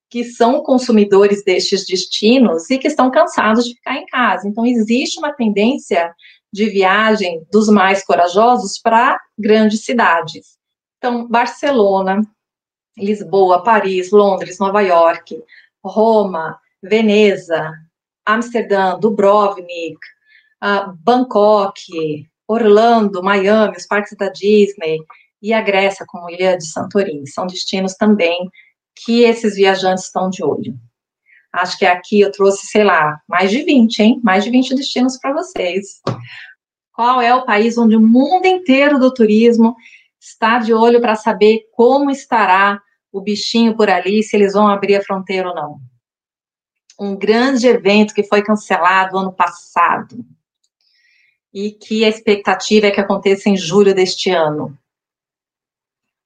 que 0.08 0.24
são 0.24 0.62
consumidores 0.62 1.44
destes 1.44 1.86
destinos 1.86 2.70
e 2.70 2.78
que 2.78 2.88
estão 2.88 3.10
cansados 3.10 3.64
de 3.64 3.74
ficar 3.74 3.96
em 3.96 4.06
casa. 4.06 4.48
Então, 4.48 4.64
existe 4.64 5.18
uma 5.18 5.32
tendência 5.32 6.14
de 6.52 6.68
viagem 6.68 7.46
dos 7.50 7.68
mais 7.68 8.04
corajosos 8.04 8.78
para 8.78 9.18
grandes 9.38 9.84
cidades. 9.84 10.58
Então, 10.98 11.26
Barcelona, 11.28 12.22
Lisboa, 12.96 13.62
Paris, 13.62 14.10
Londres, 14.10 14.58
Nova 14.58 14.82
York, 14.82 15.42
Roma, 15.82 16.58
Veneza, 16.82 17.72
Amsterdã, 18.24 18.98
Dubrovnik, 18.98 19.98
uh, 20.62 20.92
Bangkok, 21.02 22.30
Orlando, 22.46 23.22
Miami, 23.22 23.76
os 23.76 23.86
parques 23.86 24.16
da 24.16 24.28
Disney 24.28 24.98
e 25.40 25.52
a 25.52 25.60
Grécia, 25.60 26.04
como 26.06 26.30
Ilha 26.30 26.56
de 26.56 26.66
Santorini. 26.66 27.28
São 27.28 27.46
destinos 27.46 27.94
também 27.94 28.48
que 28.94 29.22
esses 29.22 29.56
viajantes 29.56 30.04
estão 30.04 30.30
de 30.30 30.44
olho. 30.44 30.78
Acho 31.52 31.78
que 31.78 31.84
aqui 31.84 32.20
eu 32.20 32.32
trouxe, 32.32 32.66
sei 32.66 32.84
lá, 32.84 33.20
mais 33.28 33.50
de 33.50 33.62
20, 33.62 33.98
hein? 34.00 34.20
Mais 34.22 34.44
de 34.44 34.50
20 34.50 34.74
destinos 34.74 35.18
para 35.18 35.34
vocês. 35.34 36.00
Qual 36.92 37.20
é 37.20 37.34
o 37.34 37.44
país 37.44 37.76
onde 37.76 37.96
o 37.96 38.00
mundo 38.00 38.46
inteiro 38.46 38.98
do 38.98 39.12
turismo 39.12 39.74
está 40.20 40.58
de 40.58 40.72
olho 40.72 41.00
para 41.00 41.16
saber 41.16 41.62
como 41.72 42.10
estará 42.10 42.80
o 43.10 43.20
bichinho 43.20 43.76
por 43.76 43.90
ali, 43.90 44.22
se 44.22 44.36
eles 44.36 44.54
vão 44.54 44.68
abrir 44.68 44.96
a 44.96 45.02
fronteira 45.02 45.48
ou 45.48 45.54
não? 45.54 45.78
Um 46.98 47.16
grande 47.16 47.66
evento 47.66 48.14
que 48.14 48.22
foi 48.22 48.42
cancelado 48.42 49.18
ano 49.18 49.32
passado 49.32 50.24
e 51.52 51.70
que 51.72 52.04
a 52.04 52.08
expectativa 52.08 52.86
é 52.86 52.90
que 52.90 53.00
aconteça 53.00 53.48
em 53.48 53.56
julho 53.56 53.94
deste 53.94 54.30
ano. 54.30 54.76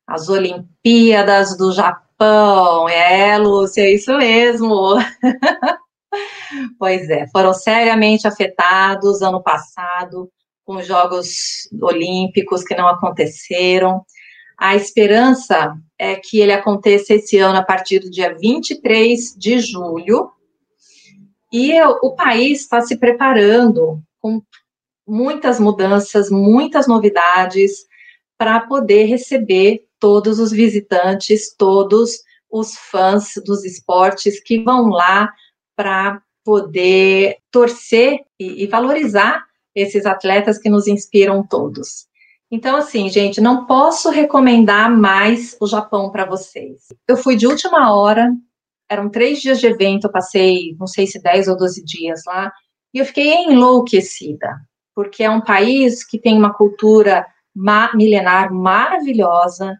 As 0.07 0.29
Olimpíadas 0.29 1.57
do 1.57 1.72
Japão. 1.72 2.89
É, 2.89 3.37
Lúcia, 3.37 3.83
é 3.83 3.93
isso 3.93 4.16
mesmo. 4.16 4.95
pois 6.79 7.11
é, 7.11 7.27
foram 7.29 7.53
seriamente 7.53 8.27
afetados 8.27 9.20
ano 9.20 9.43
passado 9.43 10.31
com 10.64 10.77
os 10.77 10.87
Jogos 10.87 11.68
Olímpicos 11.81 12.62
que 12.62 12.77
não 12.77 12.89
aconteceram. 12.89 14.05
A 14.59 14.74
esperança 14.74 15.77
é 15.99 16.16
que 16.16 16.41
ele 16.41 16.53
aconteça 16.53 17.14
esse 17.14 17.39
ano 17.39 17.59
a 17.59 17.62
partir 17.62 17.99
do 17.99 18.11
dia 18.11 18.35
23 18.35 19.35
de 19.37 19.59
julho. 19.61 20.31
E 21.53 21.81
o 21.83 22.14
país 22.14 22.62
está 22.62 22.81
se 22.81 22.97
preparando 22.97 24.03
com 24.20 24.43
muitas 25.07 25.61
mudanças, 25.61 26.31
muitas 26.31 26.87
novidades 26.87 27.87
para 28.37 28.61
poder 28.61 29.05
receber 29.05 29.87
todos 29.99 30.39
os 30.39 30.51
visitantes, 30.51 31.55
todos 31.57 32.23
os 32.51 32.77
fãs 32.77 33.35
dos 33.45 33.65
esportes 33.65 34.41
que 34.41 34.63
vão 34.63 34.89
lá 34.89 35.33
para 35.75 36.21
poder 36.45 37.39
torcer 37.51 38.21
e, 38.39 38.65
e, 38.65 38.67
valorizar 38.67 39.45
esses 39.75 40.07
atletas 40.07 40.59
que 40.59 40.71
nos 40.71 40.87
inspiram 40.87 41.47
todos. 41.47 42.07
Então, 42.51 42.77
assim, 42.77 43.09
gente, 43.09 43.41
não 43.41 43.67
posso 43.67 44.11
recomendar 44.11 44.91
mais 44.91 45.57
o 45.61 45.67
Japão 45.67 46.11
para 46.11 46.25
vocês. 46.25 46.87
Eu 47.09 47.17
fui 47.17 47.37
de 47.37 47.47
última 47.47 47.93
hora, 47.93 48.31
eram 48.89 49.11
três 49.11 49.41
dias 49.41 49.59
de 49.59 49.67
evento, 49.67 50.07
eu 50.07 50.13
passei, 50.13 50.77
não 50.79 50.87
sei 50.87 51.07
se 51.07 51.21
10 51.21 51.49
ou 51.49 51.57
12 51.57 51.85
dias 51.85 52.23
lá, 52.25 52.53
e 52.95 52.99
eu 52.99 53.05
fiquei 53.05 53.35
enlouquecida 53.45 54.57
porque 54.97 55.23
é 55.23 55.29
um 55.29 55.43
país 55.43 56.03
que 56.03 56.19
tem 56.19 56.39
uma 56.39 56.55
cultura 56.55 57.27
milenar 57.95 58.51
maravilhosa, 58.51 59.79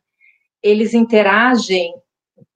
eles 0.63 0.93
interagem 0.93 1.95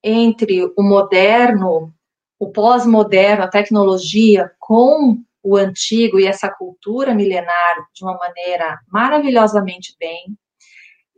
entre 0.04 0.70
o 0.76 0.82
moderno, 0.82 1.90
o 2.38 2.50
pós-moderno, 2.50 3.44
a 3.44 3.48
tecnologia, 3.48 4.52
com 4.58 5.18
o 5.42 5.56
antigo 5.56 6.20
e 6.20 6.26
essa 6.26 6.50
cultura 6.50 7.14
milenar 7.14 7.76
de 7.94 8.04
uma 8.04 8.18
maneira 8.18 8.78
maravilhosamente 8.88 9.96
bem. 9.98 10.36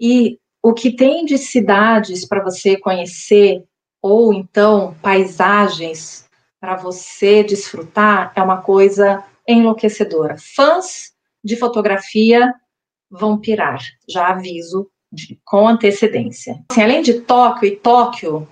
E 0.01 0.39
o 0.63 0.73
que 0.73 0.95
tem 0.95 1.25
de 1.25 1.39
cidades 1.39 2.25
para 2.25 2.43
você 2.43 2.77
conhecer, 2.77 3.65
ou 4.01 4.33
então 4.33 4.95
paisagens 5.03 6.29
para 6.61 6.77
você 6.77 7.43
desfrutar, 7.43 8.33
é 8.37 8.43
uma 8.43 8.63
coisa 8.63 9.25
enlouquecedora. 9.47 10.37
Fãs 10.39 11.12
de 11.43 11.57
fotografia 11.57 12.53
vão 13.11 13.39
pirar, 13.39 13.81
já 14.09 14.29
aviso 14.29 14.91
de, 15.13 15.39
com 15.45 15.69
antecedência. 15.69 16.65
Assim, 16.71 16.83
além 16.83 17.03
de 17.03 17.21
Tóquio 17.21 17.69
e 17.69 17.77
Tóquio, 17.77 18.49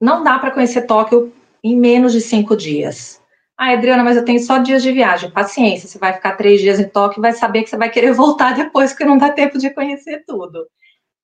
não 0.00 0.24
dá 0.24 0.38
para 0.38 0.50
conhecer 0.50 0.82
Tóquio 0.82 1.32
em 1.62 1.76
menos 1.76 2.12
de 2.12 2.20
cinco 2.20 2.56
dias. 2.56 3.20
Ah, 3.56 3.72
Adriana, 3.72 4.04
mas 4.04 4.16
eu 4.16 4.24
tenho 4.24 4.40
só 4.40 4.58
dias 4.58 4.82
de 4.82 4.92
viagem. 4.92 5.30
Paciência, 5.30 5.88
você 5.88 5.98
vai 5.98 6.12
ficar 6.12 6.36
três 6.36 6.60
dias 6.60 6.78
em 6.78 6.88
Tóquio 6.88 7.20
e 7.20 7.22
vai 7.22 7.32
saber 7.32 7.62
que 7.62 7.70
você 7.70 7.76
vai 7.76 7.90
querer 7.90 8.12
voltar 8.14 8.54
depois, 8.54 8.92
porque 8.92 9.04
não 9.04 9.18
dá 9.18 9.30
tempo 9.30 9.58
de 9.58 9.70
conhecer 9.70 10.24
tudo. 10.26 10.66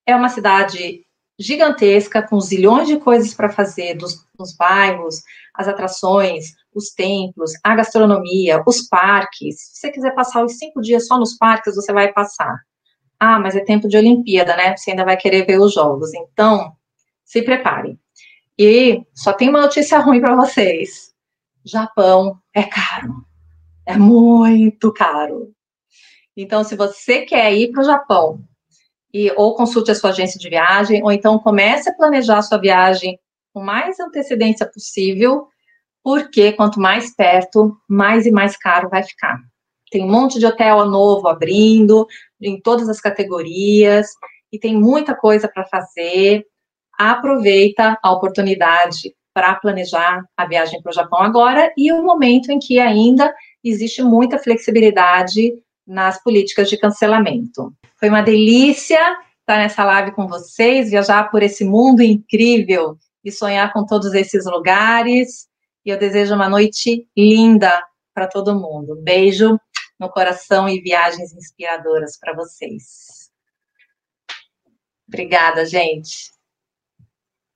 É 0.07 0.15
uma 0.15 0.29
cidade 0.29 1.05
gigantesca, 1.39 2.23
com 2.23 2.41
zilhões 2.41 2.87
de 2.87 2.99
coisas 2.99 3.35
para 3.35 3.51
fazer, 3.51 3.95
dos, 3.95 4.27
dos 4.39 4.55
bairros, 4.57 5.23
as 5.55 5.67
atrações, 5.67 6.55
os 6.75 6.91
templos, 6.91 7.53
a 7.63 7.75
gastronomia, 7.75 8.63
os 8.67 8.83
parques. 8.89 9.57
Se 9.59 9.81
você 9.81 9.91
quiser 9.91 10.15
passar 10.15 10.45
os 10.45 10.57
cinco 10.59 10.81
dias 10.81 11.07
só 11.07 11.19
nos 11.19 11.37
parques, 11.37 11.77
você 11.77 11.93
vai 11.93 12.13
passar. 12.13 12.59
Ah, 13.19 13.39
mas 13.39 13.55
é 13.55 13.61
tempo 13.61 13.89
de 13.89 13.97
Olimpíada, 13.97 14.57
né? 14.57 14.77
Você 14.77 14.91
ainda 14.91 15.05
vai 15.05 15.17
querer 15.17 15.47
ver 15.47 15.59
os 15.59 15.73
jogos. 15.73 16.13
Então, 16.15 16.73
se 17.25 17.43
prepare. 17.43 17.99
E 18.59 19.03
só 19.15 19.33
tem 19.33 19.49
uma 19.49 19.63
notícia 19.63 19.99
ruim 20.01 20.21
para 20.21 20.37
vocês: 20.37 21.13
Japão 21.65 22.39
é 22.55 22.63
caro. 22.65 23.25
É 23.87 23.97
muito 23.97 24.93
caro. 24.93 25.53
Então, 26.37 26.65
se 26.65 26.75
você 26.75 27.23
quer 27.23 27.53
ir 27.53 27.71
para 27.71 27.83
o 27.83 27.85
Japão, 27.85 28.45
e, 29.15 29.33
ou 29.37 29.55
consulte 29.55 29.93
a 29.93 29.95
sua 29.95 30.11
agência 30.11 30.41
de 30.41 30.51
viagem, 30.51 31.01
ou 31.05 31.13
então 31.13 31.39
comece 31.39 31.89
a 31.89 31.95
planejar 31.95 32.39
a 32.39 32.43
sua 32.43 32.59
viagem 32.59 33.17
com 33.53 33.63
mais 33.63 34.01
antecedência 34.01 34.67
possível, 34.67 35.47
porque 36.05 36.53
quanto 36.53 36.79
mais 36.79 37.17
perto, 37.17 37.75
mais 37.89 38.27
e 38.27 38.31
mais 38.31 38.59
caro 38.59 38.91
vai 38.91 39.03
ficar. 39.03 39.39
Tem 39.91 40.05
um 40.05 40.11
monte 40.11 40.39
de 40.39 40.45
hotel 40.45 40.85
novo 40.85 41.27
abrindo, 41.27 42.07
em 42.43 42.61
todas 42.61 42.91
as 42.91 43.01
categorias, 43.01 44.09
e 44.53 44.59
tem 44.59 44.77
muita 44.77 45.15
coisa 45.15 45.49
para 45.49 45.65
fazer. 45.65 46.45
Aproveita 46.99 47.99
a 48.03 48.13
oportunidade 48.13 49.15
para 49.33 49.55
planejar 49.55 50.23
a 50.37 50.47
viagem 50.47 50.81
para 50.83 50.91
o 50.91 50.95
Japão 50.95 51.21
agora 51.21 51.73
e 51.77 51.91
o 51.91 52.03
momento 52.03 52.53
em 52.53 52.59
que 52.59 52.79
ainda 52.79 53.35
existe 53.65 54.03
muita 54.03 54.39
flexibilidade 54.39 55.55
nas 55.87 56.23
políticas 56.23 56.69
de 56.69 56.77
cancelamento. 56.77 57.73
Foi 57.99 58.11
uma 58.11 58.23
delícia 58.23 59.01
estar 59.41 59.59
nessa 59.59 59.85
live 59.85 60.13
com 60.13 60.29
vocês, 60.29 60.91
viajar 60.91 61.31
por 61.31 61.43
esse 61.43 61.65
mundo 61.65 62.03
incrível 62.03 62.97
e 63.25 63.33
sonhar 63.33 63.73
com 63.73 63.85
todos 63.87 64.13
esses 64.13 64.45
lugares. 64.45 65.49
E 65.85 65.91
eu 65.91 65.99
desejo 65.99 66.35
uma 66.35 66.49
noite 66.49 67.09
linda 67.17 67.83
para 68.15 68.27
todo 68.27 68.59
mundo. 68.59 68.97
Beijo 68.97 69.59
no 69.99 70.09
coração 70.09 70.69
e 70.69 70.81
viagens 70.81 71.33
inspiradoras 71.33 72.19
para 72.19 72.35
vocês. 72.35 73.31
Obrigada, 75.07 75.65
gente. 75.65 76.34